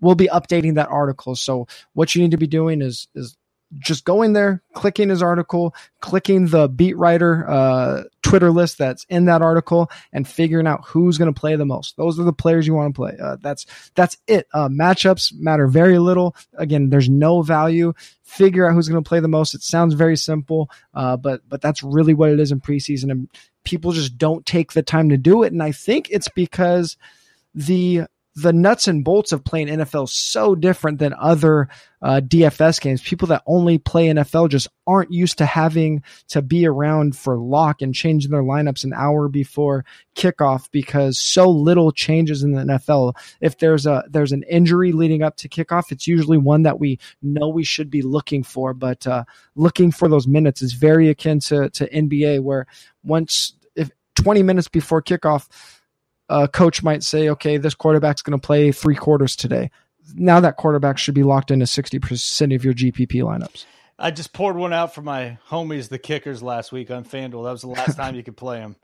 we'll 0.00 0.14
be 0.14 0.28
updating 0.28 0.74
that 0.74 0.88
article. 0.88 1.34
So 1.34 1.66
what 1.94 2.14
you 2.14 2.22
need 2.22 2.32
to 2.32 2.36
be 2.36 2.46
doing 2.46 2.82
is 2.82 3.08
is 3.14 3.36
just 3.78 4.04
going 4.04 4.34
there, 4.34 4.62
clicking 4.74 5.08
his 5.08 5.22
article, 5.22 5.74
clicking 6.00 6.48
the 6.48 6.68
beat 6.68 6.96
writer 6.96 7.48
uh, 7.48 8.02
Twitter 8.32 8.50
list 8.50 8.78
that's 8.78 9.04
in 9.10 9.26
that 9.26 9.42
article, 9.42 9.90
and 10.10 10.26
figuring 10.26 10.66
out 10.66 10.86
who's 10.86 11.18
going 11.18 11.30
to 11.30 11.38
play 11.38 11.54
the 11.54 11.66
most. 11.66 11.98
Those 11.98 12.18
are 12.18 12.22
the 12.22 12.32
players 12.32 12.66
you 12.66 12.72
want 12.72 12.94
to 12.94 12.98
play. 12.98 13.12
Uh, 13.22 13.36
that's 13.42 13.66
that's 13.94 14.16
it. 14.26 14.46
Uh, 14.54 14.70
matchups 14.70 15.34
matter 15.38 15.66
very 15.66 15.98
little. 15.98 16.34
Again, 16.54 16.88
there's 16.88 17.10
no 17.10 17.42
value. 17.42 17.92
Figure 18.22 18.66
out 18.66 18.72
who's 18.72 18.88
going 18.88 19.04
to 19.04 19.06
play 19.06 19.20
the 19.20 19.28
most. 19.28 19.52
It 19.52 19.60
sounds 19.60 19.92
very 19.92 20.16
simple, 20.16 20.70
uh, 20.94 21.18
but 21.18 21.42
but 21.46 21.60
that's 21.60 21.82
really 21.82 22.14
what 22.14 22.30
it 22.30 22.40
is 22.40 22.52
in 22.52 22.62
preseason, 22.62 23.10
and 23.10 23.28
people 23.64 23.92
just 23.92 24.16
don't 24.16 24.46
take 24.46 24.72
the 24.72 24.82
time 24.82 25.10
to 25.10 25.18
do 25.18 25.42
it. 25.42 25.52
And 25.52 25.62
I 25.62 25.72
think 25.72 26.08
it's 26.10 26.28
because 26.28 26.96
the 27.54 28.04
the 28.34 28.52
nuts 28.52 28.88
and 28.88 29.04
bolts 29.04 29.32
of 29.32 29.44
playing 29.44 29.68
NFL 29.68 30.08
so 30.08 30.54
different 30.54 30.98
than 30.98 31.14
other 31.18 31.68
uh, 32.00 32.20
DFS 32.24 32.80
games. 32.80 33.02
People 33.02 33.28
that 33.28 33.42
only 33.46 33.76
play 33.76 34.06
NFL 34.06 34.48
just 34.48 34.68
aren't 34.86 35.12
used 35.12 35.38
to 35.38 35.46
having 35.46 36.02
to 36.28 36.40
be 36.40 36.66
around 36.66 37.14
for 37.14 37.36
lock 37.36 37.82
and 37.82 37.94
changing 37.94 38.30
their 38.30 38.42
lineups 38.42 38.84
an 38.84 38.94
hour 38.94 39.28
before 39.28 39.84
kickoff 40.16 40.70
because 40.72 41.18
so 41.18 41.50
little 41.50 41.92
changes 41.92 42.42
in 42.42 42.52
the 42.52 42.62
NFL. 42.62 43.14
If 43.40 43.58
there's 43.58 43.86
a 43.86 44.04
there's 44.08 44.32
an 44.32 44.44
injury 44.44 44.92
leading 44.92 45.22
up 45.22 45.36
to 45.38 45.48
kickoff, 45.48 45.92
it's 45.92 46.06
usually 46.06 46.38
one 46.38 46.62
that 46.62 46.80
we 46.80 46.98
know 47.22 47.48
we 47.48 47.64
should 47.64 47.90
be 47.90 48.02
looking 48.02 48.42
for. 48.42 48.72
But 48.72 49.06
uh, 49.06 49.24
looking 49.56 49.92
for 49.92 50.08
those 50.08 50.26
minutes 50.26 50.62
is 50.62 50.72
very 50.72 51.10
akin 51.10 51.40
to 51.40 51.68
to 51.70 51.88
NBA, 51.90 52.40
where 52.40 52.66
once 53.04 53.52
if 53.76 53.90
20 54.16 54.42
minutes 54.42 54.68
before 54.68 55.02
kickoff 55.02 55.48
a 56.32 56.48
coach 56.48 56.82
might 56.82 57.02
say, 57.02 57.28
okay, 57.30 57.56
this 57.56 57.74
quarterback's 57.74 58.22
going 58.22 58.38
to 58.38 58.44
play 58.44 58.72
three 58.72 58.94
quarters 58.94 59.36
today. 59.36 59.70
Now 60.14 60.40
that 60.40 60.56
quarterback 60.56 60.98
should 60.98 61.14
be 61.14 61.22
locked 61.22 61.50
into 61.50 61.64
60% 61.64 62.54
of 62.54 62.64
your 62.64 62.74
GPP 62.74 63.22
lineups. 63.22 63.64
I 63.98 64.10
just 64.10 64.32
poured 64.32 64.56
one 64.56 64.72
out 64.72 64.94
for 64.94 65.02
my 65.02 65.38
homies, 65.48 65.88
the 65.88 65.98
kickers, 65.98 66.42
last 66.42 66.72
week 66.72 66.90
on 66.90 67.04
FanDuel. 67.04 67.44
That 67.44 67.52
was 67.52 67.60
the 67.60 67.68
last 67.68 67.96
time 67.96 68.14
you 68.14 68.22
could 68.24 68.36
play 68.36 68.58
them 68.58 68.76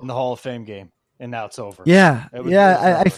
in 0.00 0.06
the 0.06 0.14
Hall 0.14 0.32
of 0.32 0.40
Fame 0.40 0.64
game, 0.64 0.90
and 1.20 1.30
now 1.30 1.44
it's 1.44 1.58
over. 1.58 1.82
Yeah, 1.84 2.26
yeah. 2.44 2.78
I, 2.78 3.00
I, 3.00 3.12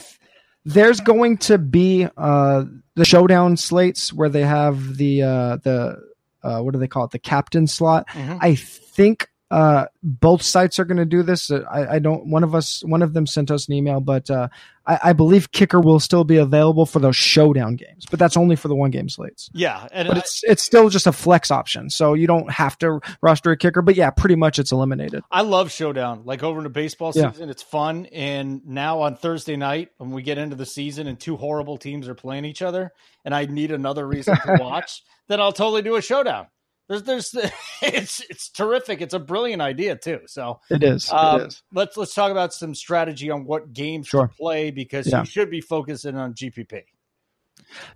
there's 0.64 1.01
going 1.01 1.39
to 1.39 1.59
be 1.59 2.09
uh, 2.16 2.64
the 2.97 3.05
showdown 3.05 3.57
slates 3.57 4.12
where 4.12 4.28
they 4.28 4.43
have 4.43 4.97
the 4.97 5.22
uh, 5.22 5.57
the 5.59 6.03
uh, 6.43 6.61
what 6.61 6.72
do 6.72 6.80
they 6.80 6.89
call 6.89 7.05
it? 7.05 7.11
The 7.11 7.18
captain 7.18 7.66
slot. 7.66 8.09
Mm-hmm. 8.09 8.39
I 8.41 8.55
think 8.57 9.28
uh, 9.51 9.87
both 10.03 10.43
sites 10.43 10.79
are 10.79 10.85
going 10.85 10.97
to 10.97 11.05
do 11.05 11.23
this. 11.23 11.51
Uh, 11.51 11.65
I, 11.71 11.97
I, 11.97 11.99
don't. 11.99 12.27
One 12.27 12.43
of 12.43 12.55
us, 12.55 12.83
one 12.85 13.03
of 13.03 13.13
them 13.13 13.27
sent 13.27 13.51
us 13.51 13.69
an 13.69 13.75
email, 13.75 14.01
but 14.01 14.29
uh, 14.31 14.49
I, 14.87 14.99
I, 15.05 15.13
believe 15.13 15.53
Kicker 15.53 15.81
will 15.81 16.01
still 16.01 16.25
be 16.25 16.39
available 16.39 16.87
for 16.87 16.99
those 16.99 17.15
showdown 17.15 17.77
games, 17.77 18.07
but 18.11 18.19
that's 18.19 18.37
only 18.39 18.57
for 18.57 18.69
the 18.69 18.75
one 18.75 18.91
game 18.91 19.09
slates. 19.09 19.51
Yeah, 19.53 19.87
but 19.93 20.17
I, 20.17 20.19
it's 20.19 20.43
it's 20.45 20.63
still 20.63 20.89
just 20.89 21.07
a 21.07 21.13
flex 21.13 21.51
option, 21.51 21.91
so 21.91 22.15
you 22.15 22.27
don't 22.27 22.51
have 22.51 22.79
to 22.79 23.01
roster 23.21 23.51
a 23.51 23.57
kicker. 23.57 23.83
But 23.83 23.97
yeah, 23.97 24.11
pretty 24.11 24.35
much 24.35 24.59
it's 24.59 24.73
eliminated. 24.73 25.23
I 25.31 25.43
love 25.43 25.71
showdown. 25.71 26.23
Like 26.25 26.43
over 26.43 26.59
in 26.59 26.65
the 26.65 26.71
baseball 26.71 27.13
season, 27.13 27.33
yeah. 27.39 27.51
it's 27.51 27.63
fun. 27.63 28.07
And 28.07 28.67
now 28.67 29.03
on 29.03 29.17
Thursday 29.17 29.57
night, 29.57 29.91
when 29.99 30.11
we 30.11 30.23
get 30.23 30.39
into 30.39 30.57
the 30.57 30.67
season 30.67 31.07
and 31.07 31.21
two 31.21 31.37
horrible 31.37 31.77
teams 31.77 32.09
are 32.09 32.15
playing 32.15 32.47
each 32.47 32.63
other, 32.63 32.93
and 33.27 33.35
I 33.35 33.45
need 33.45 33.71
another 33.71 34.07
reason 34.07 34.37
to 34.37 34.57
watch, 34.61 35.03
then 35.29 35.39
I'll 35.39 35.53
totally 35.53 35.83
do 35.83 35.97
a 35.97 36.03
showdown. 36.03 36.47
There's, 36.89 37.03
there's, 37.03 37.35
it's, 37.82 38.20
it's 38.28 38.49
terrific. 38.51 39.01
It's 39.01 39.14
a 39.14 39.18
brilliant 39.18 39.62
idea 39.62 39.97
too. 39.97 40.20
So 40.26 40.61
it 40.70 40.82
is. 40.82 41.11
Um, 41.11 41.41
it 41.41 41.47
is. 41.47 41.62
Let's 41.72 41.97
let's 41.97 42.14
talk 42.14 42.30
about 42.30 42.53
some 42.53 42.74
strategy 42.74 43.30
on 43.30 43.45
what 43.45 43.72
games 43.72 44.09
sure. 44.09 44.28
to 44.28 44.35
play 44.35 44.70
because 44.70 45.07
yeah. 45.07 45.20
you 45.20 45.26
should 45.26 45.51
be 45.51 45.61
focusing 45.61 46.16
on 46.16 46.35
GPP. 46.35 46.82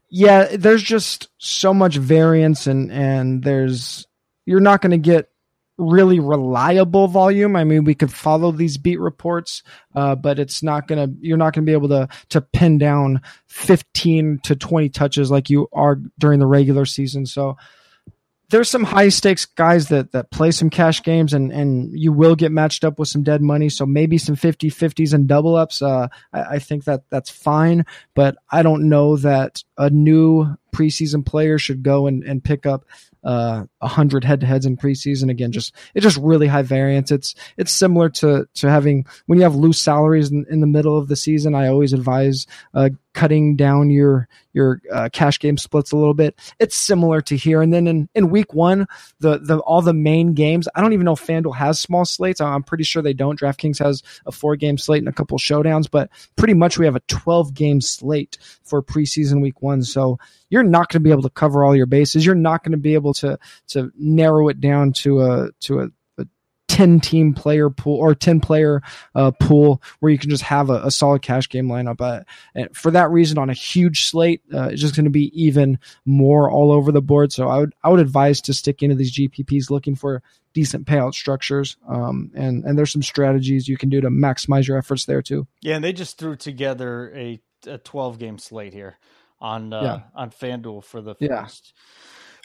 Yeah, 0.08 0.56
there's 0.56 0.82
just 0.82 1.28
so 1.38 1.74
much 1.74 1.96
variance, 1.96 2.66
and 2.66 2.90
and 2.90 3.42
there's 3.42 4.06
you're 4.46 4.60
not 4.60 4.80
going 4.80 4.92
to 4.92 4.98
get 4.98 5.30
really 5.76 6.18
reliable 6.18 7.06
volume. 7.06 7.54
I 7.54 7.64
mean, 7.64 7.84
we 7.84 7.94
could 7.94 8.12
follow 8.12 8.50
these 8.50 8.76
beat 8.78 8.98
reports, 8.98 9.62
uh, 9.94 10.14
but 10.14 10.38
it's 10.38 10.62
not 10.62 10.88
gonna. 10.88 11.08
You're 11.20 11.36
not 11.36 11.54
gonna 11.54 11.66
be 11.66 11.72
able 11.72 11.88
to 11.90 12.08
to 12.30 12.40
pin 12.40 12.78
down 12.78 13.20
15 13.46 14.40
to 14.44 14.56
20 14.56 14.88
touches 14.88 15.30
like 15.30 15.50
you 15.50 15.68
are 15.72 15.96
during 16.18 16.40
the 16.40 16.46
regular 16.46 16.86
season. 16.86 17.26
So 17.26 17.56
there's 18.50 18.70
some 18.70 18.84
high 18.84 19.10
stakes 19.10 19.44
guys 19.44 19.88
that 19.88 20.12
that 20.12 20.30
play 20.30 20.50
some 20.50 20.70
cash 20.70 21.02
games 21.02 21.34
and 21.34 21.52
and 21.52 21.98
you 21.98 22.12
will 22.12 22.34
get 22.34 22.50
matched 22.52 22.84
up 22.84 22.98
with 22.98 23.08
some 23.08 23.22
dead 23.22 23.42
money. 23.42 23.68
So 23.68 23.84
maybe 23.84 24.18
some 24.18 24.36
50 24.36 24.70
50s 24.70 25.12
and 25.12 25.26
double 25.26 25.54
ups 25.54 25.82
uh, 25.82 26.08
I, 26.32 26.40
I, 26.40 26.58
think 26.58 26.84
that 26.84 27.02
that's 27.10 27.30
fine. 27.30 27.84
But 28.14 28.36
i 28.50 28.62
don't 28.62 28.88
know 28.88 29.16
that 29.18 29.62
a 29.76 29.90
new 29.90 30.56
preseason 30.74 31.24
player 31.24 31.58
should 31.58 31.82
go 31.82 32.06
and, 32.06 32.22
and 32.24 32.42
pick 32.42 32.66
up 32.66 32.84
uh, 33.24 33.64
100 33.80 34.24
head-to-heads 34.24 34.66
in 34.66 34.76
preseason. 34.76 35.30
Again 35.30 35.52
just 35.52 35.74
it's 35.94 36.04
just 36.04 36.18
really 36.18 36.46
high 36.46 36.62
variance. 36.62 37.10
It's 37.10 37.34
it's 37.56 37.72
similar 37.72 38.08
to 38.10 38.46
to 38.54 38.70
having 38.70 39.06
when 39.26 39.38
you 39.38 39.44
have 39.44 39.54
loose 39.54 39.80
salaries 39.80 40.30
in, 40.30 40.46
in 40.50 40.60
the 40.60 40.66
middle 40.66 40.96
of 40.98 41.08
the 41.08 41.16
season 41.16 41.54
i 41.54 41.68
always 41.68 41.92
advise 41.92 42.46
uh, 42.74 42.90
cutting 43.18 43.56
down 43.56 43.90
your 43.90 44.28
your 44.52 44.80
uh, 44.92 45.08
cash 45.12 45.40
game 45.40 45.56
splits 45.56 45.92
a 45.92 45.96
little 45.96 46.14
bit. 46.14 46.38
It's 46.58 46.76
similar 46.76 47.20
to 47.22 47.36
here. 47.36 47.62
And 47.62 47.72
then 47.72 47.86
in, 47.86 48.08
in 48.14 48.30
week 48.30 48.54
one 48.54 48.86
the 49.18 49.38
the 49.38 49.58
all 49.58 49.82
the 49.82 49.92
main 49.92 50.34
games 50.34 50.68
i 50.74 50.80
don't 50.80 50.92
even 50.92 51.04
know 51.04 51.12
if 51.12 51.26
fanduel 51.26 51.56
has 51.56 51.80
small 51.80 52.04
slates. 52.04 52.40
I'm 52.40 52.62
pretty 52.62 52.84
sure 52.84 53.02
they 53.02 53.14
don't. 53.14 53.38
Draftkings 53.38 53.78
has 53.80 54.02
a 54.24 54.32
four 54.32 54.54
game 54.56 54.78
slate 54.78 55.00
and 55.00 55.08
a 55.08 55.12
couple 55.12 55.36
showdowns 55.38 55.90
but 55.90 56.10
pretty 56.36 56.54
much 56.54 56.78
we 56.78 56.84
have 56.84 56.96
a 56.96 57.02
12 57.08 57.54
game 57.54 57.80
slate 57.80 58.38
for 58.62 58.82
preseason 58.82 59.42
week 59.42 59.62
one. 59.62 59.82
So 59.82 60.18
you're 60.50 60.62
not 60.62 60.88
going 60.88 61.00
to 61.00 61.04
be 61.04 61.10
able 61.10 61.22
to 61.22 61.30
cover 61.30 61.64
all 61.64 61.76
your 61.76 61.86
bases. 61.86 62.24
You're 62.24 62.34
not 62.34 62.62
going 62.62 62.72
to 62.72 62.78
be 62.78 62.94
able 62.94 63.14
to 63.14 63.38
to 63.68 63.92
narrow 63.96 64.48
it 64.48 64.60
down 64.60 64.92
to 64.92 65.20
a 65.22 65.50
to 65.60 65.80
a 65.80 65.88
10 66.78 67.00
team 67.00 67.34
player 67.34 67.70
pool 67.70 67.96
or 67.96 68.14
10 68.14 68.38
player 68.38 68.80
uh, 69.16 69.32
pool 69.32 69.82
where 69.98 70.12
you 70.12 70.18
can 70.18 70.30
just 70.30 70.44
have 70.44 70.70
a, 70.70 70.80
a 70.84 70.90
solid 70.92 71.22
cash 71.22 71.48
game 71.48 71.66
lineup. 71.66 72.00
Uh, 72.00 72.22
and 72.54 72.74
for 72.76 72.92
that 72.92 73.10
reason, 73.10 73.36
on 73.36 73.50
a 73.50 73.54
huge 73.54 74.04
slate, 74.04 74.42
uh, 74.54 74.68
it's 74.68 74.80
just 74.80 74.94
going 74.94 75.04
to 75.04 75.10
be 75.10 75.32
even 75.34 75.78
more 76.04 76.48
all 76.48 76.70
over 76.70 76.92
the 76.92 77.02
board. 77.02 77.32
So 77.32 77.48
I 77.48 77.58
would 77.58 77.74
I 77.82 77.88
would 77.88 77.98
advise 77.98 78.40
to 78.42 78.54
stick 78.54 78.80
into 78.82 78.94
these 78.94 79.12
GPPs 79.12 79.70
looking 79.70 79.96
for 79.96 80.22
decent 80.52 80.86
payout 80.86 81.14
structures. 81.14 81.76
Um, 81.88 82.30
and 82.34 82.64
and 82.64 82.78
there's 82.78 82.92
some 82.92 83.02
strategies 83.02 83.66
you 83.66 83.76
can 83.76 83.88
do 83.88 84.00
to 84.00 84.08
maximize 84.08 84.68
your 84.68 84.78
efforts 84.78 85.06
there 85.06 85.20
too. 85.20 85.48
Yeah, 85.60 85.74
and 85.74 85.84
they 85.84 85.92
just 85.92 86.16
threw 86.16 86.36
together 86.36 87.12
a, 87.12 87.40
a 87.66 87.78
12 87.78 88.20
game 88.20 88.38
slate 88.38 88.72
here 88.72 88.98
on 89.40 89.72
uh, 89.72 89.82
yeah. 89.82 90.00
on 90.14 90.30
FanDuel 90.30 90.84
for 90.84 91.00
the 91.00 91.16
first 91.16 91.72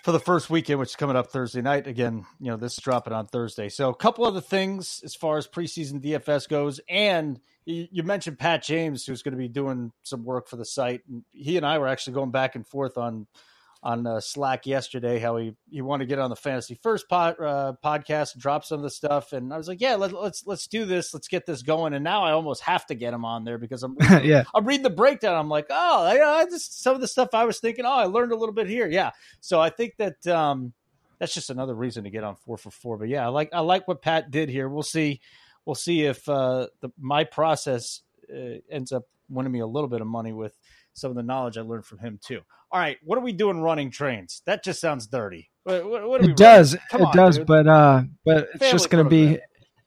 for 0.03 0.11
the 0.11 0.19
first 0.19 0.49
weekend, 0.49 0.79
which 0.79 0.89
is 0.89 0.95
coming 0.97 1.15
up 1.15 1.31
Thursday 1.31 1.61
night. 1.61 1.87
Again, 1.87 2.25
you 2.41 2.51
know, 2.51 2.57
this 2.57 2.73
is 2.73 2.79
dropping 2.79 3.13
on 3.13 3.25
Thursday. 3.25 3.69
So 3.69 3.89
a 3.89 3.95
couple 3.95 4.25
other 4.25 4.41
things 4.41 5.01
as 5.05 5.15
far 5.15 5.37
as 5.37 5.47
preseason 5.47 6.03
DFS 6.03 6.49
goes. 6.49 6.81
And 6.89 7.39
you, 7.65 8.03
mentioned 8.03 8.37
Pat 8.37 8.63
James, 8.63 9.05
who's 9.05 9.23
going 9.23 9.31
to 9.31 9.37
be 9.37 9.47
doing 9.47 9.93
some 10.03 10.25
work 10.25 10.49
for 10.49 10.57
the 10.57 10.65
site. 10.65 11.03
He 11.31 11.55
and 11.55 11.65
I 11.65 11.77
were 11.77 11.87
actually 11.87 12.15
going 12.15 12.31
back 12.31 12.55
and 12.55 12.67
forth 12.67 12.97
on 12.97 13.27
on 13.83 14.07
uh, 14.07 14.21
Slack 14.21 14.65
yesterday 14.65 15.19
how 15.19 15.35
he 15.35 15.53
he 15.69 15.81
wanted 15.81 16.05
to 16.05 16.07
get 16.07 16.17
on 16.17 16.29
the 16.29 16.35
Fantasy 16.37 16.79
First 16.81 17.09
pod, 17.09 17.35
uh, 17.39 17.73
podcast 17.83 18.33
and 18.33 18.41
drop 18.41 18.63
some 18.63 18.77
of 18.79 18.83
the 18.83 18.89
stuff, 18.89 19.33
and 19.33 19.53
I 19.53 19.57
was 19.57 19.67
like, 19.67 19.81
yeah, 19.81 19.95
let, 19.95 20.13
us 20.13 20.17
let's, 20.21 20.47
let's 20.47 20.67
do 20.67 20.85
this, 20.85 21.13
let's 21.13 21.27
get 21.27 21.45
this 21.45 21.61
going. 21.61 21.93
And 21.93 22.03
now 22.03 22.23
I 22.23 22.31
almost 22.31 22.61
have 22.61 22.85
to 22.87 22.95
get 22.95 23.13
him 23.13 23.25
on 23.25 23.43
there 23.43 23.57
because 23.57 23.83
I'm 23.83 23.97
yeah 24.23 24.43
I'm 24.55 24.65
reading 24.65 24.83
the 24.83 24.89
breakdown. 24.89 25.35
I'm 25.35 25.49
like, 25.49 25.67
oh, 25.69 26.03
I, 26.03 26.41
I 26.41 26.45
just 26.45 26.81
some 26.81 26.95
of 26.95 27.01
the 27.01 27.07
stuff 27.07 27.29
I 27.33 27.43
was 27.43 27.59
thinking. 27.59 27.85
Oh, 27.85 27.91
I 27.91 28.05
learned 28.05 28.31
a 28.31 28.37
little 28.37 28.55
bit 28.55 28.67
here. 28.67 28.87
Yeah, 28.87 29.11
so 29.41 29.59
I 29.59 29.69
think 29.69 29.97
that 29.97 30.25
um, 30.27 30.71
that's 31.19 31.33
just 31.33 31.49
another 31.49 31.75
reason 31.75 32.05
to 32.05 32.09
get 32.09 32.23
on 32.23 32.35
four 32.37 32.57
for 32.57 32.71
four. 32.71 32.97
But 32.97 33.09
yeah, 33.09 33.25
I 33.25 33.29
like 33.29 33.49
I 33.51 33.59
like 33.59 33.87
what 33.87 34.01
Pat 34.01 34.31
did 34.31 34.47
here. 34.47 34.69
We'll 34.69 34.83
see 34.83 35.19
we'll 35.65 35.75
see 35.75 36.05
if 36.05 36.27
uh, 36.29 36.67
the, 36.79 36.89
my 36.97 37.25
process 37.25 38.01
uh, 38.33 38.59
ends 38.71 38.93
up 38.93 39.03
winning 39.29 39.51
me 39.51 39.59
a 39.59 39.67
little 39.67 39.89
bit 39.89 39.99
of 39.99 40.07
money 40.07 40.31
with 40.31 40.57
some 40.93 41.09
of 41.11 41.15
the 41.15 41.23
knowledge 41.23 41.57
I 41.57 41.61
learned 41.61 41.85
from 41.85 41.99
him 41.99 42.19
too. 42.23 42.41
All 42.71 42.79
right, 42.79 42.97
what 43.03 43.17
are 43.17 43.21
we 43.21 43.33
doing 43.33 43.61
running 43.61 43.91
trains? 43.91 44.41
That 44.45 44.63
just 44.63 44.81
sounds 44.81 45.07
dirty. 45.07 45.49
What, 45.63 45.89
what, 45.89 46.09
what 46.09 46.23
it 46.23 46.35
does, 46.35 46.73
it 46.73 46.81
on, 46.93 47.15
does, 47.15 47.37
dude. 47.37 47.47
but 47.47 47.67
uh, 47.67 48.03
but 48.25 48.49
it's 48.53 48.59
Family 48.59 48.71
just 48.71 48.89
going 48.89 49.03
to 49.03 49.09
be 49.09 49.39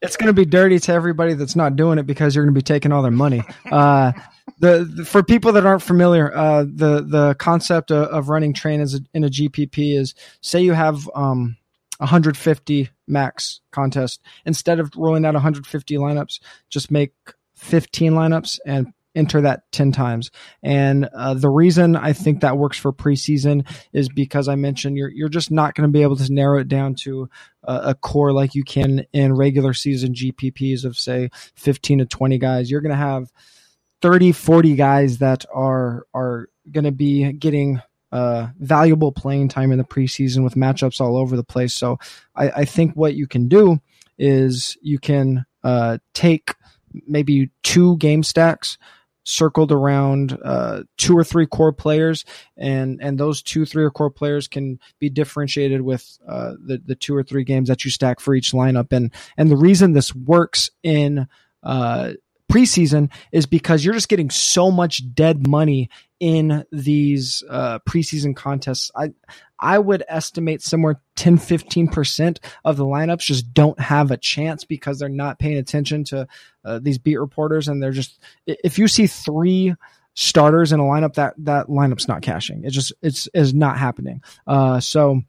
it's 0.03 0.17
going 0.17 0.29
to 0.29 0.33
be 0.33 0.45
dirty 0.45 0.79
to 0.79 0.93
everybody 0.93 1.35
that's 1.35 1.57
not 1.57 1.77
doing 1.77 1.99
it 1.99 2.07
because 2.07 2.35
you're 2.35 2.45
going 2.45 2.55
to 2.55 2.59
be 2.59 2.63
taking 2.63 2.93
all 2.93 3.03
their 3.03 3.11
money. 3.11 3.43
Uh, 3.71 4.13
the, 4.61 4.91
the, 4.91 5.05
for 5.05 5.23
people 5.23 5.53
that 5.53 5.67
aren't 5.67 5.83
familiar, 5.83 6.35
uh, 6.35 6.63
the 6.63 7.05
the 7.07 7.35
concept 7.39 7.91
of, 7.91 8.09
of 8.09 8.29
running 8.29 8.55
train 8.55 8.81
as 8.81 8.95
a, 8.95 9.01
in 9.13 9.25
a 9.25 9.29
GPP 9.29 9.99
is 9.99 10.15
say 10.41 10.63
you 10.63 10.73
have 10.73 11.11
um 11.15 11.57
150 11.99 12.89
max 13.09 13.61
contest 13.73 14.23
instead 14.45 14.79
of 14.79 14.93
rolling 14.97 15.25
out 15.27 15.35
150 15.35 15.97
lineups, 15.97 16.41
just 16.71 16.91
make 16.91 17.13
15 17.57 18.13
lineups 18.13 18.61
and 18.65 18.93
enter 19.17 19.41
that 19.41 19.63
10 19.73 19.93
times. 19.93 20.31
And 20.63 21.07
uh, 21.07 21.35
the 21.35 21.49
reason 21.49 21.97
I 21.97 22.13
think 22.13 22.41
that 22.41 22.59
works 22.59 22.79
for 22.79 22.93
preseason 22.93 23.67
is 23.93 24.09
because 24.09 24.47
I 24.47 24.55
mentioned 24.55 24.97
you're, 24.97 25.11
you're 25.11 25.29
just 25.29 25.51
not 25.51 25.75
going 25.75 25.89
to 25.89 25.93
be 25.93 26.03
able 26.03 26.17
to 26.17 26.33
narrow 26.33 26.61
it 26.61 26.69
down 26.69 26.95
to 27.03 27.29
a, 27.65 27.75
a 27.75 27.95
core 27.95 28.33
like 28.33 28.55
you 28.55 28.63
can 28.63 29.07
in 29.13 29.35
regular 29.35 29.73
season 29.73 30.13
GPPs 30.13 30.85
of, 30.85 30.97
say, 30.97 31.31
15 31.57 31.99
to 31.99 32.07
20 32.07 32.39
guys. 32.39 32.71
You're 32.71 32.83
going 32.83 32.91
to 32.91 32.97
have 32.97 33.33
30, 34.03 34.33
40 34.33 34.77
guys 34.77 35.19
that 35.19 35.45
are, 35.53 36.07
are 36.15 36.49
going 36.71 36.85
to 36.85 36.93
be 36.93 37.33
getting 37.33 37.81
uh, 38.13 38.49
valuable 38.59 39.13
playing 39.13 39.49
time 39.49 39.73
in 39.73 39.79
the 39.79 39.85
preseason 39.85 40.45
with 40.45 40.55
matchups 40.55 41.01
all 41.01 41.17
over 41.17 41.37
the 41.37 41.45
place. 41.45 41.75
So 41.75 41.99
I, 42.35 42.51
I 42.51 42.65
think 42.65 42.93
what 42.93 43.15
you 43.15 43.27
can 43.27 43.49
do 43.49 43.81
is 44.19 44.77
you 44.81 44.99
can 44.99 45.45
uh, 45.65 45.99
take 46.15 46.55
maybe 47.07 47.51
two 47.63 47.97
game 47.99 48.23
stacks 48.23 48.79
circled 49.27 49.73
around 49.73 50.39
uh, 50.45 50.85
two 50.97 51.17
or 51.19 51.25
three 51.25 51.47
core 51.47 51.73
players, 51.73 52.25
and 52.57 52.99
and 53.03 53.19
those 53.19 53.43
two, 53.43 53.67
three 53.67 53.85
or 53.85 53.91
core 53.91 54.11
players 54.11 54.49
can 54.49 54.79
be 54.99 55.11
differentiated 55.11 55.83
with 55.83 56.19
uh, 56.27 56.53
the 56.65 56.81
the 56.85 56.95
two 56.95 57.15
or 57.15 57.23
three 57.23 57.45
games 57.45 57.69
that 57.69 57.85
you 57.85 57.91
stack 57.91 58.21
for 58.21 58.35
each 58.35 58.53
lineup. 58.53 58.93
And 58.93 59.13
and 59.37 59.51
the 59.51 59.57
reason 59.57 59.93
this 59.93 60.15
works 60.15 60.71
in 60.83 61.27
uh, 61.63 62.13
preseason 62.51 63.11
is 63.33 63.47
because 63.47 63.85
you're 63.85 63.95
just 63.95 64.09
getting 64.09 64.31
so 64.31 64.71
much 64.71 65.03
dead 65.15 65.47
money 65.47 65.91
in 66.21 66.65
these 66.73 67.43
uh, 67.51 67.79
preseason 67.81 68.35
contests. 68.35 68.91
I 68.95 69.13
I 69.59 69.79
would 69.79 70.05
estimate 70.09 70.63
somewhere 70.63 71.01
10 71.17 71.39
15% 71.39 72.39
of 72.65 72.77
the 72.77 72.85
lineups 72.85 73.21
just 73.21 73.55
don't 73.55 73.79
have 73.81 74.11
a 74.11 74.17
chance 74.17 74.65
because 74.65 74.99
they're 74.99 75.09
not 75.09 75.39
paying 75.39 75.57
attention 75.57 76.05
to 76.05 76.29
uh, 76.65 76.79
these 76.79 76.99
beat 76.99 77.17
reporters 77.17 77.69
and 77.69 77.83
they're 77.83 77.91
just 77.91 78.21
if 78.47 78.79
you 78.79 78.87
see 78.87 79.07
three 79.07 79.75
starters 80.15 80.73
in 80.73 80.81
a 80.81 80.83
lineup 80.83 81.15
that 81.15 81.35
that 81.39 81.69
lineup's 81.69 82.09
not 82.09 82.23
cashing. 82.23 82.65
It 82.65 82.71
just 82.71 82.93
it's 83.03 83.29
is 83.35 83.55
not 83.55 83.79
happening. 83.79 84.23
Uh, 84.47 84.81
so 84.81 85.23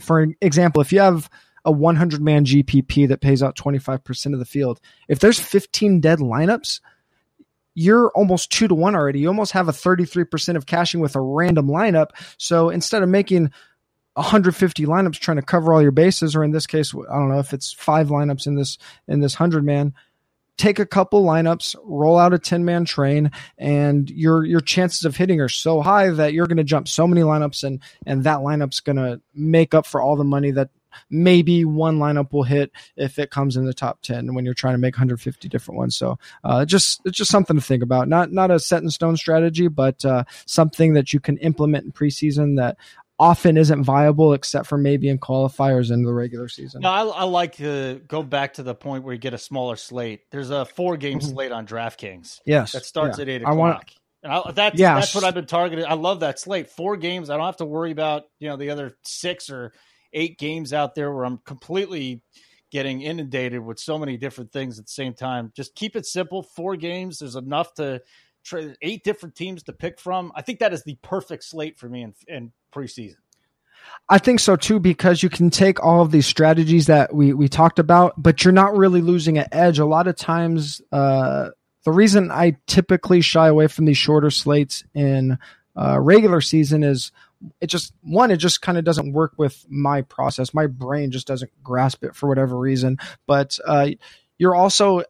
for 0.00 0.26
example, 0.40 0.82
if 0.82 0.92
you 0.92 1.00
have 1.00 1.28
a 1.64 1.72
100 1.72 2.20
man 2.20 2.44
GPP 2.44 3.08
that 3.08 3.20
pays 3.20 3.42
out 3.42 3.56
25% 3.56 4.32
of 4.32 4.38
the 4.38 4.44
field, 4.44 4.80
if 5.08 5.20
there's 5.20 5.38
15 5.38 6.00
dead 6.00 6.18
lineups, 6.18 6.80
you're 7.74 8.10
almost 8.14 8.50
two 8.50 8.68
to 8.68 8.74
one 8.74 8.94
already. 8.94 9.20
You 9.20 9.28
almost 9.28 9.52
have 9.52 9.68
a 9.68 9.72
33% 9.72 10.56
of 10.56 10.66
cashing 10.66 11.00
with 11.00 11.16
a 11.16 11.20
random 11.20 11.68
lineup. 11.68 12.10
So 12.36 12.68
instead 12.68 13.02
of 13.02 13.08
making 13.08 13.50
150 14.14 14.84
lineups 14.84 15.18
trying 15.18 15.38
to 15.38 15.42
cover 15.42 15.72
all 15.72 15.80
your 15.80 15.90
bases, 15.90 16.36
or 16.36 16.44
in 16.44 16.50
this 16.50 16.66
case, 16.66 16.94
I 16.94 17.14
don't 17.14 17.30
know 17.30 17.38
if 17.38 17.52
it's 17.52 17.72
five 17.72 18.08
lineups 18.08 18.46
in 18.46 18.56
this 18.56 18.76
in 19.08 19.20
this 19.20 19.34
hundred 19.34 19.64
man, 19.64 19.94
take 20.58 20.78
a 20.78 20.86
couple 20.86 21.24
lineups, 21.24 21.74
roll 21.82 22.18
out 22.18 22.34
a 22.34 22.38
10 22.38 22.64
man 22.64 22.84
train, 22.84 23.30
and 23.56 24.10
your 24.10 24.44
your 24.44 24.60
chances 24.60 25.04
of 25.04 25.16
hitting 25.16 25.40
are 25.40 25.48
so 25.48 25.80
high 25.80 26.10
that 26.10 26.34
you're 26.34 26.46
going 26.46 26.58
to 26.58 26.64
jump 26.64 26.88
so 26.88 27.06
many 27.06 27.22
lineups, 27.22 27.64
and 27.64 27.80
and 28.04 28.24
that 28.24 28.40
lineup's 28.40 28.80
going 28.80 28.96
to 28.96 29.20
make 29.34 29.72
up 29.72 29.86
for 29.86 30.02
all 30.02 30.16
the 30.16 30.24
money 30.24 30.50
that 30.50 30.68
maybe 31.10 31.64
one 31.64 31.98
lineup 31.98 32.32
will 32.32 32.42
hit 32.42 32.72
if 32.96 33.18
it 33.18 33.30
comes 33.30 33.56
in 33.56 33.64
the 33.64 33.74
top 33.74 34.00
10 34.02 34.34
when 34.34 34.44
you're 34.44 34.54
trying 34.54 34.74
to 34.74 34.78
make 34.78 34.94
150 34.94 35.48
different 35.48 35.78
ones. 35.78 35.96
So 35.96 36.18
uh, 36.44 36.64
just 36.64 37.00
it's 37.04 37.16
just 37.16 37.30
something 37.30 37.56
to 37.56 37.62
think 37.62 37.82
about. 37.82 38.08
Not 38.08 38.32
not 38.32 38.50
a 38.50 38.58
set 38.58 38.82
in 38.82 38.90
stone 38.90 39.16
strategy, 39.16 39.68
but 39.68 40.04
uh, 40.04 40.24
something 40.46 40.94
that 40.94 41.12
you 41.12 41.20
can 41.20 41.38
implement 41.38 41.84
in 41.84 41.92
preseason 41.92 42.56
that 42.56 42.76
often 43.18 43.56
isn't 43.56 43.84
viable 43.84 44.32
except 44.32 44.66
for 44.66 44.76
maybe 44.76 45.08
in 45.08 45.16
qualifiers 45.16 45.92
in 45.92 46.02
the 46.02 46.12
regular 46.12 46.48
season. 46.48 46.80
No, 46.80 46.90
I, 46.90 47.04
I, 47.04 47.24
like 47.24 47.56
to 47.56 48.02
go 48.08 48.22
back 48.24 48.54
to 48.54 48.64
the 48.64 48.74
point 48.74 49.04
where 49.04 49.14
you 49.14 49.20
get 49.20 49.32
a 49.32 49.38
smaller 49.38 49.76
slate. 49.76 50.22
There's 50.32 50.50
a 50.50 50.64
four 50.64 50.96
game 50.96 51.20
mm-hmm. 51.20 51.28
slate 51.28 51.52
on 51.52 51.64
DraftKings. 51.64 52.40
Yes, 52.44 52.72
that 52.72 52.84
starts 52.84 53.18
yeah. 53.18 53.22
at 53.22 53.28
eight 53.28 53.42
o'clock. 53.42 53.54
I 53.54 53.56
want. 53.56 53.84
And 54.24 54.32
I, 54.32 54.50
that's 54.52 54.78
yes. 54.78 54.96
that's 54.96 55.14
what 55.14 55.24
I've 55.24 55.34
been 55.34 55.46
targeting. 55.46 55.84
I 55.84 55.94
love 55.94 56.20
that 56.20 56.38
slate. 56.38 56.68
Four 56.68 56.96
games. 56.96 57.30
I 57.30 57.36
don't 57.36 57.46
have 57.46 57.58
to 57.58 57.64
worry 57.64 57.92
about 57.92 58.24
you 58.40 58.48
know 58.48 58.56
the 58.56 58.70
other 58.70 58.96
six 59.02 59.50
or 59.50 59.72
eight 60.12 60.38
games 60.38 60.72
out 60.72 60.94
there 60.94 61.12
where 61.12 61.24
I'm 61.24 61.38
completely 61.38 62.22
getting 62.70 63.02
inundated 63.02 63.64
with 63.64 63.78
so 63.78 63.98
many 63.98 64.16
different 64.16 64.50
things 64.50 64.78
at 64.78 64.86
the 64.86 64.92
same 64.92 65.12
time. 65.12 65.52
Just 65.54 65.74
keep 65.74 65.94
it 65.94 66.06
simple. 66.06 66.42
Four 66.42 66.76
games. 66.76 67.18
There's 67.18 67.36
enough 67.36 67.74
to 67.74 68.00
eight 68.80 69.04
different 69.04 69.34
teams 69.34 69.62
to 69.64 69.72
pick 69.72 70.00
from. 70.00 70.32
I 70.34 70.42
think 70.42 70.60
that 70.60 70.72
is 70.72 70.82
the 70.82 70.96
perfect 71.02 71.44
slate 71.44 71.78
for 71.78 71.88
me 71.88 72.02
in, 72.02 72.14
in 72.28 72.52
preseason. 72.74 73.16
I 74.08 74.18
think 74.18 74.40
so 74.40 74.56
too, 74.56 74.78
because 74.78 75.22
you 75.22 75.28
can 75.28 75.50
take 75.50 75.82
all 75.82 76.02
of 76.02 76.12
these 76.12 76.26
strategies 76.26 76.86
that 76.86 77.14
we, 77.14 77.32
we 77.32 77.48
talked 77.48 77.78
about, 77.78 78.14
but 78.20 78.44
you're 78.44 78.52
not 78.52 78.76
really 78.76 79.00
losing 79.00 79.38
an 79.38 79.46
edge. 79.52 79.78
A 79.78 79.84
lot 79.84 80.06
of 80.06 80.16
times, 80.16 80.80
uh, 80.92 81.50
the 81.84 81.90
reason 81.90 82.30
I 82.30 82.56
typically 82.66 83.20
shy 83.20 83.48
away 83.48 83.66
from 83.66 83.84
these 83.84 83.98
shorter 83.98 84.30
slates 84.30 84.84
in 84.94 85.36
uh, 85.76 85.98
regular 86.00 86.40
season 86.40 86.84
is 86.84 87.10
it 87.60 87.68
just 87.68 87.92
one 88.02 88.30
it 88.30 88.36
just 88.36 88.62
kind 88.62 88.78
of 88.78 88.84
doesn't 88.84 89.12
work 89.12 89.32
with 89.36 89.64
my 89.68 90.02
process. 90.02 90.54
My 90.54 90.66
brain 90.66 91.10
just 91.10 91.26
doesn't 91.26 91.50
grasp 91.62 92.04
it 92.04 92.14
for 92.14 92.28
whatever 92.28 92.56
reason. 92.56 92.98
But 93.26 93.58
uh, 93.66 93.90
you're 94.38 94.54
also 94.54 95.02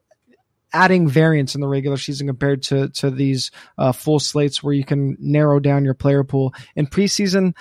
adding 0.73 1.09
variance 1.09 1.55
in 1.55 1.61
the 1.61 1.69
regular 1.69 1.97
season 1.97 2.27
compared 2.27 2.63
to 2.65 2.89
to 2.91 3.11
these 3.11 3.51
uh, 3.79 3.93
full 3.93 4.19
slates 4.19 4.63
where 4.63 4.75
you 4.75 4.85
can 4.85 5.17
narrow 5.21 5.61
down 5.61 5.85
your 5.85 5.95
player 5.95 6.25
pool. 6.25 6.55
In 6.77 6.87
preseason 6.87 7.55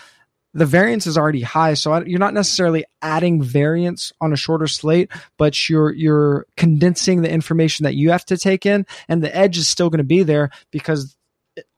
the 0.53 0.65
variance 0.65 1.07
is 1.07 1.17
already 1.17 1.41
high 1.41 1.73
so 1.73 2.03
you're 2.03 2.19
not 2.19 2.33
necessarily 2.33 2.83
adding 3.01 3.41
variance 3.41 4.11
on 4.19 4.33
a 4.33 4.37
shorter 4.37 4.67
slate 4.67 5.09
but 5.37 5.69
you're 5.69 5.93
you're 5.93 6.45
condensing 6.57 7.21
the 7.21 7.31
information 7.31 7.83
that 7.83 7.95
you 7.95 8.11
have 8.11 8.25
to 8.25 8.37
take 8.37 8.65
in 8.65 8.85
and 9.07 9.23
the 9.23 9.35
edge 9.35 9.57
is 9.57 9.67
still 9.67 9.89
going 9.89 9.99
to 9.99 10.03
be 10.03 10.23
there 10.23 10.49
because 10.71 11.15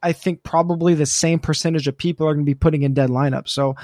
I 0.01 0.13
think 0.13 0.43
probably 0.43 0.93
the 0.93 1.05
same 1.05 1.39
percentage 1.39 1.87
of 1.87 1.97
people 1.97 2.27
are 2.27 2.33
going 2.33 2.45
to 2.45 2.49
be 2.49 2.55
putting 2.55 2.83
in 2.83 2.93
dead 2.93 3.09
lineups. 3.09 3.49
So 3.49 3.75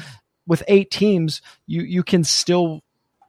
with 0.48 0.64
eight 0.68 0.92
teams, 0.92 1.42
you 1.68 1.82
you 1.82 2.04
can 2.04 2.24
still 2.24 2.82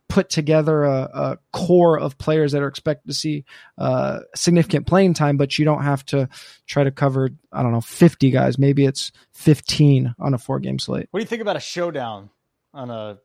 put 0.09 0.29
together 0.29 0.83
a, 0.83 1.09
a 1.15 1.39
core 1.53 1.99
of 1.99 2.19
players 2.19 2.53
that 2.53 2.63
are 2.63 2.67
expected 2.67 3.07
to 3.09 3.15
see 3.15 3.45
uh, 3.79 4.19
significant 4.35 4.87
playing 4.87 5.15
time, 5.15 5.37
but 5.37 5.57
you 5.57 5.65
don't 5.65 5.85
have 5.85 6.05
to 6.05 6.29
try 6.67 6.83
to 6.83 6.91
cover 6.91 7.31
I 7.53 7.63
don't 7.63 7.73
know 7.73 7.81
fifty 7.81 8.31
guys. 8.31 8.59
Maybe 8.59 8.85
it's 8.85 9.13
fifteen 9.33 10.15
on 10.19 10.35
a 10.35 10.39
four 10.39 10.59
game 10.61 10.79
slate. 10.79 11.09
What 11.11 11.21
do 11.21 11.23
you 11.23 11.29
think 11.29 11.43
about 11.43 11.57
a 11.57 11.61
showdown 11.61 12.31
on 12.75 12.91
a 12.91 13.19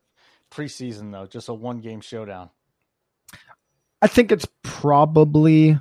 preseason 0.51 1.11
though? 1.11 1.25
Just 1.25 1.49
a 1.49 1.53
one 1.53 1.79
game 1.79 2.01
showdown. 2.01 2.49
I 4.01 4.07
think 4.07 4.31
it's 4.31 4.47
probably 4.61 5.79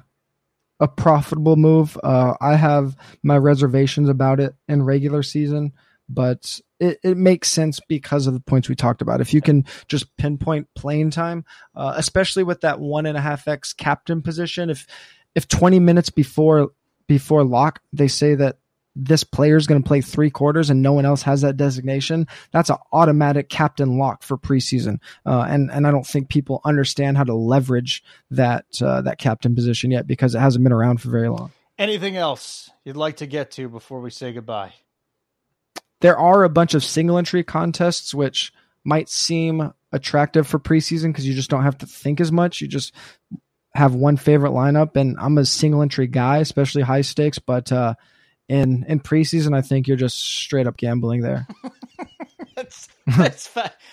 a 0.80 0.88
profitable 0.88 1.56
move. 1.56 1.98
Uh, 2.02 2.34
I 2.40 2.56
have 2.56 2.96
my 3.22 3.38
reservations 3.38 4.08
about 4.08 4.40
it 4.40 4.54
in 4.68 4.82
regular 4.82 5.22
season, 5.22 5.72
but 6.08 6.60
it, 6.80 6.98
it 7.02 7.16
makes 7.16 7.48
sense 7.48 7.80
because 7.88 8.26
of 8.26 8.34
the 8.34 8.40
points 8.40 8.68
we 8.68 8.74
talked 8.74 9.02
about. 9.02 9.20
If 9.20 9.32
you 9.32 9.40
can 9.40 9.64
just 9.88 10.16
pinpoint 10.16 10.68
playing 10.74 11.10
time, 11.10 11.44
uh, 11.74 11.94
especially 11.96 12.42
with 12.44 12.62
that 12.62 12.80
one 12.80 13.06
and 13.06 13.16
a 13.16 13.20
half 13.20 13.48
x 13.48 13.72
captain 13.72 14.22
position, 14.22 14.70
if 14.70 14.86
if 15.34 15.48
20 15.48 15.80
minutes 15.80 16.10
before 16.10 16.70
before 17.06 17.44
lock 17.44 17.80
they 17.92 18.08
say 18.08 18.34
that 18.34 18.58
this 18.96 19.24
player 19.24 19.56
is 19.56 19.66
going 19.66 19.82
to 19.82 19.86
play 19.86 20.00
three 20.00 20.30
quarters 20.30 20.70
and 20.70 20.82
no 20.82 20.92
one 20.92 21.04
else 21.04 21.22
has 21.22 21.40
that 21.40 21.56
designation, 21.56 22.26
that's 22.52 22.70
an 22.70 22.76
automatic 22.92 23.48
captain 23.48 23.98
lock 23.98 24.22
for 24.22 24.36
preseason. 24.36 24.98
Uh, 25.26 25.46
and 25.48 25.70
and 25.70 25.86
I 25.86 25.90
don't 25.90 26.06
think 26.06 26.28
people 26.28 26.60
understand 26.64 27.16
how 27.16 27.24
to 27.24 27.34
leverage 27.34 28.04
that 28.30 28.66
uh, 28.80 29.02
that 29.02 29.18
captain 29.18 29.54
position 29.54 29.90
yet 29.90 30.06
because 30.06 30.34
it 30.34 30.40
hasn't 30.40 30.62
been 30.62 30.72
around 30.72 31.00
for 31.00 31.10
very 31.10 31.28
long. 31.28 31.50
Anything 31.78 32.16
else 32.16 32.70
you'd 32.84 32.96
like 32.96 33.16
to 33.16 33.26
get 33.26 33.50
to 33.52 33.68
before 33.68 34.00
we 34.00 34.10
say 34.10 34.32
goodbye? 34.32 34.74
There 36.00 36.18
are 36.18 36.44
a 36.44 36.50
bunch 36.50 36.74
of 36.74 36.84
single 36.84 37.18
entry 37.18 37.42
contests 37.42 38.14
which 38.14 38.52
might 38.84 39.08
seem 39.08 39.72
attractive 39.90 40.46
for 40.46 40.58
preseason 40.58 41.06
because 41.06 41.26
you 41.26 41.34
just 41.34 41.50
don't 41.50 41.62
have 41.62 41.78
to 41.78 41.86
think 41.86 42.20
as 42.20 42.30
much. 42.30 42.60
You 42.60 42.68
just 42.68 42.94
have 43.74 43.94
one 43.94 44.16
favorite 44.16 44.52
lineup, 44.52 44.96
and 44.96 45.16
I'm 45.18 45.38
a 45.38 45.44
single 45.44 45.82
entry 45.82 46.06
guy, 46.06 46.38
especially 46.38 46.82
high 46.82 47.00
stakes. 47.00 47.38
But 47.38 47.72
uh, 47.72 47.94
in 48.48 48.84
in 48.88 49.00
preseason, 49.00 49.56
I 49.56 49.62
think 49.62 49.88
you're 49.88 49.96
just 49.96 50.18
straight 50.18 50.66
up 50.66 50.76
gambling 50.76 51.22
there. 51.22 51.46
that's 52.56 52.88
that's 53.06 53.50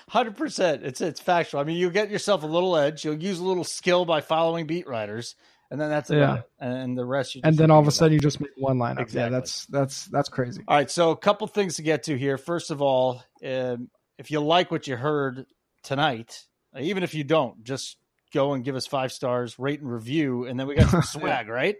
hundred 0.10 0.36
percent. 0.36 0.84
It's 0.84 1.02
it's 1.02 1.20
factual. 1.20 1.62
I 1.62 1.64
mean, 1.64 1.78
you 1.78 1.90
get 1.90 2.10
yourself 2.10 2.44
a 2.44 2.48
little 2.48 2.76
edge. 2.76 3.06
You'll 3.06 3.22
use 3.22 3.40
a 3.40 3.44
little 3.44 3.64
skill 3.64 4.06
by 4.06 4.22
following 4.22 4.68
beat 4.68 4.88
writers, 4.88 5.36
and 5.70 5.80
then 5.80 5.90
that's 5.90 6.10
yeah. 6.10 6.40
It. 6.40 6.44
And 6.60 6.98
the 6.98 7.06
rest, 7.06 7.36
you 7.36 7.42
and 7.44 7.58
then 7.58 7.72
all 7.72 7.80
of 7.80 7.88
a 7.88 7.92
sudden, 7.92 8.14
you 8.14 8.20
just 8.20 8.40
make 8.40 8.52
one 8.58 8.78
lineup. 8.78 9.02
Exactly. 9.02 9.22
Yeah, 9.22 9.30
that's 9.30 9.66
that's 9.68 10.06
that's 10.06 10.30
crazy. 10.30 10.64
All 10.68 10.78
right, 10.78 10.92
so 10.92 11.12
a 11.12 11.18
couple 11.18 11.48
things 11.48 11.76
to 11.76 11.82
get 11.82 12.04
to 12.04 12.18
here. 12.18 12.38
First 12.38 12.72
of 12.72 12.82
all, 12.82 13.24
um, 13.46 13.90
if 14.18 14.32
you 14.32 14.42
like 14.42 14.70
what 14.70 14.88
you 14.88 14.98
heard 14.98 15.46
tonight, 15.84 16.46
even 16.78 17.04
if 17.04 17.14
you 17.14 17.24
don't, 17.24 17.64
just 17.64 17.98
go 18.34 18.54
and 18.54 18.64
give 18.64 18.76
us 18.76 18.86
five 18.88 19.12
stars, 19.12 19.58
rate 19.60 19.80
and 19.80 19.92
review, 19.92 20.46
and 20.46 20.60
then 20.60 20.68
we 20.68 20.76
got 20.76 20.90
some 20.90 21.02
swag, 21.22 21.48
right? 21.48 21.78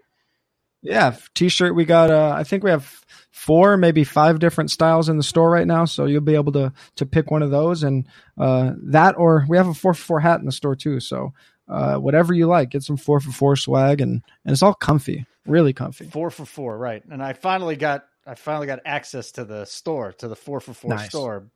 Yeah, 0.82 1.16
t-shirt. 1.36 1.76
We 1.76 1.86
got. 1.86 2.10
Uh, 2.10 2.34
I 2.36 2.44
think 2.44 2.64
we 2.64 2.72
have 2.72 3.06
four, 3.32 3.78
maybe 3.78 4.04
five 4.04 4.40
different 4.40 4.72
styles 4.72 5.10
in 5.10 5.18
the 5.18 5.24
store 5.24 5.50
right 5.50 5.68
now. 5.68 5.86
So 5.86 6.06
you'll 6.06 6.22
be 6.22 6.36
able 6.36 6.52
to 6.54 6.74
to 6.96 7.06
pick 7.06 7.32
one 7.32 7.44
of 7.44 7.52
those, 7.52 7.84
and 7.84 8.08
uh, 8.38 8.72
that, 8.86 9.16
or 9.18 9.46
we 9.48 9.58
have 9.58 9.68
a 9.68 9.74
four 9.74 9.94
for 9.94 10.04
four 10.04 10.20
hat 10.20 10.40
in 10.40 10.46
the 10.46 10.52
store 10.52 10.76
too. 10.76 11.00
So 11.00 11.34
uh, 11.68 11.96
whatever 11.98 12.34
you 12.34 12.48
like, 12.48 12.70
get 12.70 12.84
some 12.84 12.98
four 12.98 13.20
for 13.20 13.32
four 13.32 13.56
swag, 13.56 14.02
and 14.02 14.22
and 14.44 14.52
it's 14.52 14.64
all 14.64 14.74
comfy, 14.74 15.26
really 15.46 15.74
comfy. 15.74 16.06
Four 16.06 16.30
for 16.30 16.46
four, 16.46 16.78
right? 16.78 17.04
And 17.10 17.22
I 17.24 17.34
finally 17.34 17.76
got 17.76 18.06
I 18.26 18.36
finally 18.36 18.68
got 18.68 18.80
access 18.86 19.32
to 19.34 19.46
the 19.46 19.66
store, 19.66 20.14
to 20.14 20.28
the 20.28 20.36
four 20.36 20.60
for 20.60 20.74
four 20.74 20.96
nice. 20.96 21.10
store, 21.10 21.48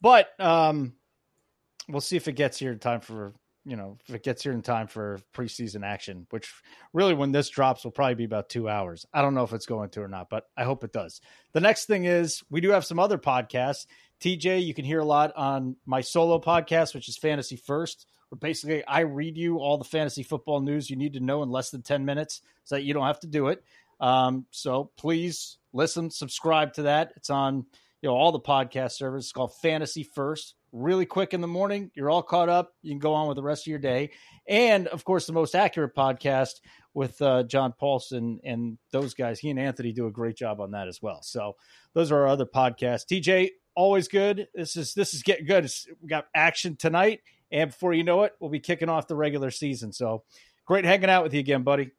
but 0.00 0.28
um, 0.38 0.94
we'll 1.88 2.00
see 2.00 2.16
if 2.16 2.28
it 2.28 2.32
gets 2.32 2.58
here 2.58 2.72
in 2.72 2.78
time 2.78 3.00
for 3.00 3.34
you 3.68 3.76
know, 3.76 3.98
if 4.08 4.14
it 4.14 4.22
gets 4.22 4.42
here 4.42 4.52
in 4.52 4.62
time 4.62 4.86
for 4.86 5.20
preseason 5.34 5.84
action, 5.84 6.26
which 6.30 6.52
really 6.92 7.14
when 7.14 7.32
this 7.32 7.48
drops 7.48 7.84
will 7.84 7.90
probably 7.90 8.14
be 8.14 8.24
about 8.24 8.48
two 8.48 8.68
hours. 8.68 9.06
I 9.12 9.20
don't 9.20 9.34
know 9.34 9.44
if 9.44 9.52
it's 9.52 9.66
going 9.66 9.90
to 9.90 10.00
or 10.00 10.08
not, 10.08 10.30
but 10.30 10.44
I 10.56 10.64
hope 10.64 10.84
it 10.84 10.92
does. 10.92 11.20
The 11.52 11.60
next 11.60 11.86
thing 11.86 12.04
is 12.04 12.42
we 12.50 12.60
do 12.60 12.70
have 12.70 12.84
some 12.84 12.98
other 12.98 13.18
podcasts. 13.18 13.86
TJ, 14.20 14.64
you 14.64 14.74
can 14.74 14.84
hear 14.84 15.00
a 15.00 15.04
lot 15.04 15.32
on 15.36 15.76
my 15.86 16.00
solo 16.00 16.40
podcast, 16.40 16.94
which 16.94 17.08
is 17.08 17.18
Fantasy 17.18 17.56
First, 17.56 18.06
where 18.30 18.38
basically 18.38 18.84
I 18.84 19.00
read 19.00 19.36
you 19.36 19.58
all 19.58 19.78
the 19.78 19.84
fantasy 19.84 20.22
football 20.22 20.60
news 20.60 20.88
you 20.88 20.96
need 20.96 21.12
to 21.12 21.20
know 21.20 21.42
in 21.42 21.50
less 21.50 21.70
than 21.70 21.82
10 21.82 22.04
minutes 22.04 22.40
so 22.64 22.74
that 22.74 22.82
you 22.82 22.94
don't 22.94 23.06
have 23.06 23.20
to 23.20 23.26
do 23.26 23.48
it. 23.48 23.62
Um, 24.00 24.46
so 24.50 24.90
please 24.96 25.58
listen, 25.72 26.10
subscribe 26.10 26.72
to 26.74 26.82
that. 26.82 27.12
It's 27.16 27.30
on 27.30 27.66
you 28.02 28.08
know 28.08 28.14
all 28.14 28.32
the 28.32 28.40
podcast 28.40 28.92
servers. 28.92 29.24
It's 29.24 29.32
called 29.32 29.54
Fantasy 29.62 30.02
First 30.02 30.54
really 30.72 31.06
quick 31.06 31.34
in 31.34 31.40
the 31.40 31.46
morning. 31.48 31.90
You're 31.94 32.10
all 32.10 32.22
caught 32.22 32.48
up. 32.48 32.72
You 32.82 32.92
can 32.92 32.98
go 32.98 33.14
on 33.14 33.28
with 33.28 33.36
the 33.36 33.42
rest 33.42 33.66
of 33.66 33.70
your 33.70 33.78
day. 33.78 34.10
And 34.46 34.86
of 34.88 35.04
course, 35.04 35.26
the 35.26 35.32
most 35.32 35.54
accurate 35.54 35.94
podcast 35.94 36.54
with 36.94 37.20
uh, 37.22 37.44
John 37.44 37.74
Paulsen 37.80 38.38
and 38.44 38.78
those 38.92 39.14
guys. 39.14 39.38
He 39.38 39.50
and 39.50 39.58
Anthony 39.58 39.92
do 39.92 40.06
a 40.06 40.10
great 40.10 40.36
job 40.36 40.60
on 40.60 40.72
that 40.72 40.88
as 40.88 41.00
well. 41.00 41.22
So 41.22 41.56
those 41.94 42.10
are 42.12 42.20
our 42.20 42.28
other 42.28 42.46
podcasts. 42.46 43.06
TJ, 43.10 43.50
always 43.74 44.08
good. 44.08 44.48
This 44.54 44.76
is 44.76 44.94
this 44.94 45.14
is 45.14 45.22
getting 45.22 45.46
good. 45.46 45.64
It's, 45.64 45.86
we 46.02 46.08
got 46.08 46.26
action 46.34 46.76
tonight, 46.76 47.20
and 47.50 47.70
before 47.70 47.94
you 47.94 48.04
know 48.04 48.22
it, 48.22 48.32
we'll 48.40 48.50
be 48.50 48.60
kicking 48.60 48.88
off 48.88 49.06
the 49.06 49.16
regular 49.16 49.50
season. 49.50 49.92
So 49.92 50.24
great 50.66 50.84
hanging 50.84 51.10
out 51.10 51.22
with 51.22 51.34
you 51.34 51.40
again, 51.40 51.62
buddy. 51.62 51.92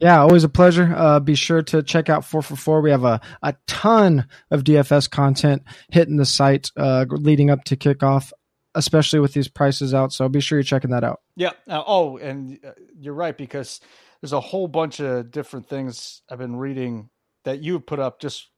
Yeah, 0.00 0.20
always 0.20 0.44
a 0.44 0.48
pleasure. 0.48 0.92
Uh, 0.96 1.20
be 1.20 1.34
sure 1.34 1.62
to 1.62 1.82
check 1.82 2.08
out 2.08 2.24
4 2.24 2.40
for 2.40 2.56
4. 2.56 2.80
We 2.80 2.90
have 2.90 3.04
a, 3.04 3.20
a 3.42 3.54
ton 3.66 4.26
of 4.50 4.64
DFS 4.64 5.10
content 5.10 5.62
hitting 5.90 6.16
the 6.16 6.24
site 6.24 6.70
uh, 6.76 7.04
leading 7.08 7.50
up 7.50 7.64
to 7.64 7.76
kickoff, 7.76 8.32
especially 8.74 9.20
with 9.20 9.34
these 9.34 9.48
prices 9.48 9.92
out. 9.92 10.14
So 10.14 10.28
be 10.30 10.40
sure 10.40 10.58
you're 10.58 10.64
checking 10.64 10.90
that 10.90 11.04
out. 11.04 11.20
Yeah. 11.36 11.52
Uh, 11.68 11.82
oh, 11.86 12.16
and 12.16 12.58
uh, 12.66 12.72
you're 12.98 13.14
right, 13.14 13.36
because 13.36 13.80
there's 14.22 14.32
a 14.32 14.40
whole 14.40 14.68
bunch 14.68 15.00
of 15.00 15.30
different 15.30 15.68
things 15.68 16.22
I've 16.30 16.38
been 16.38 16.56
reading 16.56 17.10
that 17.44 17.62
you 17.62 17.78
put 17.78 18.00
up 18.00 18.20
just 18.20 18.48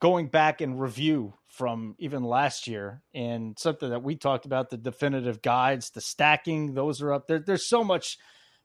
going 0.00 0.28
back 0.28 0.60
and 0.60 0.80
review 0.80 1.34
from 1.48 1.94
even 1.98 2.24
last 2.24 2.66
year 2.66 3.02
and 3.14 3.58
something 3.58 3.90
that 3.90 4.02
we 4.02 4.16
talked 4.16 4.46
about 4.46 4.70
the 4.70 4.76
definitive 4.76 5.42
guides, 5.42 5.90
the 5.90 6.00
stacking, 6.00 6.74
those 6.74 7.02
are 7.02 7.12
up 7.12 7.26
there. 7.28 7.38
There's 7.38 7.68
so 7.68 7.84
much 7.84 8.18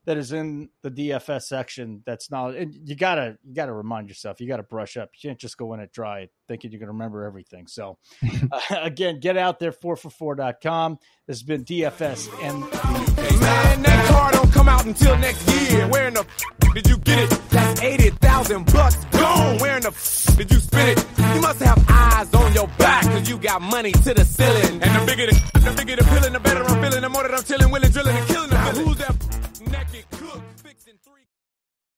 that 0.08 0.18
is 0.18 0.32
in 0.32 0.70
the 0.84 0.90
DFS 0.90 1.44
section 1.44 2.02
that's 2.06 2.32
not 2.32 2.56
and 2.56 2.74
you 2.74 2.96
gotta 2.96 3.38
you 3.44 3.54
gotta 3.54 3.74
remind 3.74 4.08
yourself 4.08 4.40
you 4.40 4.48
gotta 4.48 4.64
brush 4.64 4.96
up. 4.98 5.10
You 5.14 5.30
can't 5.30 5.40
just 5.40 5.58
go 5.58 5.74
in 5.74 5.82
it 5.82 5.92
dry 5.92 6.30
thinking 6.48 6.72
you're 6.72 6.80
gonna 6.80 6.94
remember 6.94 7.26
everything. 7.26 7.68
So 7.68 8.00
uh, 8.52 8.60
again 8.72 9.20
get 9.20 9.38
out 9.38 9.60
there 9.60 9.74
4for4.com 9.74 10.98
this 11.28 11.38
has 11.38 11.44
been 11.44 11.66
DFS 11.66 12.30
and 12.42 12.62
man 12.62 13.82
that 13.84 14.08
car 14.10 14.32
don't 14.32 14.52
come 14.52 14.70
out 14.70 14.86
until 14.86 15.18
next 15.18 15.46
year. 15.70 15.88
Where 15.90 16.08
in 16.08 16.14
the 16.14 16.22
f- 16.22 16.74
did 16.74 16.88
you 16.88 16.98
get 17.00 17.20
it? 17.20 17.30
That's 17.50 17.82
80,000 17.82 18.66
bucks 18.72 18.96
gone. 19.12 19.58
Where 19.58 19.76
in 19.76 19.84
the 19.84 19.90
f- 19.90 20.38
did 20.38 20.50
you 20.50 20.60
spend 20.60 20.98
it? 20.98 21.06
You 21.36 21.42
must 21.42 21.60
have 21.60 21.84
eyes 21.90 22.34
on 22.34 22.54
your 22.54 22.68
back 22.80 23.04
cause 23.04 23.28
you 23.30 23.38
got 23.38 23.62
money 23.62 23.92
to 23.92 24.14
the 24.14 24.24
ceiling. 24.24 24.82
And 24.82 25.02
the 25.02 25.06
bigger 25.06 25.26
the, 25.26 25.60
the 25.60 25.74
bigger 25.76 25.96
the 25.98 26.04
feeling 26.06 26.32
the 26.32 26.40
better 26.40 26.64
I'm 26.64 26.82
feeling. 26.82 27.02
The 27.02 27.10
more 27.10 27.24
that 27.24 27.34
I'm 27.34 27.44
chilling 27.44 27.72
willing 27.72 27.92
drilling 27.92 28.16
and 28.16 28.28
killing 28.28 28.50
the 28.50 28.58
who's 28.58 28.98
that 29.00 29.37
naked. 29.72 30.17